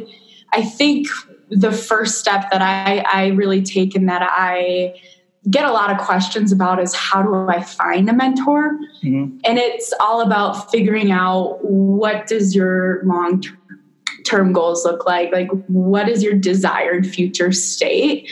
I 0.52 0.62
think 0.62 1.08
the 1.48 1.72
first 1.72 2.18
step 2.18 2.50
that 2.50 2.60
I 2.60 2.98
I 3.10 3.28
really 3.28 3.62
take 3.62 3.94
and 3.94 4.06
that 4.10 4.22
I 4.22 5.00
get 5.48 5.64
a 5.64 5.72
lot 5.72 5.90
of 5.90 5.98
questions 5.98 6.52
about 6.52 6.82
is 6.82 6.94
how 6.94 7.22
do 7.22 7.48
I 7.48 7.62
find 7.62 8.10
a 8.10 8.12
mentor? 8.12 8.78
Mm-hmm. 9.02 9.38
And 9.44 9.58
it's 9.58 9.94
all 10.00 10.20
about 10.20 10.70
figuring 10.70 11.12
out 11.12 11.64
what 11.64 12.26
does 12.26 12.54
your 12.54 13.02
long 13.04 13.42
term 14.26 14.52
goals 14.52 14.84
look 14.84 15.06
like 15.06 15.32
like 15.32 15.48
what 15.68 16.08
is 16.08 16.22
your 16.22 16.34
desired 16.34 17.06
future 17.06 17.52
state? 17.52 18.30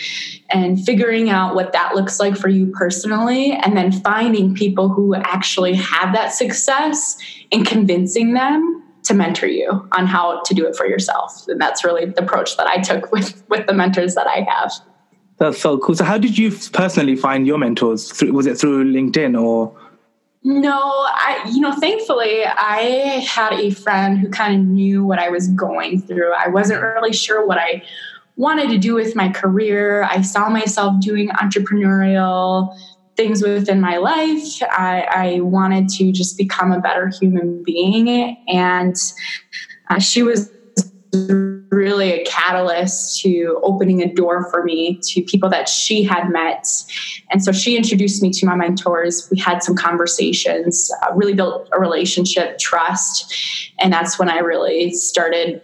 And 0.50 0.84
figuring 0.84 1.30
out 1.30 1.54
what 1.54 1.72
that 1.72 1.94
looks 1.94 2.20
like 2.20 2.36
for 2.36 2.48
you 2.48 2.66
personally 2.66 3.52
and 3.52 3.76
then 3.76 3.92
finding 3.92 4.54
people 4.54 4.88
who 4.88 5.14
actually 5.14 5.74
have 5.74 6.12
that 6.14 6.32
success 6.32 7.16
and 7.50 7.66
convincing 7.66 8.34
them 8.34 8.82
to 9.04 9.14
mentor 9.14 9.46
you 9.46 9.86
on 9.92 10.06
how 10.06 10.42
to 10.42 10.54
do 10.54 10.66
it 10.66 10.76
for 10.76 10.86
yourself. 10.86 11.46
And 11.48 11.60
that's 11.60 11.84
really 11.84 12.06
the 12.06 12.22
approach 12.22 12.56
that 12.56 12.66
i 12.66 12.78
took 12.78 13.12
with 13.12 13.42
with 13.48 13.66
the 13.66 13.74
mentors 13.74 14.14
that 14.14 14.26
i 14.26 14.46
have. 14.48 14.72
That's 15.38 15.60
so 15.60 15.78
cool. 15.78 15.96
So 15.96 16.04
how 16.04 16.16
did 16.16 16.38
you 16.38 16.52
personally 16.72 17.16
find 17.16 17.46
your 17.46 17.58
mentors? 17.58 18.22
Was 18.22 18.46
it 18.46 18.56
through 18.56 18.92
linkedin 18.92 19.40
or 19.40 19.76
no, 20.44 20.78
I, 20.78 21.50
you 21.50 21.60
know, 21.60 21.72
thankfully, 21.72 22.44
I 22.44 23.24
had 23.26 23.54
a 23.54 23.70
friend 23.70 24.18
who 24.18 24.28
kind 24.28 24.54
of 24.54 24.66
knew 24.66 25.02
what 25.02 25.18
I 25.18 25.30
was 25.30 25.48
going 25.48 26.02
through. 26.02 26.34
I 26.34 26.48
wasn't 26.48 26.82
really 26.82 27.14
sure 27.14 27.46
what 27.46 27.56
I 27.56 27.82
wanted 28.36 28.68
to 28.68 28.78
do 28.78 28.94
with 28.94 29.16
my 29.16 29.30
career. 29.30 30.04
I 30.04 30.20
saw 30.20 30.50
myself 30.50 31.00
doing 31.00 31.30
entrepreneurial 31.30 32.74
things 33.16 33.42
within 33.42 33.80
my 33.80 33.96
life. 33.96 34.62
I, 34.70 35.06
I 35.10 35.40
wanted 35.40 35.88
to 35.90 36.12
just 36.12 36.36
become 36.36 36.72
a 36.72 36.80
better 36.80 37.10
human 37.20 37.62
being. 37.62 38.36
And 38.46 38.96
uh, 39.88 39.98
she 39.98 40.22
was 40.22 40.50
really 41.14 42.12
a 42.12 42.24
catalyst 42.24 43.20
to 43.22 43.60
opening 43.62 44.02
a 44.02 44.12
door 44.12 44.48
for 44.50 44.62
me 44.62 44.98
to 45.02 45.22
people 45.22 45.48
that 45.50 45.68
she 45.68 46.02
had 46.02 46.30
met. 46.30 46.66
And 47.30 47.42
so 47.42 47.52
she 47.52 47.76
introduced 47.76 48.22
me 48.22 48.30
to 48.30 48.46
my 48.46 48.54
mentors. 48.54 49.28
We 49.30 49.38
had 49.38 49.62
some 49.62 49.76
conversations, 49.76 50.90
uh, 51.02 51.14
really 51.14 51.34
built 51.34 51.68
a 51.72 51.80
relationship, 51.80 52.58
trust. 52.58 53.34
And 53.78 53.92
that's 53.92 54.18
when 54.18 54.28
I 54.28 54.38
really 54.38 54.92
started 54.92 55.60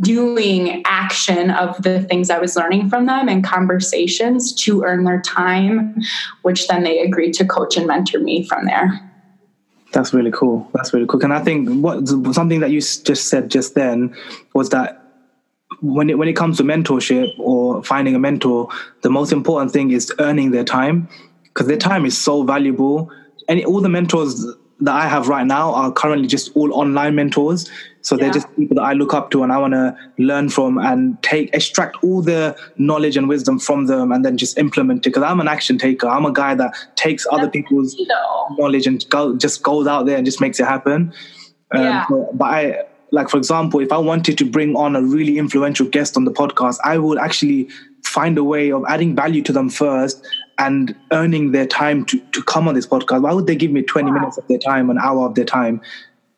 doing 0.00 0.82
action 0.86 1.50
of 1.50 1.82
the 1.82 2.02
things 2.02 2.30
I 2.30 2.38
was 2.38 2.56
learning 2.56 2.88
from 2.88 3.06
them 3.06 3.28
and 3.28 3.44
conversations 3.44 4.54
to 4.64 4.82
earn 4.82 5.04
their 5.04 5.20
time, 5.20 6.00
which 6.42 6.68
then 6.68 6.84
they 6.84 7.00
agreed 7.00 7.34
to 7.34 7.44
coach 7.44 7.76
and 7.76 7.86
mentor 7.86 8.18
me 8.18 8.46
from 8.48 8.64
there. 8.64 9.13
That's 9.94 10.12
really 10.12 10.32
cool. 10.32 10.68
That's 10.74 10.92
really 10.92 11.06
cool. 11.06 11.22
And 11.22 11.32
I 11.32 11.40
think 11.40 11.68
what 11.82 12.06
something 12.08 12.60
that 12.60 12.70
you 12.70 12.80
just 12.80 13.28
said 13.28 13.50
just 13.50 13.74
then 13.74 14.14
was 14.52 14.70
that 14.70 15.00
when 15.80 16.10
it 16.10 16.18
when 16.18 16.28
it 16.28 16.34
comes 16.34 16.56
to 16.58 16.64
mentorship 16.64 17.32
or 17.38 17.82
finding 17.84 18.14
a 18.14 18.18
mentor, 18.18 18.68
the 19.02 19.10
most 19.10 19.32
important 19.32 19.70
thing 19.70 19.92
is 19.92 20.12
earning 20.18 20.50
their 20.50 20.64
time 20.64 21.08
because 21.44 21.68
their 21.68 21.76
time 21.76 22.04
is 22.04 22.18
so 22.18 22.42
valuable. 22.42 23.10
And 23.48 23.64
all 23.64 23.80
the 23.80 23.88
mentors 23.88 24.44
that 24.80 24.94
I 24.94 25.08
have 25.08 25.28
right 25.28 25.46
now 25.46 25.72
are 25.74 25.92
currently 25.92 26.26
just 26.26 26.54
all 26.56 26.72
online 26.74 27.14
mentors. 27.14 27.70
So 28.02 28.16
they're 28.18 28.30
just 28.30 28.54
people 28.56 28.74
that 28.74 28.82
I 28.82 28.92
look 28.92 29.14
up 29.14 29.30
to 29.30 29.42
and 29.42 29.50
I 29.50 29.56
want 29.56 29.72
to 29.72 29.96
learn 30.18 30.50
from 30.50 30.76
and 30.76 31.20
take 31.22 31.54
extract 31.54 31.96
all 32.04 32.20
the 32.20 32.54
knowledge 32.76 33.16
and 33.16 33.28
wisdom 33.28 33.58
from 33.58 33.86
them 33.86 34.12
and 34.12 34.22
then 34.24 34.36
just 34.36 34.58
implement 34.58 35.06
it. 35.06 35.10
Because 35.10 35.22
I'm 35.22 35.40
an 35.40 35.48
action 35.48 35.78
taker. 35.78 36.06
I'm 36.06 36.26
a 36.26 36.32
guy 36.32 36.54
that 36.54 36.74
takes 36.96 37.26
other 37.30 37.48
people's 37.48 37.96
knowledge 38.58 38.86
and 38.86 39.08
go, 39.08 39.36
just 39.36 39.62
goes 39.62 39.86
out 39.86 40.04
there 40.04 40.18
and 40.18 40.26
just 40.26 40.40
makes 40.40 40.60
it 40.60 40.66
happen. 40.66 41.14
Um, 41.70 41.82
yeah. 41.82 42.06
but 42.34 42.44
I 42.44 42.84
like 43.10 43.30
for 43.30 43.38
example, 43.38 43.80
if 43.80 43.90
I 43.90 43.98
wanted 43.98 44.36
to 44.38 44.44
bring 44.44 44.76
on 44.76 44.96
a 44.96 45.02
really 45.02 45.38
influential 45.38 45.86
guest 45.86 46.16
on 46.16 46.24
the 46.24 46.32
podcast, 46.32 46.78
I 46.84 46.98
would 46.98 47.16
actually 47.16 47.70
find 48.04 48.36
a 48.36 48.44
way 48.44 48.70
of 48.70 48.84
adding 48.88 49.16
value 49.16 49.40
to 49.42 49.52
them 49.52 49.70
first 49.70 50.26
and 50.58 50.94
earning 51.12 51.52
their 51.52 51.66
time 51.66 52.04
to, 52.06 52.18
to 52.32 52.42
come 52.42 52.68
on 52.68 52.74
this 52.74 52.86
podcast. 52.86 53.22
Why 53.22 53.32
would 53.32 53.46
they 53.46 53.56
give 53.56 53.70
me 53.70 53.82
20 53.82 54.10
minutes 54.10 54.38
of 54.38 54.46
their 54.48 54.58
time, 54.58 54.90
an 54.90 54.98
hour 54.98 55.26
of 55.26 55.34
their 55.34 55.44
time 55.44 55.80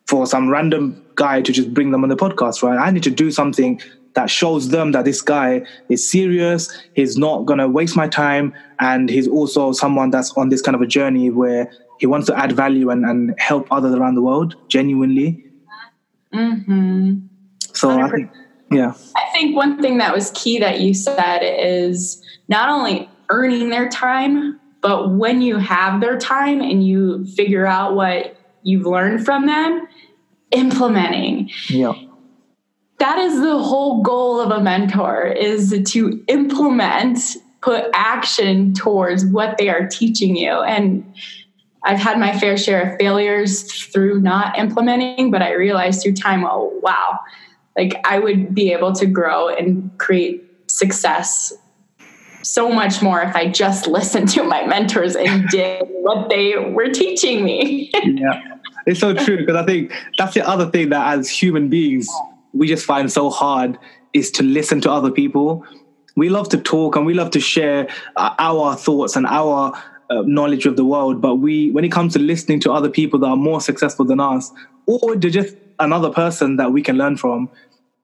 for 0.06 0.26
some 0.26 0.48
random 0.48 1.04
guy 1.16 1.42
to 1.42 1.52
just 1.52 1.74
bring 1.74 1.90
them 1.90 2.02
on 2.02 2.08
the 2.08 2.16
podcast, 2.16 2.62
right? 2.62 2.78
I 2.78 2.90
need 2.90 3.02
to 3.02 3.10
do 3.10 3.30
something 3.30 3.80
that 4.14 4.30
shows 4.30 4.70
them 4.70 4.92
that 4.92 5.04
this 5.04 5.20
guy 5.20 5.62
is 5.90 6.10
serious, 6.10 6.82
he's 6.94 7.18
not 7.18 7.44
going 7.44 7.58
to 7.58 7.68
waste 7.68 7.96
my 7.96 8.08
time, 8.08 8.54
and 8.80 9.10
he's 9.10 9.28
also 9.28 9.72
someone 9.72 10.10
that's 10.10 10.32
on 10.32 10.48
this 10.48 10.62
kind 10.62 10.74
of 10.74 10.80
a 10.80 10.86
journey 10.86 11.28
where 11.28 11.70
he 11.98 12.06
wants 12.06 12.26
to 12.26 12.38
add 12.38 12.52
value 12.52 12.90
and, 12.90 13.04
and 13.04 13.34
help 13.38 13.66
others 13.70 13.94
around 13.94 14.14
the 14.14 14.22
world 14.22 14.54
genuinely. 14.68 15.44
Mm-hmm. 16.32 17.26
So 17.74 17.88
100%. 17.88 18.04
I 18.04 18.10
think, 18.10 18.30
yeah. 18.70 18.94
I 19.16 19.32
think 19.32 19.54
one 19.54 19.82
thing 19.82 19.98
that 19.98 20.14
was 20.14 20.30
key 20.34 20.58
that 20.60 20.80
you 20.80 20.94
said 20.94 21.40
is 21.42 22.22
not 22.48 22.70
only 22.70 23.10
earning 23.28 23.70
their 23.70 23.88
time, 23.88 24.60
but 24.80 25.10
when 25.10 25.42
you 25.42 25.56
have 25.56 26.00
their 26.00 26.18
time 26.18 26.60
and 26.60 26.86
you 26.86 27.24
figure 27.26 27.66
out 27.66 27.94
what 27.94 28.36
you've 28.62 28.86
learned 28.86 29.24
from 29.24 29.46
them, 29.46 29.86
implementing. 30.50 31.50
Yeah. 31.68 31.94
That 32.98 33.18
is 33.18 33.40
the 33.40 33.58
whole 33.58 34.02
goal 34.02 34.40
of 34.40 34.50
a 34.50 34.62
mentor 34.62 35.26
is 35.26 35.82
to 35.88 36.24
implement 36.28 37.18
put 37.60 37.86
action 37.94 38.72
towards 38.74 39.26
what 39.26 39.58
they 39.58 39.68
are 39.68 39.86
teaching 39.88 40.36
you. 40.36 40.52
And 40.52 41.04
i've 41.82 41.98
had 41.98 42.18
my 42.18 42.36
fair 42.38 42.56
share 42.56 42.82
of 42.82 42.98
failures 42.98 43.62
through 43.92 44.20
not 44.20 44.58
implementing 44.58 45.30
but 45.30 45.40
i 45.40 45.52
realized 45.52 46.02
through 46.02 46.14
time 46.14 46.44
oh 46.44 46.72
wow. 46.82 47.18
Like 47.76 48.00
i 48.04 48.18
would 48.18 48.54
be 48.54 48.72
able 48.72 48.92
to 48.94 49.06
grow 49.06 49.48
and 49.48 49.90
create 49.98 50.42
success 50.68 51.52
so 52.46 52.68
much 52.68 53.02
more 53.02 53.20
if 53.22 53.34
i 53.34 53.48
just 53.48 53.86
listened 53.86 54.28
to 54.28 54.42
my 54.42 54.64
mentors 54.66 55.16
and 55.16 55.48
did 55.50 55.82
what 55.88 56.28
they 56.28 56.56
were 56.56 56.88
teaching 56.88 57.44
me 57.44 57.90
yeah 58.04 58.40
it's 58.86 59.00
so 59.00 59.12
true 59.12 59.36
because 59.36 59.56
i 59.56 59.64
think 59.64 59.92
that's 60.18 60.34
the 60.34 60.46
other 60.46 60.70
thing 60.70 60.88
that 60.90 61.18
as 61.18 61.28
human 61.28 61.68
beings 61.68 62.08
we 62.56 62.66
just 62.66 62.84
find 62.84 63.10
so 63.12 63.30
hard 63.30 63.78
is 64.12 64.30
to 64.32 64.42
listen 64.42 64.80
to 64.80 64.90
other 64.90 65.10
people. 65.10 65.64
We 66.16 66.28
love 66.30 66.48
to 66.50 66.58
talk 66.58 66.96
and 66.96 67.04
we 67.04 67.14
love 67.14 67.30
to 67.32 67.40
share 67.40 67.88
uh, 68.16 68.34
our 68.38 68.74
thoughts 68.74 69.16
and 69.16 69.26
our 69.26 69.72
uh, 70.08 70.22
knowledge 70.22 70.66
of 70.66 70.76
the 70.76 70.84
world, 70.84 71.20
but 71.20 71.36
we, 71.36 71.70
when 71.72 71.84
it 71.84 71.92
comes 71.92 72.14
to 72.14 72.18
listening 72.18 72.60
to 72.60 72.72
other 72.72 72.88
people 72.88 73.18
that 73.18 73.26
are 73.26 73.36
more 73.36 73.60
successful 73.60 74.04
than 74.04 74.20
us, 74.20 74.50
or 74.86 75.16
to 75.16 75.30
just 75.30 75.54
another 75.78 76.10
person 76.10 76.56
that 76.56 76.72
we 76.72 76.80
can 76.80 76.96
learn 76.96 77.16
from, 77.16 77.50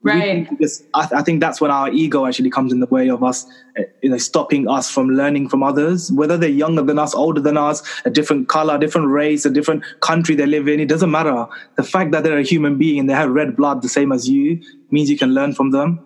right. 0.03 0.49
just, 0.61 0.85
I, 0.95 1.09
I, 1.17 1.23
think 1.23 1.41
that's 1.41 1.61
when 1.61 1.71
our 1.71 1.91
ego 1.91 2.27
actually 2.27 2.51
comes 2.51 2.73
in 2.73 2.81
the 2.81 2.87
way 2.87 3.09
of 3.09 3.23
us 3.23 3.47
uh, 3.79 3.83
you 4.03 4.11
know 4.11 4.19
stopping 4.19 4.69
us 4.69 4.91
from 4.91 5.09
learning 5.09 5.49
from 5.49 5.63
others. 5.63 6.11
Whether 6.13 6.37
they're 6.37 6.49
younger 6.49 6.83
than 6.83 6.99
us 6.99 7.15
older 7.15 7.41
than 7.41 7.57
us 7.57 7.83
a 8.05 8.11
different 8.11 8.49
color 8.49 8.77
a 8.77 8.81
different 8.81 9.09
race 9.09 9.45
a 9.45 9.51
different 9.51 9.85
country 10.01 10.35
they 10.35 10.47
live 10.47 10.69
in 10.69 10.81
it 10.81 10.89
doesn't 10.89 11.11
matter. 11.11 11.47
The 11.77 11.83
fact 11.83 12.13
that 12.13 12.25
they're 12.25 12.39
a 12.39 12.43
human 12.43 12.79
being 12.79 12.99
and 12.99 13.09
they 13.09 13.15
have 13.15 13.31
red 13.31 13.57
blood 13.57 13.83
the 13.83 13.89
same 13.89 14.13
as 14.13 14.29
you 14.29 14.61
means 14.91 15.09
you 15.11 15.19
can 15.19 15.35
learn 15.35 15.55
from 15.55 15.71
them. 15.71 16.05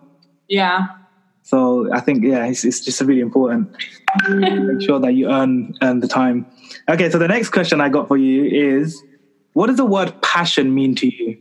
Yeah. 0.49 0.88
So 1.42 1.92
i 1.92 2.01
think 2.01 2.24
yeah 2.24 2.44
it's, 2.47 2.64
it's 2.64 2.80
just 2.80 3.01
really 3.01 3.20
important. 3.20 3.70
Make 4.28 4.82
sure 4.82 4.99
that 5.01 5.14
you 5.14 5.30
earn 5.30 5.74
earn 5.82 6.01
the 6.01 6.09
time. 6.09 6.47
Okay 6.88 7.11
so 7.11 7.18
the 7.18 7.28
next 7.28 7.51
question 7.51 7.80
i 7.80 7.88
got 7.88 8.09
for 8.09 8.16
you 8.16 8.44
is 8.44 9.03
what 9.55 9.68
does 9.68 9.76
the 9.76 9.86
word 9.86 10.12
passion 10.20 10.74
mean 10.74 10.94
to 10.97 11.07
you 11.07 11.40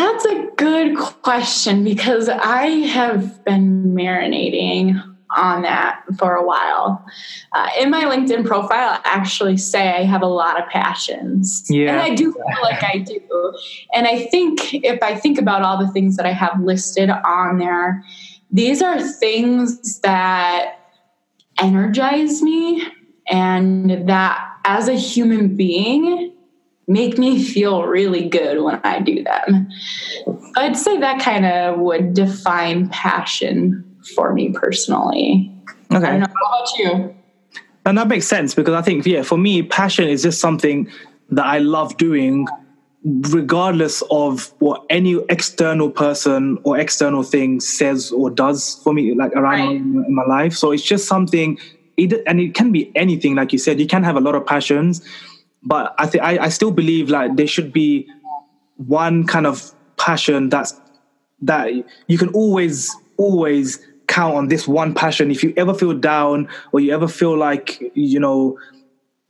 That's 0.00 0.24
a 0.24 0.46
good 0.56 0.96
question 0.96 1.84
because 1.84 2.30
I 2.30 2.64
have 2.88 3.44
been 3.44 3.94
marinating 3.94 4.98
on 5.36 5.60
that 5.60 6.02
for 6.18 6.36
a 6.36 6.42
while. 6.42 7.04
Uh, 7.52 7.68
in 7.78 7.90
my 7.90 8.04
LinkedIn 8.04 8.46
profile, 8.46 8.92
I 8.92 9.00
actually 9.04 9.58
say 9.58 9.90
I 9.90 10.04
have 10.04 10.22
a 10.22 10.26
lot 10.26 10.58
of 10.58 10.66
passions. 10.70 11.66
Yeah. 11.68 11.92
And 11.92 12.00
I 12.00 12.14
do 12.14 12.32
feel 12.32 12.62
like 12.62 12.82
I 12.82 12.96
do. 12.96 13.20
And 13.92 14.06
I 14.06 14.24
think 14.28 14.72
if 14.72 15.02
I 15.02 15.16
think 15.16 15.38
about 15.38 15.60
all 15.60 15.76
the 15.76 15.92
things 15.92 16.16
that 16.16 16.24
I 16.24 16.32
have 16.32 16.58
listed 16.62 17.10
on 17.10 17.58
there, 17.58 18.02
these 18.50 18.80
are 18.80 19.02
things 19.02 20.00
that 20.00 20.78
energize 21.60 22.40
me 22.40 22.86
and 23.28 24.08
that 24.08 24.56
as 24.64 24.88
a 24.88 24.94
human 24.94 25.56
being 25.56 26.32
make 26.90 27.18
me 27.18 27.42
feel 27.42 27.84
really 27.84 28.28
good 28.28 28.62
when 28.62 28.80
I 28.82 28.98
do 28.98 29.22
them. 29.22 29.68
I'd 30.56 30.76
say 30.76 30.98
that 30.98 31.22
kind 31.22 31.46
of 31.46 31.78
would 31.78 32.14
define 32.14 32.88
passion 32.88 33.84
for 34.16 34.34
me 34.34 34.50
personally. 34.52 35.54
Okay. 35.94 36.18
Know, 36.18 36.26
how 36.26 36.62
about 36.62 36.78
you? 36.78 37.14
And 37.86 37.96
that 37.96 38.08
makes 38.08 38.26
sense 38.26 38.54
because 38.54 38.74
I 38.74 38.82
think, 38.82 39.06
yeah, 39.06 39.22
for 39.22 39.38
me, 39.38 39.62
passion 39.62 40.08
is 40.08 40.22
just 40.22 40.40
something 40.40 40.90
that 41.30 41.46
I 41.46 41.58
love 41.58 41.96
doing 41.96 42.46
regardless 43.04 44.02
of 44.10 44.52
what 44.58 44.84
any 44.90 45.18
external 45.30 45.90
person 45.90 46.58
or 46.64 46.76
external 46.76 47.22
thing 47.22 47.60
says 47.60 48.10
or 48.10 48.30
does 48.30 48.80
for 48.82 48.92
me, 48.92 49.14
like 49.14 49.32
around 49.32 49.60
right. 49.60 49.76
in, 49.76 50.04
in 50.06 50.14
my 50.14 50.24
life. 50.24 50.54
So 50.54 50.72
it's 50.72 50.82
just 50.82 51.06
something, 51.06 51.56
it, 51.96 52.20
and 52.26 52.40
it 52.40 52.54
can 52.54 52.72
be 52.72 52.90
anything, 52.96 53.36
like 53.36 53.52
you 53.52 53.58
said. 53.58 53.78
You 53.78 53.86
can 53.86 54.02
have 54.02 54.16
a 54.16 54.20
lot 54.20 54.34
of 54.34 54.44
passions, 54.44 55.02
but 55.62 55.94
I 55.98 56.06
think 56.06 56.24
I 56.24 56.48
still 56.48 56.70
believe 56.70 57.10
like 57.10 57.36
there 57.36 57.46
should 57.46 57.72
be 57.72 58.08
one 58.76 59.26
kind 59.26 59.46
of 59.46 59.72
passion 59.96 60.48
that's 60.48 60.78
that 61.42 61.70
you 62.06 62.18
can 62.18 62.28
always 62.30 62.94
always 63.16 63.78
count 64.06 64.34
on 64.34 64.48
this 64.48 64.66
one 64.66 64.94
passion. 64.94 65.30
If 65.30 65.42
you 65.42 65.52
ever 65.56 65.74
feel 65.74 65.92
down 65.94 66.48
or 66.72 66.80
you 66.80 66.92
ever 66.92 67.08
feel 67.08 67.36
like 67.36 67.80
you 67.94 68.18
know 68.18 68.58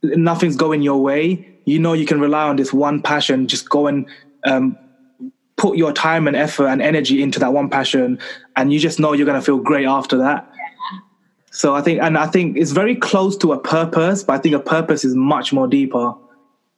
nothing's 0.03 0.55
going 0.55 0.81
your 0.81 1.01
way 1.01 1.51
you 1.65 1.79
know 1.79 1.93
you 1.93 2.05
can 2.05 2.19
rely 2.19 2.43
on 2.47 2.55
this 2.55 2.73
one 2.73 3.01
passion. 3.01 3.47
Just 3.47 3.69
go 3.69 3.87
and 3.87 4.07
um, 4.45 4.77
put 5.57 5.77
your 5.77 5.93
time 5.93 6.27
and 6.27 6.35
effort 6.35 6.67
and 6.67 6.81
energy 6.81 7.21
into 7.21 7.39
that 7.39 7.53
one 7.53 7.69
passion 7.69 8.19
and 8.55 8.73
you 8.73 8.79
just 8.79 8.99
know 8.99 9.13
you're 9.13 9.27
to 9.27 9.41
feel 9.41 9.59
great 9.59 9.85
after 9.85 10.17
that 10.17 10.50
so 11.51 11.75
I 11.75 11.81
think, 11.81 12.01
and 12.01 12.17
I 12.17 12.27
think 12.27 12.57
it's 12.57 12.71
very 12.71 12.95
close 12.95 13.37
to 13.37 13.51
a 13.51 13.59
purpose, 13.59 14.23
but 14.23 14.33
I 14.33 14.37
think 14.39 14.55
a 14.55 14.59
purpose 14.59 15.03
is 15.03 15.15
much 15.15 15.51
more 15.51 15.67
deeper. 15.67 16.13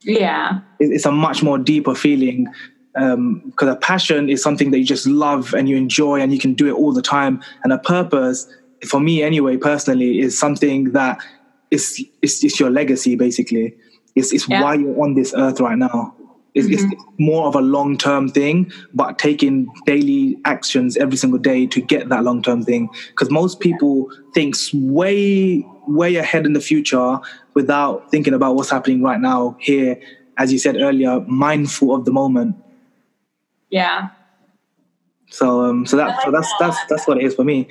Yeah, 0.01 0.59
it's 0.79 1.05
a 1.05 1.11
much 1.11 1.41
more 1.43 1.57
deeper 1.57 1.95
feeling 1.95 2.47
because 2.93 3.13
um, 3.13 3.53
a 3.59 3.75
passion 3.75 4.29
is 4.29 4.41
something 4.43 4.71
that 4.71 4.79
you 4.79 4.85
just 4.85 5.07
love 5.07 5.53
and 5.53 5.69
you 5.69 5.77
enjoy 5.77 6.19
and 6.19 6.31
you 6.31 6.39
can 6.39 6.53
do 6.53 6.67
it 6.67 6.73
all 6.73 6.91
the 6.91 7.01
time. 7.01 7.41
And 7.63 7.71
a 7.71 7.77
purpose, 7.77 8.47
for 8.87 8.99
me 8.99 9.23
anyway, 9.23 9.57
personally, 9.57 10.19
is 10.19 10.37
something 10.37 10.91
that 10.91 11.19
is 11.71 12.03
it's, 12.21 12.43
it's 12.43 12.59
your 12.59 12.69
legacy 12.69 13.15
basically. 13.15 13.75
It's, 14.15 14.31
it's 14.31 14.47
yeah. 14.47 14.61
why 14.61 14.75
you're 14.75 15.01
on 15.01 15.15
this 15.15 15.33
earth 15.35 15.59
right 15.59 15.77
now. 15.77 16.15
It's, 16.53 16.67
mm-hmm. 16.67 16.91
it's 16.91 17.03
more 17.17 17.47
of 17.47 17.55
a 17.55 17.61
long 17.61 17.97
term 17.97 18.29
thing, 18.29 18.71
but 18.93 19.17
taking 19.17 19.67
daily 19.85 20.37
actions 20.45 20.97
every 20.97 21.17
single 21.17 21.39
day 21.39 21.65
to 21.67 21.81
get 21.81 22.09
that 22.09 22.23
long 22.23 22.41
term 22.43 22.63
thing. 22.63 22.89
Because 23.09 23.31
most 23.31 23.59
people 23.59 24.11
think 24.33 24.55
way, 24.73 25.65
way 25.87 26.15
ahead 26.15 26.45
in 26.45 26.53
the 26.53 26.61
future 26.61 27.19
without 27.53 28.11
thinking 28.11 28.33
about 28.33 28.55
what's 28.55 28.69
happening 28.69 29.01
right 29.01 29.19
now, 29.19 29.55
here, 29.59 29.99
as 30.37 30.51
you 30.51 30.59
said 30.59 30.77
earlier, 30.77 31.21
mindful 31.21 31.95
of 31.95 32.05
the 32.05 32.11
moment. 32.11 32.55
Yeah. 33.69 34.09
So, 35.29 35.65
um, 35.65 35.85
so 35.87 35.97
that, 35.97 36.21
so 36.23 36.29
that's 36.29 36.51
that's 36.59 36.77
that's 36.87 37.07
what 37.07 37.17
it 37.17 37.23
is 37.23 37.33
for 37.33 37.43
me. 37.43 37.67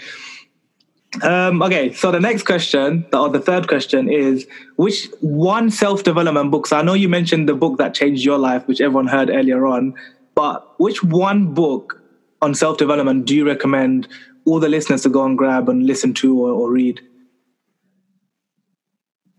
Um, 1.20 1.62
okay, 1.62 1.92
so 1.92 2.10
the 2.10 2.20
next 2.20 2.44
question, 2.44 3.04
or 3.12 3.28
the 3.28 3.40
third 3.40 3.68
question, 3.68 4.10
is 4.10 4.46
which 4.76 5.08
one 5.20 5.70
self 5.70 6.04
development 6.04 6.50
book? 6.50 6.66
So 6.66 6.78
I 6.78 6.82
know 6.82 6.94
you 6.94 7.08
mentioned 7.08 7.48
the 7.48 7.54
book 7.54 7.76
that 7.78 7.92
changed 7.92 8.24
your 8.24 8.38
life, 8.38 8.66
which 8.66 8.80
everyone 8.80 9.08
heard 9.08 9.28
earlier 9.28 9.66
on, 9.66 9.94
but 10.34 10.80
which 10.80 11.04
one 11.04 11.52
book 11.52 12.00
on 12.40 12.54
self 12.54 12.78
development 12.78 13.26
do 13.26 13.34
you 13.34 13.46
recommend 13.46 14.08
all 14.46 14.58
the 14.58 14.68
listeners 14.68 15.02
to 15.02 15.10
go 15.10 15.24
and 15.24 15.36
grab 15.36 15.68
and 15.68 15.86
listen 15.86 16.14
to 16.14 16.40
or, 16.40 16.50
or 16.50 16.70
read? 16.70 17.00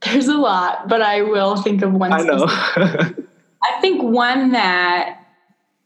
There's 0.06 0.28
a 0.28 0.38
lot, 0.38 0.88
but 0.88 1.02
I 1.02 1.22
will 1.22 1.56
think 1.56 1.82
of 1.82 1.94
one. 1.94 2.14
I 2.14 2.22
know. 2.22 2.46
I 3.64 3.80
think 3.82 4.04
one 4.04 4.52
that, 4.52 5.26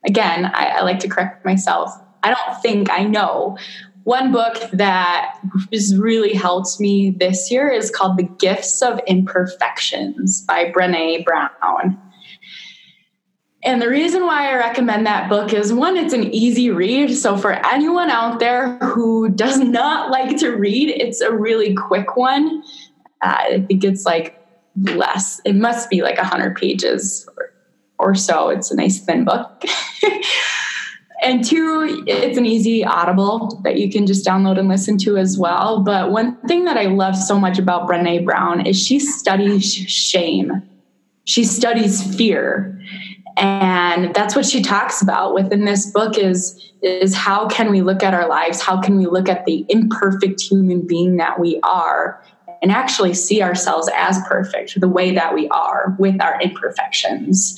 again, 0.06 0.46
I, 0.46 0.78
I 0.78 0.82
like 0.82 1.00
to 1.00 1.08
correct 1.08 1.46
myself. 1.46 1.92
I 2.24 2.34
don't 2.34 2.62
think 2.62 2.90
I 2.92 3.04
know 3.04 3.58
one 4.08 4.32
book 4.32 4.55
that 4.72 5.38
has 5.74 5.97
really 5.97 6.32
helped 6.32 6.80
me 6.80 7.12
this 7.20 7.51
year 7.51 7.68
is 7.68 7.91
called 7.91 8.16
The 8.16 8.24
Gifts 8.24 8.82
of 8.82 9.01
Imperfections 9.05 10.43
by 10.43 10.72
Brene 10.72 11.26
Brown. 11.26 12.01
And 13.64 13.82
the 13.82 13.89
reason 13.89 14.26
why 14.26 14.49
I 14.49 14.55
recommend 14.55 15.05
that 15.05 15.30
book 15.30 15.51
is 15.51 15.74
one, 15.74 15.97
it's 15.97 16.14
an 16.14 16.34
easy 16.34 16.70
read. 16.70 17.18
So, 17.18 17.36
for 17.36 17.51
anyone 17.68 18.10
out 18.10 18.39
there 18.39 18.78
who 18.78 19.28
does 19.28 19.60
not 19.60 20.10
like 20.18 20.38
to 20.38 20.51
read, 20.51 20.88
it's 20.88 21.20
a 21.20 21.34
really 21.34 21.74
quick 21.74 22.16
one. 22.16 22.64
Uh, 23.22 23.36
I 23.38 23.66
think 23.68 23.84
it's 23.84 24.05
like 24.05 24.41
less, 24.84 25.41
it 25.43 25.58
must 25.58 25.89
be 25.89 26.01
like 26.01 26.16
100 26.16 26.55
pages 26.55 27.28
or 27.99 28.16
so. 28.16 28.47
It's 28.47 28.72
a 28.72 28.76
nice 28.78 28.99
thin 28.99 29.26
book. 29.26 29.66
and 31.22 31.43
two, 31.43 32.03
it's 32.05 32.38
an 32.38 32.45
easy 32.45 32.86
audible 32.86 33.59
that 33.63 33.78
you 33.78 33.89
can 33.91 34.05
just 34.05 34.26
download 34.26 34.59
and 34.59 34.68
listen 34.68 34.97
to 34.99 35.18
as 35.18 35.38
well. 35.38 35.82
But 35.82 36.11
one 36.11 36.38
thing 36.47 36.65
that 36.65 36.78
I 36.78 36.86
love 36.86 37.15
so 37.15 37.39
much 37.39 37.57
about 37.57 37.88
Brene 37.88 38.24
Brown 38.24 38.65
is 38.65 38.82
she 38.82 38.99
studies 38.99 39.74
shame. 39.74 40.61
She 41.26 41.43
studies 41.43 42.15
fear. 42.15 42.80
And 43.36 44.13
that's 44.15 44.36
what 44.36 44.45
she 44.45 44.61
talks 44.61 45.01
about 45.01 45.34
within 45.34 45.65
this 45.65 45.91
book 45.91 46.18
is, 46.18 46.72
is 46.82 47.15
how 47.15 47.47
can 47.47 47.72
we 47.72 47.82
look 47.82 48.03
at 48.03 48.13
our 48.13 48.28
lives? 48.28 48.61
How 48.61 48.82
can 48.82 48.97
we 48.97 49.05
look 49.05 49.30
at 49.30 49.45
the 49.45 49.65
imperfect 49.70 50.41
human 50.41 50.86
being 50.86 51.18
that 51.18 51.39
we 51.39 51.59
are 51.61 52.24
and 52.62 52.72
actually 52.72 53.14
see 53.14 53.41
ourselves 53.41 53.89
as 53.95 54.20
perfect 54.28 54.80
the 54.80 54.88
way 54.88 55.14
that 55.14 55.34
we 55.34 55.47
are 55.49 55.95
with 55.99 56.22
our 56.22 56.39
imperfections. 56.41 57.55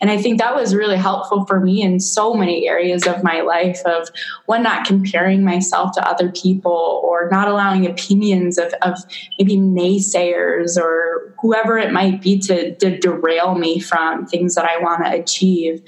And 0.00 0.10
I 0.10 0.16
think 0.16 0.38
that 0.38 0.54
was 0.54 0.74
really 0.74 0.96
helpful 0.96 1.44
for 1.44 1.60
me 1.60 1.82
in 1.82 2.00
so 2.00 2.34
many 2.34 2.68
areas 2.68 3.06
of 3.06 3.22
my 3.22 3.42
life 3.42 3.80
of 3.84 4.08
one, 4.46 4.62
not 4.62 4.86
comparing 4.86 5.44
myself 5.44 5.92
to 5.92 6.08
other 6.08 6.30
people 6.32 7.02
or 7.04 7.28
not 7.30 7.48
allowing 7.48 7.86
opinions 7.86 8.58
of, 8.58 8.72
of 8.82 8.98
maybe 9.38 9.56
naysayers 9.56 10.78
or 10.80 11.34
whoever 11.40 11.78
it 11.78 11.92
might 11.92 12.22
be 12.22 12.38
to, 12.38 12.74
to 12.76 12.98
derail 12.98 13.54
me 13.54 13.78
from 13.80 14.26
things 14.26 14.54
that 14.54 14.64
I 14.64 14.78
want 14.82 15.04
to 15.04 15.12
achieve, 15.12 15.82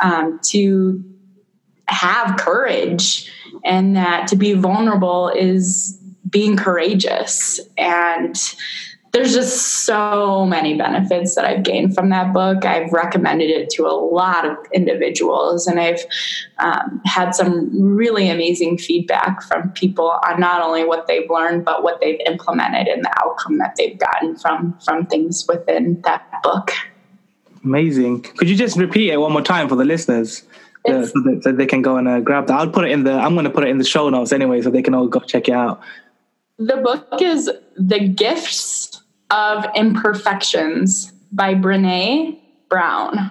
um, 0.00 0.40
to 0.44 1.02
have 1.88 2.36
courage 2.36 3.30
and 3.64 3.96
that 3.96 4.28
to 4.28 4.36
be 4.36 4.52
vulnerable 4.54 5.28
is 5.28 6.00
being 6.36 6.54
courageous 6.54 7.58
and 7.78 8.36
there's 9.12 9.32
just 9.32 9.86
so 9.86 10.44
many 10.44 10.76
benefits 10.76 11.34
that 11.34 11.46
I've 11.46 11.62
gained 11.62 11.94
from 11.94 12.10
that 12.10 12.34
book. 12.34 12.66
I've 12.66 12.92
recommended 12.92 13.48
it 13.48 13.70
to 13.70 13.86
a 13.86 13.96
lot 13.96 14.44
of 14.44 14.58
individuals, 14.74 15.66
and 15.66 15.80
I've 15.80 16.04
um, 16.58 17.00
had 17.06 17.34
some 17.34 17.70
really 17.72 18.28
amazing 18.28 18.76
feedback 18.76 19.42
from 19.44 19.70
people 19.70 20.20
on 20.28 20.38
not 20.38 20.60
only 20.60 20.84
what 20.84 21.06
they've 21.06 21.30
learned, 21.30 21.64
but 21.64 21.82
what 21.82 22.02
they've 22.02 22.20
implemented 22.26 22.88
and 22.88 23.02
the 23.02 23.12
outcome 23.24 23.56
that 23.56 23.76
they've 23.78 23.98
gotten 23.98 24.36
from 24.36 24.78
from 24.84 25.06
things 25.06 25.46
within 25.48 26.02
that 26.02 26.22
book. 26.42 26.72
Amazing. 27.64 28.20
Could 28.20 28.50
you 28.50 28.56
just 28.56 28.76
repeat 28.76 29.08
it 29.10 29.16
one 29.16 29.32
more 29.32 29.40
time 29.40 29.66
for 29.70 29.76
the 29.76 29.86
listeners? 29.86 30.42
Uh, 30.86 31.06
so, 31.06 31.12
that, 31.22 31.40
so, 31.42 31.52
they 31.52 31.66
can 31.66 31.80
go 31.80 31.96
and 31.96 32.06
uh, 32.06 32.20
grab 32.20 32.48
that. 32.48 32.60
I'll 32.60 32.68
put 32.68 32.84
it 32.84 32.90
in 32.90 33.04
the. 33.04 33.12
I'm 33.12 33.32
going 33.32 33.44
to 33.44 33.50
put 33.50 33.64
it 33.64 33.70
in 33.70 33.78
the 33.78 33.84
show 33.84 34.10
notes 34.10 34.30
anyway, 34.30 34.60
so 34.60 34.68
they 34.68 34.82
can 34.82 34.92
all 34.92 35.08
go 35.08 35.20
check 35.20 35.48
it 35.48 35.54
out. 35.54 35.80
The 36.58 36.76
book 36.78 37.20
is 37.20 37.50
The 37.76 38.08
Gifts 38.08 39.02
of 39.30 39.66
Imperfections 39.74 41.12
by 41.30 41.54
Brene 41.54 42.40
Brown. 42.70 43.30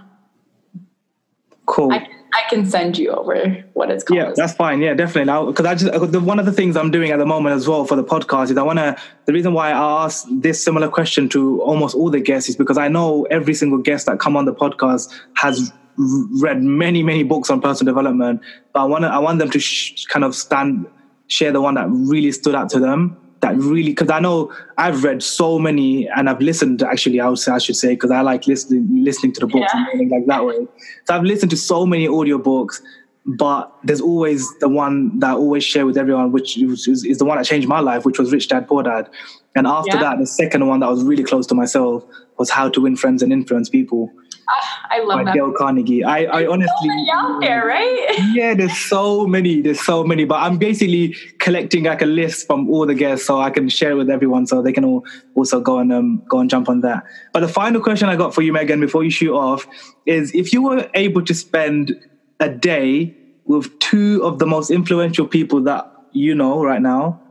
Cool. 1.66 1.92
I, 1.92 2.08
I 2.34 2.44
can 2.50 2.68
send 2.68 3.00
you 3.00 3.10
over 3.10 3.66
what 3.74 3.90
it's 3.90 4.04
called. 4.04 4.20
Yeah, 4.20 4.34
that's 4.36 4.54
fine. 4.54 4.80
Yeah, 4.80 4.94
definitely. 4.94 5.26
Now, 5.26 5.48
because 5.48 5.66
I 5.66 5.74
just 5.74 6.12
the, 6.12 6.20
one 6.20 6.38
of 6.38 6.46
the 6.46 6.52
things 6.52 6.78
I'm 6.78 6.92
doing 6.92 7.10
at 7.10 7.18
the 7.18 7.26
moment 7.26 7.56
as 7.56 7.68
well 7.68 7.86
for 7.86 7.96
the 7.96 8.04
podcast 8.04 8.52
is 8.52 8.58
I 8.58 8.62
want 8.62 8.78
to. 8.78 8.96
The 9.26 9.34
reason 9.34 9.54
why 9.54 9.70
I 9.72 10.04
ask 10.06 10.28
this 10.30 10.64
similar 10.64 10.88
question 10.88 11.28
to 11.30 11.62
almost 11.64 11.96
all 11.96 12.12
the 12.12 12.20
guests 12.20 12.50
is 12.50 12.56
because 12.56 12.78
I 12.78 12.90
know 12.90 13.24
every 13.32 13.56
single 13.56 13.80
guest 13.80 14.06
that 14.06 14.20
come 14.20 14.38
on 14.38 14.46
the 14.46 14.54
podcast 14.54 15.12
has 15.36 15.72
read 15.98 16.62
many 16.62 17.02
many 17.02 17.24
books 17.24 17.50
on 17.50 17.62
personal 17.62 17.92
development, 17.92 18.42
but 18.74 18.82
I 18.82 18.84
want 18.84 19.04
to 19.06 19.08
I 19.08 19.18
want 19.18 19.40
them 19.40 19.50
to 19.50 19.60
sh- 19.60 20.06
kind 20.06 20.24
of 20.24 20.36
stand 20.36 20.86
share 21.28 21.52
the 21.52 21.62
one 21.62 21.76
that 21.76 21.88
really 21.90 22.32
stood 22.32 22.56
out 22.56 22.70
to 22.70 22.80
them 22.80 23.18
that 23.42 23.56
really 23.58 23.92
because 23.92 24.10
I 24.10 24.20
know 24.20 24.54
I've 24.78 25.04
read 25.04 25.22
so 25.22 25.60
many 25.60 26.08
and 26.08 26.30
I've 26.30 26.42
listened 26.42 26.82
actually 26.82 27.20
I 27.20 27.30
would 27.30 27.40
say 27.40 27.52
I 27.52 27.58
should 27.58 27.76
say 27.76 27.90
because 27.90 28.12
I 28.12 28.22
like 28.22 28.48
listening 28.48 28.88
listening 29.04 29.34
to 29.34 29.42
the 29.42 29.48
books 29.48 29.72
yeah. 29.74 29.86
and 29.94 30.10
like 30.10 30.26
that 30.28 30.46
way. 30.46 30.68
So 31.06 31.16
I've 31.16 31.24
listened 31.24 31.52
to 31.52 31.58
so 31.58 31.86
many 31.86 32.08
audiobooks 32.08 32.82
but 33.26 33.76
there's 33.84 34.02
always 34.02 34.48
the 34.60 34.70
one 34.70 35.18
that 35.20 35.32
I 35.32 35.34
always 35.34 35.64
share 35.64 35.86
with 35.86 35.98
everyone, 35.98 36.32
which 36.32 36.58
is, 36.60 36.88
is, 36.88 37.18
the 37.18 37.26
one 37.26 37.38
that 37.38 37.46
changed 37.46 37.68
my 37.68 37.80
life, 37.80 38.06
which 38.06 38.20
was 38.20 38.32
Rich 38.32 38.50
Dad 38.50 38.68
Poor 38.68 38.84
Dad. 38.84 39.10
And 39.56 39.66
after 39.66 39.98
yeah. 39.98 40.02
that, 40.02 40.20
the 40.20 40.28
second 40.28 40.68
one 40.68 40.82
that 40.82 40.90
was 40.90 41.04
really 41.04 41.24
close 41.24 41.48
to 41.48 41.56
myself 41.56 42.06
was 42.38 42.52
How 42.52 42.70
to 42.70 42.82
Win 42.82 42.96
Friends 42.96 43.24
and 43.24 43.34
Influence 43.34 43.68
People. 43.68 44.12
I 44.90 45.00
love 45.04 45.20
by 45.20 45.24
that. 45.26 45.34
Dale 45.34 45.52
Carnegie. 45.52 46.04
I, 46.04 46.24
I 46.26 46.48
honestly 46.48 46.90
so 46.90 47.14
out 47.14 47.42
there, 47.42 47.66
right? 47.66 48.16
Yeah, 48.34 48.54
there's 48.54 48.78
so 48.78 49.26
many. 49.26 49.62
There's 49.62 49.82
so 49.82 50.04
many. 50.04 50.26
But 50.26 50.42
I'm 50.42 50.58
basically 50.58 51.16
collecting 51.40 51.86
like 51.86 52.02
a 52.02 52.06
list 52.06 52.48
from 52.48 52.70
all 52.70 52.86
the 52.86 52.94
guests 52.94 53.26
so 53.26 53.40
I 53.40 53.50
can 53.50 53.70
share 53.70 53.92
it 53.92 53.96
with 53.96 54.10
everyone 54.10 54.46
so 54.48 54.62
they 54.62 54.74
can 54.74 54.86
all 54.86 55.06
also 55.36 55.60
go 55.62 55.80
and 55.80 55.92
um, 55.92 56.24
go 56.28 56.40
and 56.40 56.50
jump 56.50 56.70
on 56.70 56.82
that. 56.82 57.04
But 57.34 57.42
the 57.42 57.48
final 57.48 57.82
question 57.82 58.10
I 58.10 58.16
got 58.16 58.34
for 58.34 58.42
you, 58.42 58.54
Meghann, 58.54 58.80
before 58.80 59.04
you 59.04 59.12
shoot 59.12 59.36
off, 59.36 59.68
is 60.06 60.34
if 60.34 60.54
you 60.54 60.62
were 60.62 60.90
able 60.94 61.24
to 61.24 61.34
spend 61.34 62.00
a 62.40 62.50
day 62.50 63.16
with 63.46 63.78
two 63.80 64.22
of 64.24 64.40
the 64.40 64.46
most 64.46 64.70
influential 64.72 65.28
people 65.28 65.62
that 65.62 65.92
you 66.12 66.36
know 66.36 66.64
right 66.64 66.82
now, 66.82 67.22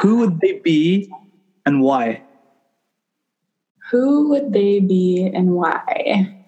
who 0.00 0.18
would 0.18 0.40
they 0.40 0.60
be 0.60 1.10
and 1.66 1.82
why? 1.82 2.22
Who 3.90 4.28
would 4.30 4.52
they 4.52 4.80
be 4.80 5.30
and 5.32 5.52
why? 5.52 6.43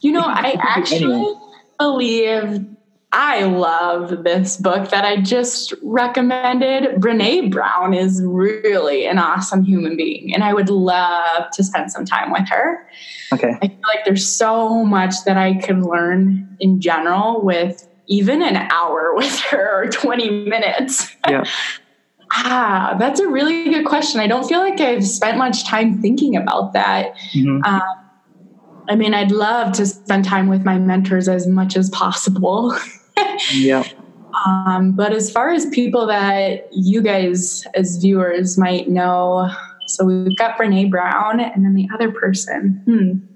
You 0.00 0.12
know, 0.12 0.24
I 0.24 0.56
actually 0.60 1.34
believe 1.78 2.66
I 3.12 3.44
love 3.44 4.22
this 4.22 4.58
book 4.58 4.90
that 4.90 5.04
I 5.04 5.16
just 5.22 5.72
recommended. 5.82 7.00
Brene 7.00 7.50
Brown 7.50 7.94
is 7.94 8.22
really 8.22 9.06
an 9.06 9.18
awesome 9.18 9.62
human 9.62 9.96
being, 9.96 10.34
and 10.34 10.44
I 10.44 10.52
would 10.52 10.68
love 10.68 11.50
to 11.52 11.64
spend 11.64 11.90
some 11.90 12.04
time 12.04 12.30
with 12.30 12.48
her. 12.50 12.86
Okay. 13.32 13.56
I 13.62 13.68
feel 13.68 13.80
like 13.94 14.04
there's 14.04 14.28
so 14.28 14.84
much 14.84 15.14
that 15.24 15.38
I 15.38 15.54
could 15.54 15.84
learn 15.84 16.56
in 16.60 16.80
general 16.80 17.40
with 17.42 17.88
even 18.08 18.42
an 18.42 18.56
hour 18.56 19.14
with 19.16 19.38
her 19.40 19.84
or 19.84 19.88
20 19.88 20.44
minutes. 20.46 21.10
Yeah. 21.26 21.44
ah, 22.32 22.94
that's 22.98 23.20
a 23.20 23.28
really 23.28 23.64
good 23.64 23.86
question. 23.86 24.20
I 24.20 24.26
don't 24.26 24.46
feel 24.46 24.60
like 24.60 24.80
I've 24.80 25.06
spent 25.06 25.38
much 25.38 25.64
time 25.64 26.02
thinking 26.02 26.36
about 26.36 26.74
that. 26.74 27.14
Mm-hmm. 27.34 27.64
Um, 27.64 28.07
I 28.88 28.96
mean, 28.96 29.14
I'd 29.14 29.30
love 29.30 29.72
to 29.72 29.86
spend 29.86 30.24
time 30.24 30.48
with 30.48 30.64
my 30.64 30.78
mentors 30.78 31.28
as 31.28 31.46
much 31.46 31.76
as 31.76 31.90
possible. 31.90 32.76
yeah. 33.52 33.84
Um, 34.46 34.92
but 34.92 35.12
as 35.12 35.30
far 35.30 35.50
as 35.50 35.66
people 35.66 36.06
that 36.06 36.68
you 36.72 37.02
guys, 37.02 37.66
as 37.74 37.96
viewers, 37.96 38.56
might 38.56 38.88
know, 38.88 39.50
so 39.86 40.04
we've 40.04 40.36
got 40.36 40.58
Brene 40.58 40.90
Brown 40.90 41.40
and 41.40 41.64
then 41.64 41.74
the 41.74 41.88
other 41.92 42.10
person. 42.12 42.82
Hmm. 42.84 43.28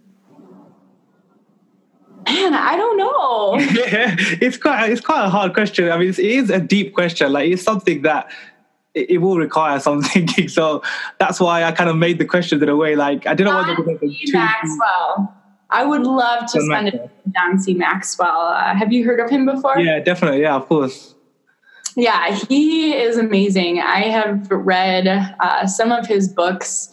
Man, 2.26 2.54
I 2.54 2.76
don't 2.76 2.96
know. 2.96 3.56
it's 4.40 4.56
quite 4.56 4.90
it's 4.90 5.00
quite 5.00 5.24
a 5.24 5.28
hard 5.28 5.54
question. 5.54 5.90
I 5.90 5.98
mean, 5.98 6.10
it 6.10 6.18
is 6.20 6.50
a 6.50 6.60
deep 6.60 6.94
question. 6.94 7.32
Like 7.32 7.50
it's 7.50 7.62
something 7.62 8.02
that 8.02 8.30
it, 8.94 9.10
it, 9.10 9.18
will 9.18 9.38
require 9.38 9.80
some 9.86 10.02
thinking. 10.02 10.48
So 10.48 10.82
that's 11.18 11.40
why 11.40 11.64
I 11.64 11.72
kind 11.72 11.90
of 11.90 11.96
made 11.96 12.18
the 12.18 12.24
question 12.24 12.62
in 12.62 12.68
a 12.68 12.76
way 12.76 12.94
like 12.94 13.26
I 13.26 13.34
didn't 13.34 13.54
want 13.54 13.76
to 13.76 13.98
be 13.98 14.24
too 14.24 14.32
Maxwell. 14.32 15.41
I 15.72 15.84
would 15.84 16.02
love 16.02 16.46
to 16.52 16.58
John 16.58 16.66
spend 16.66 16.84
Maxwell. 16.84 17.10
with 17.24 17.34
John 17.34 17.58
C. 17.58 17.74
Maxwell. 17.74 18.40
Uh, 18.40 18.74
have 18.74 18.92
you 18.92 19.04
heard 19.04 19.20
of 19.20 19.30
him 19.30 19.46
before? 19.46 19.78
Yeah, 19.78 20.00
definitely. 20.00 20.42
Yeah, 20.42 20.56
of 20.56 20.68
course. 20.68 21.14
Yeah, 21.96 22.34
he 22.48 22.94
is 22.94 23.16
amazing. 23.18 23.80
I 23.80 24.00
have 24.02 24.50
read 24.50 25.06
uh, 25.08 25.66
some 25.66 25.92
of 25.92 26.06
his 26.06 26.28
books. 26.28 26.90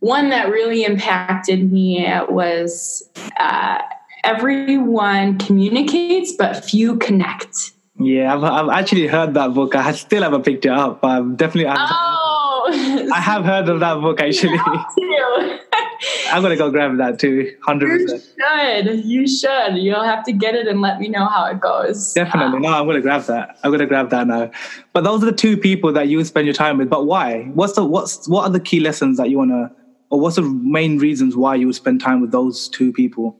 One 0.00 0.30
that 0.30 0.48
really 0.48 0.84
impacted 0.84 1.70
me 1.70 2.06
was 2.28 3.08
uh, 3.38 3.78
Everyone 4.24 5.38
Communicates, 5.38 6.32
but 6.32 6.64
Few 6.64 6.96
Connect. 6.98 7.54
Yeah, 7.98 8.34
I've, 8.34 8.42
I've 8.44 8.68
actually 8.70 9.06
heard 9.06 9.34
that 9.34 9.54
book. 9.54 9.74
I 9.74 9.92
still 9.92 10.22
haven't 10.22 10.44
picked 10.44 10.64
it 10.64 10.72
up, 10.72 11.02
but 11.02 11.08
I'm 11.08 11.36
definitely. 11.36 11.70
oh, 11.76 13.08
I 13.12 13.20
have 13.20 13.44
heard 13.44 13.68
of 13.68 13.80
that 13.80 14.00
book 14.00 14.20
actually. 14.22 14.58
I'm 16.30 16.42
gonna 16.42 16.56
go 16.56 16.70
grab 16.70 16.96
that 16.98 17.18
too, 17.18 17.56
hundred 17.62 18.00
percent. 18.00 18.24
You 18.36 18.46
should. 18.48 19.04
You 19.04 19.28
should. 19.28 19.76
You'll 19.76 20.04
have 20.04 20.24
to 20.24 20.32
get 20.32 20.54
it 20.54 20.66
and 20.66 20.80
let 20.80 20.98
me 20.98 21.08
know 21.08 21.26
how 21.26 21.46
it 21.46 21.60
goes. 21.60 22.12
Definitely. 22.14 22.56
Um, 22.56 22.62
no, 22.62 22.68
I'm 22.68 22.86
gonna 22.86 23.00
grab 23.00 23.22
that. 23.24 23.58
I'm 23.62 23.70
gonna 23.70 23.86
grab 23.86 24.10
that 24.10 24.26
now. 24.26 24.50
But 24.92 25.04
those 25.04 25.22
are 25.22 25.26
the 25.26 25.32
two 25.32 25.56
people 25.56 25.92
that 25.92 26.08
you 26.08 26.22
spend 26.24 26.46
your 26.46 26.54
time 26.54 26.78
with. 26.78 26.88
But 26.88 27.06
why? 27.06 27.44
What's 27.54 27.74
the 27.74 27.84
what's 27.84 28.28
what 28.28 28.44
are 28.44 28.50
the 28.50 28.60
key 28.60 28.80
lessons 28.80 29.16
that 29.18 29.28
you 29.30 29.38
wanna, 29.38 29.72
or 30.10 30.20
what's 30.20 30.36
the 30.36 30.42
main 30.42 30.98
reasons 30.98 31.36
why 31.36 31.54
you 31.54 31.66
would 31.66 31.76
spend 31.76 32.00
time 32.00 32.20
with 32.20 32.32
those 32.32 32.68
two 32.68 32.92
people? 32.92 33.36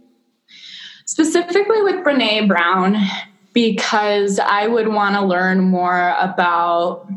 Specifically 1.07 1.83
with 1.83 2.05
Brene 2.05 2.47
Brown, 2.47 2.97
because 3.53 4.39
I 4.39 4.67
would 4.67 4.89
want 4.89 5.17
to 5.17 5.25
learn 5.25 5.61
more 5.61 6.15
about 6.19 7.09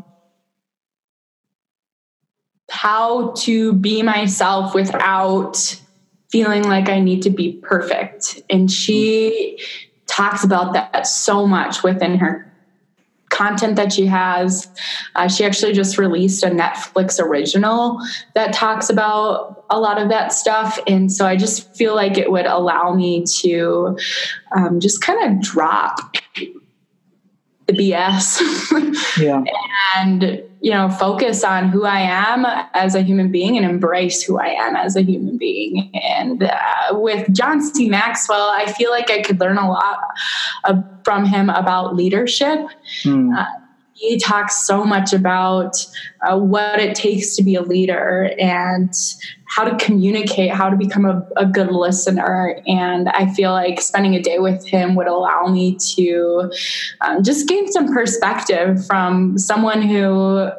how 2.74 3.30
to 3.36 3.72
be 3.74 4.02
myself 4.02 4.74
without 4.74 5.80
feeling 6.28 6.64
like 6.64 6.88
I 6.88 6.98
need 6.98 7.22
to 7.22 7.30
be 7.30 7.52
perfect. 7.62 8.42
And 8.50 8.68
she 8.68 9.60
talks 10.08 10.42
about 10.42 10.72
that 10.72 11.06
so 11.06 11.46
much 11.46 11.84
within 11.84 12.18
her 12.18 12.52
content 13.30 13.76
that 13.76 13.92
she 13.92 14.06
has. 14.06 14.68
Uh, 15.14 15.28
she 15.28 15.44
actually 15.44 15.72
just 15.72 15.98
released 15.98 16.42
a 16.42 16.48
Netflix 16.48 17.20
original 17.20 18.00
that 18.34 18.52
talks 18.52 18.90
about 18.90 19.64
a 19.70 19.78
lot 19.78 20.02
of 20.02 20.08
that 20.08 20.32
stuff. 20.32 20.76
And 20.88 21.12
so 21.12 21.26
I 21.26 21.36
just 21.36 21.76
feel 21.76 21.94
like 21.94 22.18
it 22.18 22.32
would 22.32 22.46
allow 22.46 22.92
me 22.92 23.24
to 23.38 23.96
um, 24.56 24.80
just 24.80 25.00
kind 25.00 25.32
of 25.32 25.40
drop 25.40 26.00
the 27.66 27.72
BS. 27.72 29.16
yeah. 29.22 29.44
And, 29.94 30.42
you 30.64 30.70
know, 30.70 30.88
focus 30.88 31.44
on 31.44 31.68
who 31.68 31.84
I 31.84 32.00
am 32.00 32.46
as 32.72 32.94
a 32.94 33.02
human 33.02 33.30
being 33.30 33.58
and 33.58 33.66
embrace 33.66 34.22
who 34.22 34.38
I 34.38 34.46
am 34.46 34.76
as 34.76 34.96
a 34.96 35.02
human 35.02 35.36
being. 35.36 35.90
And 35.92 36.44
uh, 36.44 36.92
with 36.92 37.30
John 37.34 37.60
C. 37.60 37.86
Maxwell, 37.86 38.48
I 38.48 38.72
feel 38.72 38.90
like 38.90 39.10
I 39.10 39.20
could 39.20 39.38
learn 39.38 39.58
a 39.58 39.68
lot 39.68 39.98
uh, 40.64 40.80
from 41.04 41.26
him 41.26 41.50
about 41.50 41.94
leadership. 41.94 42.60
Mm. 43.02 43.38
Uh, 43.38 43.44
he 43.94 44.18
talks 44.18 44.66
so 44.66 44.84
much 44.84 45.12
about 45.12 45.76
uh, 46.22 46.38
what 46.38 46.80
it 46.80 46.94
takes 46.94 47.36
to 47.36 47.42
be 47.42 47.54
a 47.54 47.62
leader 47.62 48.30
and 48.38 48.92
how 49.46 49.64
to 49.64 49.76
communicate, 49.84 50.50
how 50.50 50.68
to 50.68 50.76
become 50.76 51.04
a, 51.04 51.26
a, 51.36 51.46
good 51.46 51.70
listener. 51.70 52.60
And 52.66 53.08
I 53.08 53.32
feel 53.32 53.52
like 53.52 53.80
spending 53.80 54.14
a 54.14 54.20
day 54.20 54.40
with 54.40 54.66
him 54.66 54.96
would 54.96 55.06
allow 55.06 55.46
me 55.46 55.78
to 55.94 56.50
um, 57.02 57.22
just 57.22 57.46
gain 57.46 57.70
some 57.70 57.92
perspective 57.92 58.84
from 58.84 59.38
someone 59.38 59.82
who 59.82 60.50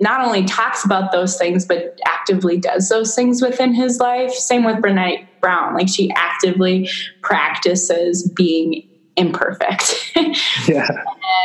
not 0.00 0.24
only 0.24 0.44
talks 0.44 0.84
about 0.84 1.12
those 1.12 1.36
things, 1.36 1.64
but 1.64 1.98
actively 2.06 2.56
does 2.56 2.88
those 2.88 3.14
things 3.14 3.42
within 3.42 3.74
his 3.74 3.98
life. 3.98 4.32
Same 4.32 4.64
with 4.64 4.76
Brene 4.76 5.26
Brown. 5.40 5.74
Like 5.74 5.88
she 5.88 6.10
actively 6.16 6.88
practices 7.22 8.28
being 8.28 8.87
imperfect. 9.18 10.12
yeah. 10.68 10.88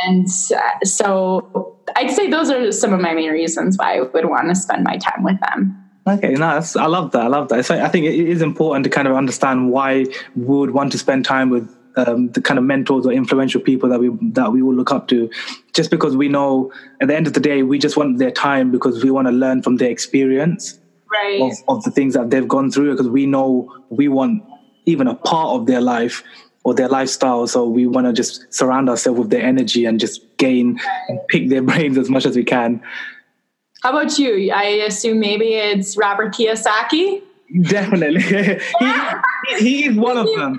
And 0.04 0.30
so 0.30 1.76
I'd 1.96 2.10
say 2.10 2.30
those 2.30 2.50
are 2.50 2.72
some 2.72 2.92
of 2.92 3.00
my 3.00 3.14
main 3.14 3.30
reasons 3.30 3.76
why 3.76 3.98
I 3.98 4.00
would 4.02 4.26
want 4.26 4.48
to 4.48 4.54
spend 4.54 4.84
my 4.84 4.96
time 4.96 5.22
with 5.22 5.38
them. 5.40 5.80
Okay, 6.06 6.34
nice. 6.34 6.76
I 6.76 6.86
love 6.86 7.12
that. 7.12 7.22
I 7.22 7.26
love 7.28 7.48
that. 7.48 7.64
So 7.64 7.82
I 7.82 7.88
think 7.88 8.06
it 8.06 8.14
is 8.14 8.42
important 8.42 8.84
to 8.84 8.90
kind 8.90 9.08
of 9.08 9.16
understand 9.16 9.70
why 9.70 10.04
we 10.36 10.44
would 10.44 10.70
want 10.72 10.92
to 10.92 10.98
spend 10.98 11.24
time 11.24 11.48
with 11.48 11.74
um, 11.96 12.28
the 12.32 12.42
kind 12.42 12.58
of 12.58 12.64
mentors 12.64 13.06
or 13.06 13.12
influential 13.12 13.60
people 13.60 13.88
that 13.88 14.00
we 14.00 14.10
that 14.32 14.52
we 14.52 14.62
will 14.62 14.74
look 14.74 14.90
up 14.90 15.08
to, 15.08 15.30
just 15.72 15.90
because 15.90 16.16
we 16.16 16.28
know 16.28 16.72
at 17.00 17.08
the 17.08 17.16
end 17.16 17.26
of 17.26 17.32
the 17.32 17.40
day 17.40 17.62
we 17.62 17.78
just 17.78 17.96
want 17.96 18.18
their 18.18 18.30
time 18.30 18.70
because 18.70 19.02
we 19.02 19.10
want 19.10 19.28
to 19.28 19.32
learn 19.32 19.62
from 19.62 19.76
their 19.76 19.90
experience 19.90 20.78
right. 21.10 21.40
of, 21.40 21.52
of 21.68 21.84
the 21.84 21.90
things 21.90 22.14
that 22.14 22.30
they've 22.30 22.48
gone 22.48 22.70
through 22.70 22.90
because 22.92 23.08
we 23.08 23.26
know 23.26 23.72
we 23.90 24.08
want 24.08 24.42
even 24.86 25.06
a 25.06 25.14
part 25.14 25.58
of 25.58 25.66
their 25.66 25.80
life 25.80 26.22
or 26.64 26.74
their 26.74 26.88
lifestyle. 26.88 27.46
So 27.46 27.68
we 27.68 27.86
want 27.86 28.06
to 28.06 28.12
just 28.12 28.52
surround 28.52 28.88
ourselves 28.90 29.18
with 29.18 29.30
their 29.30 29.42
energy 29.42 29.84
and 29.84 30.00
just 30.00 30.36
gain 30.38 30.80
and 31.08 31.20
pick 31.28 31.48
their 31.48 31.62
brains 31.70 31.96
as 31.96 32.10
much 32.10 32.26
as 32.26 32.34
we 32.34 32.44
can. 32.44 32.82
How 33.82 33.90
about 33.90 34.18
you? 34.18 34.50
I 34.50 34.64
assume 34.88 35.20
maybe 35.20 35.54
it's 35.54 35.96
Robert 35.96 36.34
Kiyosaki. 36.34 37.22
Definitely, 37.68 38.22
he, 38.80 39.58
he 39.58 39.84
is 39.86 39.96
one 39.96 40.16
of 40.16 40.26
them. 40.34 40.56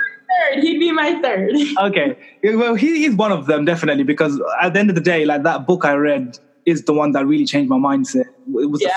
Third, 0.54 0.64
he'd 0.64 0.80
be 0.80 0.92
my 0.92 1.20
third. 1.20 1.56
Okay, 1.80 2.16
well, 2.56 2.76
he 2.76 3.06
is 3.06 3.16
one 3.16 3.32
of 3.32 3.48
them 3.48 3.66
definitely 3.66 4.04
because 4.04 4.40
at 4.62 4.74
the 4.74 4.80
end 4.80 4.90
of 4.90 4.96
the 4.96 5.02
day, 5.02 5.26
like 5.26 5.42
that 5.44 5.66
book 5.66 5.84
I 5.84 5.94
read 5.94 6.38
is 6.66 6.84
the 6.84 6.94
one 6.94 7.12
that 7.14 7.26
really 7.26 7.46
changed 7.46 7.70
my 7.70 7.78
mindset. 7.78 8.28
It 8.48 8.70
was 8.70 8.82
yeah. 8.82 8.90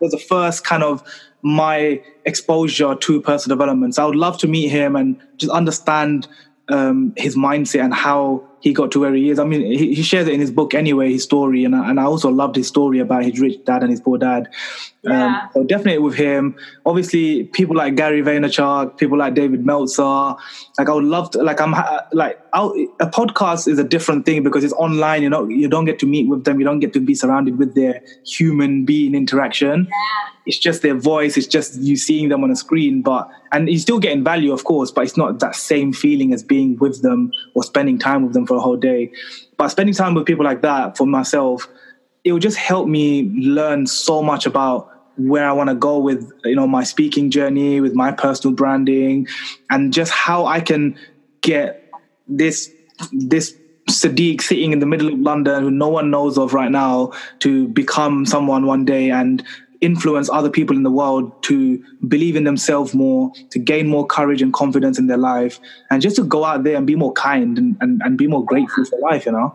the, 0.00 0.04
was 0.04 0.12
the 0.12 0.18
first 0.18 0.64
kind 0.64 0.82
of 0.82 1.02
my 1.42 2.02
exposure 2.24 2.94
to 2.94 3.20
personal 3.20 3.56
development. 3.56 3.94
So 3.94 4.04
I 4.04 4.06
would 4.06 4.16
love 4.16 4.38
to 4.38 4.48
meet 4.48 4.68
him 4.68 4.96
and 4.96 5.20
just 5.36 5.52
understand 5.52 6.26
um, 6.68 7.12
his 7.16 7.36
mindset 7.36 7.84
and 7.84 7.94
how 7.94 8.44
he 8.60 8.72
got 8.72 8.90
to 8.92 9.00
where 9.00 9.12
he 9.12 9.28
is. 9.28 9.38
I 9.38 9.44
mean, 9.44 9.60
he, 9.60 9.94
he 9.94 10.02
shares 10.02 10.26
it 10.26 10.32
in 10.32 10.40
his 10.40 10.50
book 10.50 10.72
anyway, 10.72 11.12
his 11.12 11.22
story, 11.22 11.64
and 11.64 11.76
I, 11.76 11.90
and 11.90 12.00
I 12.00 12.04
also 12.04 12.30
loved 12.30 12.56
his 12.56 12.66
story 12.66 12.98
about 12.98 13.24
his 13.24 13.38
rich 13.38 13.62
dad 13.66 13.82
and 13.82 13.90
his 13.90 14.00
poor 14.00 14.16
dad. 14.16 14.48
Yeah. 15.02 15.26
Um, 15.26 15.50
so 15.52 15.64
definitely 15.64 15.98
with 15.98 16.14
him. 16.14 16.56
Obviously, 16.86 17.44
people 17.44 17.76
like 17.76 17.94
Gary 17.94 18.22
Vaynerchuk, 18.22 18.96
people 18.96 19.18
like 19.18 19.34
David 19.34 19.66
Meltzer. 19.66 20.02
Like 20.02 20.88
I 20.88 20.92
would 20.92 21.04
love 21.04 21.30
to. 21.32 21.42
Like 21.42 21.60
I'm 21.60 21.74
like 22.12 22.43
I'll, 22.54 22.70
a 23.00 23.06
podcast 23.06 23.66
is 23.66 23.80
a 23.80 23.84
different 23.84 24.24
thing 24.24 24.44
because 24.44 24.62
it's 24.62 24.72
online. 24.74 25.24
You 25.24 25.28
know, 25.28 25.48
you 25.48 25.68
don't 25.68 25.84
get 25.84 25.98
to 25.98 26.06
meet 26.06 26.28
with 26.28 26.44
them. 26.44 26.60
You 26.60 26.64
don't 26.64 26.78
get 26.78 26.92
to 26.92 27.00
be 27.00 27.14
surrounded 27.14 27.58
with 27.58 27.74
their 27.74 28.00
human 28.24 28.84
being 28.84 29.16
interaction. 29.16 29.88
Yeah. 29.90 30.30
It's 30.46 30.58
just 30.58 30.82
their 30.82 30.94
voice. 30.94 31.36
It's 31.36 31.48
just 31.48 31.80
you 31.80 31.96
seeing 31.96 32.28
them 32.28 32.44
on 32.44 32.52
a 32.52 32.56
screen. 32.56 33.02
But 33.02 33.28
and 33.50 33.68
you're 33.68 33.80
still 33.80 33.98
getting 33.98 34.22
value, 34.22 34.52
of 34.52 34.62
course. 34.62 34.92
But 34.92 35.02
it's 35.02 35.16
not 35.16 35.40
that 35.40 35.56
same 35.56 35.92
feeling 35.92 36.32
as 36.32 36.44
being 36.44 36.78
with 36.78 37.02
them 37.02 37.32
or 37.54 37.64
spending 37.64 37.98
time 37.98 38.22
with 38.22 38.34
them 38.34 38.46
for 38.46 38.56
a 38.56 38.60
whole 38.60 38.76
day. 38.76 39.10
But 39.56 39.68
spending 39.68 39.94
time 39.94 40.14
with 40.14 40.24
people 40.24 40.44
like 40.44 40.62
that 40.62 40.96
for 40.96 41.06
myself, 41.08 41.68
it 42.22 42.32
will 42.32 42.38
just 42.38 42.56
help 42.56 42.86
me 42.86 43.32
learn 43.34 43.88
so 43.88 44.22
much 44.22 44.46
about 44.46 44.90
where 45.16 45.48
I 45.48 45.52
want 45.52 45.70
to 45.70 45.74
go 45.74 45.98
with 45.98 46.30
you 46.44 46.54
know 46.54 46.68
my 46.68 46.84
speaking 46.84 47.32
journey, 47.32 47.80
with 47.80 47.94
my 47.94 48.12
personal 48.12 48.54
branding, 48.54 49.26
and 49.70 49.92
just 49.92 50.12
how 50.12 50.46
I 50.46 50.60
can 50.60 50.96
get 51.40 51.83
this 52.28 52.70
this 53.12 53.54
Sadiq 53.88 54.40
sitting 54.40 54.72
in 54.72 54.78
the 54.78 54.86
middle 54.86 55.12
of 55.12 55.18
London 55.18 55.62
who 55.62 55.70
no 55.70 55.88
one 55.88 56.10
knows 56.10 56.38
of 56.38 56.54
right 56.54 56.70
now 56.70 57.12
to 57.40 57.68
become 57.68 58.24
someone 58.24 58.64
one 58.64 58.84
day 58.84 59.10
and 59.10 59.44
influence 59.80 60.30
other 60.30 60.48
people 60.48 60.74
in 60.74 60.82
the 60.82 60.90
world 60.90 61.30
to 61.42 61.82
believe 62.08 62.36
in 62.36 62.44
themselves 62.44 62.94
more, 62.94 63.30
to 63.50 63.58
gain 63.58 63.86
more 63.86 64.06
courage 64.06 64.40
and 64.40 64.52
confidence 64.52 64.98
in 64.98 65.06
their 65.06 65.18
life, 65.18 65.60
and 65.90 66.00
just 66.00 66.16
to 66.16 66.24
go 66.24 66.44
out 66.44 66.64
there 66.64 66.76
and 66.76 66.86
be 66.86 66.94
more 66.94 67.12
kind 67.12 67.58
and, 67.58 67.76
and, 67.80 68.00
and 68.02 68.16
be 68.16 68.26
more 68.26 68.44
grateful 68.44 68.84
for 68.86 68.98
life, 69.00 69.26
you 69.26 69.32
know? 69.32 69.54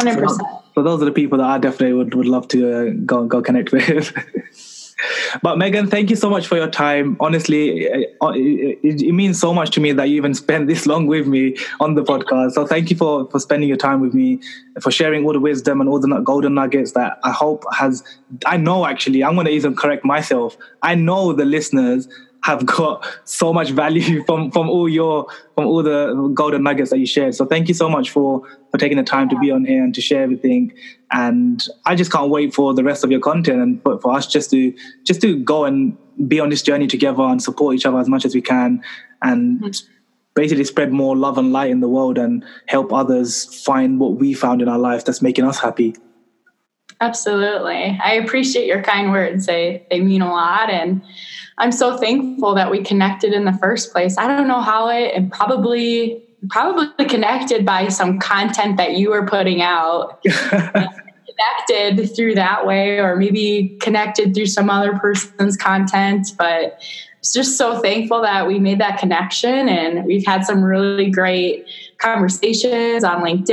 100%. 0.00 0.28
So, 0.28 0.64
so 0.74 0.82
those 0.82 1.00
are 1.00 1.04
the 1.04 1.12
people 1.12 1.38
that 1.38 1.46
I 1.46 1.58
definitely 1.58 1.92
would, 1.92 2.14
would 2.14 2.26
love 2.26 2.48
to 2.48 2.72
uh, 2.72 2.92
go, 3.04 3.26
go 3.26 3.40
connect 3.40 3.70
with. 3.72 4.12
But 5.42 5.58
Meghann, 5.58 5.90
thank 5.90 6.08
you 6.08 6.16
so 6.16 6.30
much 6.30 6.46
for 6.46 6.56
your 6.56 6.70
time. 6.70 7.18
Honestly, 7.20 7.84
it, 7.84 8.16
it, 8.22 9.02
it, 9.02 9.12
means 9.12 9.38
so 9.38 9.52
much 9.52 9.70
to 9.72 9.80
me 9.80 9.92
that 9.92 10.08
you 10.08 10.16
even 10.16 10.32
spent 10.32 10.68
this 10.68 10.86
long 10.86 11.06
with 11.06 11.26
me 11.26 11.56
on 11.80 11.94
the 11.94 12.02
podcast. 12.02 12.52
So 12.52 12.66
thank 12.66 12.90
you 12.90 12.96
for 12.96 13.28
for 13.30 13.38
spending 13.38 13.68
your 13.68 13.76
time 13.76 14.00
with 14.00 14.14
me, 14.14 14.40
for 14.80 14.90
sharing 14.90 15.26
all 15.26 15.34
the 15.34 15.40
wisdom 15.40 15.80
and 15.80 15.90
all 15.90 16.00
the 16.00 16.08
golden 16.20 16.54
nuggets 16.54 16.92
that 16.92 17.18
I 17.24 17.30
hope 17.30 17.64
has. 17.74 18.02
I 18.46 18.56
know 18.56 18.86
actually, 18.86 19.22
I'm 19.22 19.34
going 19.34 19.46
to 19.46 19.52
even 19.52 19.76
correct 19.76 20.04
myself. 20.04 20.56
I 20.82 20.94
know 20.94 21.34
the 21.34 21.44
listeners 21.44 22.08
have 22.46 22.64
got 22.64 23.04
so 23.24 23.52
much 23.52 23.70
value 23.70 24.22
from 24.26 24.52
from 24.52 24.70
all 24.70 24.88
your 24.88 25.26
from 25.56 25.66
all 25.66 25.82
the 25.82 26.30
golden 26.32 26.62
nuggets 26.62 26.90
that 26.90 26.98
you 26.98 27.06
shared. 27.06 27.34
So 27.34 27.44
thank 27.44 27.66
you 27.66 27.74
so 27.74 27.88
much 27.88 28.10
for 28.10 28.40
for 28.70 28.78
taking 28.78 28.98
the 28.98 29.02
time 29.02 29.28
to 29.30 29.38
be 29.38 29.50
on 29.50 29.64
here 29.64 29.82
and 29.82 29.92
to 29.96 30.00
share 30.00 30.22
everything. 30.22 30.72
And 31.10 31.66
I 31.86 31.96
just 31.96 32.12
can't 32.12 32.30
wait 32.30 32.54
for 32.54 32.72
the 32.72 32.84
rest 32.84 33.02
of 33.02 33.10
your 33.10 33.18
content 33.18 33.60
and 33.60 33.82
for, 33.82 33.98
for 33.98 34.12
us 34.12 34.28
just 34.28 34.50
to 34.50 34.72
just 35.02 35.20
to 35.22 35.36
go 35.42 35.64
and 35.64 35.98
be 36.28 36.38
on 36.38 36.48
this 36.50 36.62
journey 36.62 36.86
together 36.86 37.24
and 37.24 37.42
support 37.42 37.74
each 37.74 37.84
other 37.84 37.98
as 37.98 38.08
much 38.08 38.24
as 38.24 38.32
we 38.32 38.40
can 38.40 38.80
and 39.22 39.82
basically 40.36 40.64
spread 40.64 40.92
more 40.92 41.16
love 41.16 41.38
and 41.38 41.52
light 41.52 41.70
in 41.70 41.80
the 41.80 41.88
world 41.88 42.16
and 42.16 42.44
help 42.66 42.92
others 42.92 43.44
find 43.64 43.98
what 43.98 44.16
we 44.16 44.32
found 44.32 44.62
in 44.62 44.68
our 44.68 44.78
life 44.78 45.04
that's 45.04 45.20
making 45.20 45.44
us 45.44 45.58
happy. 45.58 45.96
Absolutely. 47.00 47.98
I 48.02 48.12
appreciate 48.12 48.66
your 48.66 48.82
kind 48.82 49.10
words. 49.10 49.46
They 49.46 49.84
they 49.90 50.00
mean 50.00 50.22
a 50.22 50.30
lot 50.30 50.70
and 50.70 51.02
I'm 51.58 51.72
so 51.72 51.96
thankful 51.96 52.54
that 52.54 52.70
we 52.70 52.82
connected 52.82 53.32
in 53.32 53.44
the 53.44 53.52
first 53.52 53.92
place. 53.92 54.18
I 54.18 54.26
don't 54.26 54.48
know 54.48 54.60
how 54.60 54.88
it 54.88 55.14
and 55.14 55.32
probably 55.32 56.22
probably 56.50 57.06
connected 57.06 57.64
by 57.64 57.88
some 57.88 58.18
content 58.18 58.76
that 58.76 58.96
you 58.96 59.10
were 59.10 59.26
putting 59.26 59.62
out. 59.62 60.22
connected 61.36 62.14
through 62.16 62.34
that 62.34 62.66
way 62.66 62.98
or 62.98 63.16
maybe 63.16 63.76
connected 63.80 64.34
through 64.34 64.46
some 64.46 64.70
other 64.70 64.98
person's 64.98 65.54
content 65.56 66.28
but 66.38 66.80
it's 67.18 67.32
just 67.32 67.58
so 67.58 67.78
thankful 67.80 68.22
that 68.22 68.46
we 68.46 68.58
made 68.58 68.78
that 68.78 68.98
connection 68.98 69.68
and 69.68 70.06
we've 70.06 70.24
had 70.24 70.46
some 70.46 70.62
really 70.62 71.10
great 71.10 71.66
conversations 71.98 73.04
on 73.04 73.22
LinkedIn 73.22 73.50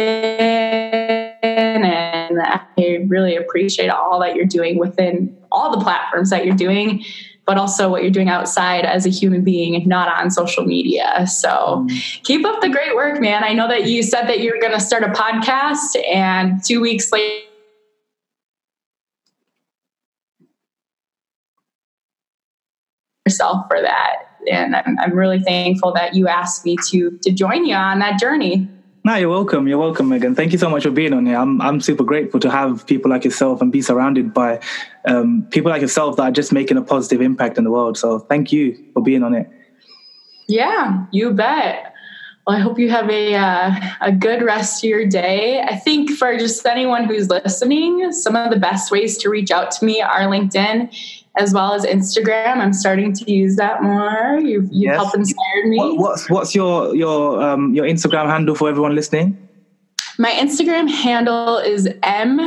and 1.43 2.39
I 2.39 2.61
really 3.07 3.35
appreciate 3.35 3.89
all 3.89 4.19
that 4.19 4.35
you're 4.35 4.45
doing 4.45 4.77
within 4.77 5.35
all 5.51 5.71
the 5.71 5.83
platforms 5.83 6.29
that 6.29 6.45
you're 6.45 6.55
doing 6.55 7.03
but 7.45 7.57
also 7.57 7.89
what 7.89 8.01
you're 8.01 8.11
doing 8.11 8.29
outside 8.29 8.85
as 8.85 9.05
a 9.05 9.09
human 9.09 9.43
being, 9.43 9.87
not 9.87 10.07
on 10.07 10.31
social 10.31 10.65
media. 10.65 11.25
So 11.27 11.87
keep 12.23 12.45
up 12.45 12.61
the 12.61 12.69
great 12.69 12.95
work, 12.95 13.19
man. 13.19 13.43
I 13.43 13.53
know 13.53 13.67
that 13.67 13.87
you 13.87 14.03
said 14.03 14.27
that 14.27 14.39
you're 14.39 14.59
going 14.59 14.73
to 14.73 14.79
start 14.79 15.03
a 15.03 15.07
podcast, 15.07 15.95
and 16.11 16.63
two 16.63 16.79
weeks 16.81 17.11
later, 17.11 17.45
yourself 23.25 23.65
for 23.69 23.81
that 23.81 24.33
and 24.51 24.75
I'm, 24.75 24.97
I'm 24.99 25.13
really 25.13 25.39
thankful 25.39 25.93
that 25.93 26.13
you 26.13 26.27
asked 26.27 26.65
me 26.65 26.77
to 26.89 27.17
to 27.21 27.31
join 27.31 27.65
you 27.65 27.75
on 27.75 27.99
that 27.99 28.19
journey 28.19 28.67
no, 29.05 29.15
you're 29.15 29.29
welcome. 29.29 29.67
You're 29.67 29.77
welcome, 29.77 30.09
Meghann. 30.09 30.35
Thank 30.35 30.53
you 30.53 30.57
so 30.57 30.69
much 30.69 30.83
for 30.83 30.91
being 30.91 31.11
on 31.13 31.25
here. 31.25 31.37
I'm 31.37 31.59
I'm 31.61 31.81
super 31.81 32.03
grateful 32.03 32.39
to 32.39 32.49
have 32.49 32.87
people 32.87 33.11
like 33.11 33.25
yourself 33.25 33.61
and 33.61 33.71
be 33.71 33.81
surrounded 33.81 34.33
by 34.33 34.61
um, 35.05 35.45
people 35.51 35.71
like 35.71 35.81
yourself 35.81 36.15
that 36.15 36.23
are 36.23 36.31
just 36.31 36.53
making 36.53 36.77
a 36.77 36.81
positive 36.81 37.21
impact 37.21 37.57
in 37.57 37.65
the 37.65 37.71
world. 37.71 37.97
So 37.97 38.19
thank 38.19 38.51
you 38.53 38.81
for 38.93 39.03
being 39.03 39.23
on 39.23 39.35
it. 39.35 39.49
Yeah, 40.47 41.05
you 41.11 41.31
bet. 41.31 41.93
Well, 42.47 42.57
I 42.57 42.59
hope 42.59 42.79
you 42.79 42.89
have 42.91 43.09
a 43.09 43.35
uh, 43.35 43.71
a 43.99 44.11
good 44.11 44.41
rest 44.41 44.83
of 44.83 44.89
your 44.89 45.05
day. 45.05 45.61
I 45.61 45.75
think 45.75 46.11
for 46.11 46.37
just 46.37 46.65
anyone 46.65 47.03
who's 47.03 47.29
listening, 47.29 48.11
some 48.13 48.37
of 48.37 48.51
the 48.51 48.59
best 48.59 48.89
ways 48.89 49.17
to 49.19 49.29
reach 49.29 49.51
out 49.51 49.71
to 49.71 49.85
me 49.85 50.01
are 50.01 50.21
LinkedIn 50.21 51.22
as 51.37 51.53
well 51.53 51.73
as 51.73 51.85
Instagram. 51.85 52.57
I'm 52.57 52.73
starting 52.73 53.13
to 53.13 53.31
use 53.31 53.55
that 53.55 53.83
more. 53.83 54.39
You've, 54.39 54.65
you've 54.71 54.91
yes. 54.91 54.95
helped 54.95 55.15
inspire 55.15 55.67
me. 55.67 55.77
What, 55.77 55.97
what's 55.97 56.29
what's 56.29 56.55
your 56.55 56.95
your 56.95 57.41
um, 57.41 57.73
your 57.73 57.85
Instagram 57.85 58.27
handle 58.27 58.55
for 58.55 58.69
everyone 58.69 58.95
listening? 58.95 59.37
My 60.17 60.31
Instagram 60.31 60.89
handle 60.89 61.57
is 61.57 61.89
m 62.03 62.39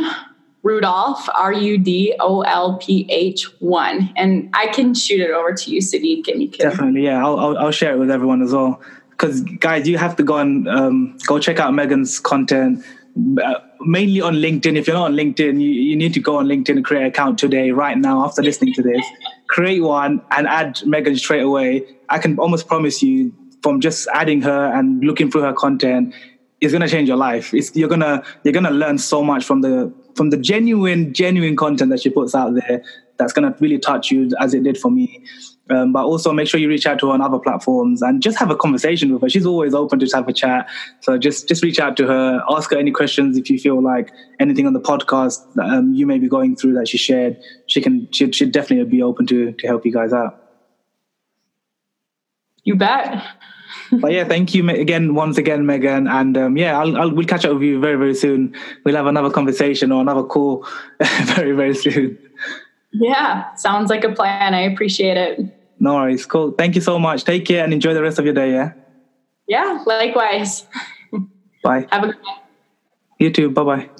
Rudolph 0.62 1.28
R 1.34 1.52
U 1.52 1.78
D 1.78 2.14
O 2.20 2.42
L 2.42 2.78
P 2.78 3.06
H 3.08 3.44
one, 3.60 4.12
and 4.16 4.48
I 4.54 4.68
can 4.68 4.94
shoot 4.94 5.20
it 5.20 5.30
over 5.30 5.52
to 5.52 5.70
you, 5.70 5.80
Sadiq, 5.80 6.28
and 6.28 6.42
you 6.42 6.48
can 6.48 6.70
definitely 6.70 7.04
yeah. 7.04 7.24
I'll 7.24 7.38
I'll, 7.38 7.58
I'll 7.58 7.70
share 7.72 7.94
it 7.94 7.98
with 7.98 8.10
everyone 8.10 8.42
as 8.42 8.52
well 8.52 8.80
because 9.16 9.40
guys, 9.42 9.88
you 9.88 9.98
have 9.98 10.16
to 10.16 10.22
go 10.22 10.36
and 10.38 10.68
um, 10.68 11.16
go 11.26 11.38
check 11.38 11.58
out 11.58 11.72
Meghann's 11.72 12.20
content. 12.20 12.84
Uh, 13.16 13.54
mainly 13.80 14.20
on 14.20 14.34
LinkedIn. 14.34 14.76
If 14.76 14.86
you're 14.86 14.96
not 14.96 15.06
on 15.06 15.14
LinkedIn, 15.14 15.60
you, 15.60 15.70
you 15.70 15.96
need 15.96 16.12
to 16.14 16.20
go 16.20 16.36
on 16.36 16.46
LinkedIn 16.46 16.76
and 16.76 16.84
create 16.84 17.00
an 17.00 17.06
account 17.06 17.38
today, 17.38 17.70
right 17.70 17.96
now, 17.96 18.24
after 18.24 18.42
listening 18.42 18.74
to 18.74 18.82
this. 18.82 19.04
create 19.48 19.80
one 19.80 20.20
and 20.32 20.46
add 20.46 20.76
Meghann 20.84 21.18
straight 21.18 21.42
away. 21.42 21.84
I 22.08 22.18
can 22.18 22.38
almost 22.38 22.68
promise 22.68 23.02
you, 23.02 23.32
from 23.62 23.80
just 23.80 24.06
adding 24.12 24.42
her 24.42 24.66
and 24.66 25.02
looking 25.02 25.30
through 25.30 25.42
her 25.42 25.52
content, 25.52 26.14
it's 26.60 26.72
gonna 26.72 26.88
change 26.88 27.08
your 27.08 27.16
life. 27.16 27.52
It's, 27.54 27.74
you're 27.74 27.88
gonna 27.88 28.22
you're 28.42 28.52
gonna 28.52 28.70
learn 28.70 28.98
so 28.98 29.22
much 29.22 29.44
from 29.44 29.60
the 29.62 29.92
from 30.14 30.30
the 30.30 30.36
genuine 30.36 31.12
genuine 31.12 31.56
content 31.56 31.90
that 31.90 32.00
she 32.00 32.10
puts 32.10 32.34
out 32.34 32.54
there. 32.54 32.82
That's 33.18 33.32
gonna 33.32 33.56
really 33.60 33.78
touch 33.78 34.10
you 34.10 34.30
as 34.40 34.54
it 34.54 34.62
did 34.62 34.78
for 34.78 34.90
me. 34.90 35.24
Um, 35.68 35.92
but 35.92 36.04
also 36.04 36.32
make 36.32 36.46
sure 36.46 36.60
you 36.60 36.68
reach 36.68 36.86
out 36.86 37.00
to 37.00 37.08
her 37.08 37.12
on 37.12 37.20
other 37.20 37.40
platforms 37.40 38.00
and 38.00 38.22
just 38.22 38.38
have 38.38 38.50
a 38.50 38.56
conversation 38.56 39.12
with 39.12 39.22
her. 39.22 39.28
She's 39.28 39.46
always 39.46 39.74
open 39.74 39.98
to 39.98 40.06
have 40.14 40.28
a 40.28 40.32
chat. 40.32 40.68
So 41.00 41.18
just 41.18 41.48
just 41.48 41.64
reach 41.64 41.80
out 41.80 41.96
to 41.96 42.06
her, 42.06 42.40
ask 42.50 42.70
her 42.70 42.78
any 42.78 42.92
questions 42.92 43.36
if 43.36 43.50
you 43.50 43.58
feel 43.58 43.82
like 43.82 44.12
anything 44.38 44.66
on 44.66 44.74
the 44.74 44.80
podcast 44.80 45.42
that 45.54 45.66
um, 45.66 45.92
you 45.92 46.06
may 46.06 46.18
be 46.18 46.28
going 46.28 46.54
through 46.54 46.74
that 46.74 46.86
she 46.86 46.98
shared. 46.98 47.36
She 47.66 47.80
can 47.80 48.08
she 48.12 48.30
should 48.30 48.52
definitely 48.52 48.88
be 48.88 49.02
open 49.02 49.26
to 49.26 49.52
to 49.52 49.66
help 49.66 49.84
you 49.84 49.92
guys 49.92 50.12
out. 50.12 50.40
You 52.62 52.76
bet. 52.76 53.24
but 53.92 54.12
yeah, 54.12 54.24
thank 54.24 54.54
you 54.54 54.68
again, 54.68 55.14
once 55.14 55.38
again, 55.38 55.64
Meghann. 55.64 56.10
And 56.10 56.36
um, 56.36 56.56
yeah, 56.56 56.78
I'll, 56.78 56.96
I'll, 56.96 57.14
we'll 57.14 57.26
catch 57.26 57.44
up 57.44 57.54
with 57.54 57.62
you 57.62 57.80
very, 57.80 57.96
very 57.96 58.14
soon. 58.14 58.54
We'll 58.84 58.96
have 58.96 59.06
another 59.06 59.30
conversation 59.30 59.92
or 59.92 60.00
another 60.00 60.24
call 60.24 60.66
very, 61.24 61.52
very 61.52 61.74
soon. 61.74 62.18
Yeah, 62.92 63.54
sounds 63.54 63.90
like 63.90 64.04
a 64.04 64.12
plan. 64.12 64.54
I 64.54 64.62
appreciate 64.62 65.16
it. 65.16 65.55
No 65.78 65.94
worries. 65.94 66.26
Cool. 66.26 66.52
Thank 66.52 66.74
you 66.74 66.80
so 66.80 66.98
much. 66.98 67.24
Take 67.24 67.44
care 67.44 67.64
and 67.64 67.72
enjoy 67.72 67.94
the 67.94 68.02
rest 68.02 68.18
of 68.18 68.24
your 68.24 68.34
day. 68.34 68.52
Yeah. 68.52 68.72
Yeah, 69.48 69.82
likewise. 69.86 70.66
Bye. 71.62 71.86
Have 71.90 72.04
a 72.04 72.06
good 72.06 72.22
day. 72.22 72.42
You 73.18 73.30
too. 73.30 73.50
Bye 73.50 73.62
bye. 73.62 73.90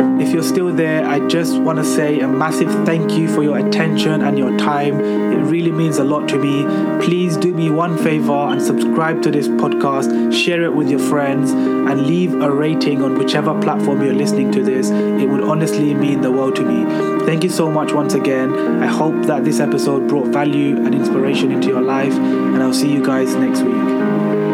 If 0.00 0.32
you're 0.32 0.42
still 0.42 0.72
there, 0.72 1.06
I 1.06 1.26
just 1.28 1.60
want 1.60 1.78
to 1.78 1.84
say 1.84 2.20
a 2.20 2.28
massive 2.28 2.70
thank 2.86 3.12
you 3.12 3.28
for 3.28 3.42
your 3.42 3.58
attention 3.58 4.22
and 4.22 4.38
your 4.38 4.56
time. 4.56 4.98
It 4.98 5.42
really 5.44 5.70
means 5.70 5.98
a 5.98 6.04
lot 6.04 6.26
to 6.30 6.38
me. 6.38 6.64
Please 7.04 7.36
do 7.36 7.52
me 7.52 7.68
one 7.68 7.98
favor 7.98 8.32
and 8.32 8.62
subscribe 8.62 9.22
to 9.22 9.30
this 9.30 9.48
podcast, 9.48 10.32
share 10.32 10.62
it 10.62 10.72
with 10.72 10.88
your 10.88 11.00
friends, 11.00 11.50
and 11.52 12.06
leave 12.06 12.32
a 12.40 12.50
rating 12.50 13.02
on 13.02 13.18
whichever 13.18 13.58
platform 13.60 14.02
you're 14.02 14.14
listening 14.14 14.50
to 14.52 14.62
this. 14.62 14.88
It 14.88 15.26
would 15.28 15.44
honestly 15.44 15.92
mean 15.92 16.22
the 16.22 16.32
world 16.32 16.56
to 16.56 16.62
me. 16.62 17.26
Thank 17.26 17.44
you 17.44 17.50
so 17.50 17.70
much 17.70 17.92
once 17.92 18.14
again. 18.14 18.82
I 18.82 18.86
hope 18.86 19.26
that 19.26 19.44
this 19.44 19.60
episode 19.60 20.08
brought 20.08 20.28
value 20.28 20.76
and 20.78 20.94
inspiration 20.94 21.52
into 21.52 21.68
your 21.68 21.82
life, 21.82 22.14
and 22.14 22.62
I'll 22.62 22.72
see 22.72 22.90
you 22.90 23.04
guys 23.04 23.34
next 23.34 23.62
week. 23.62 24.49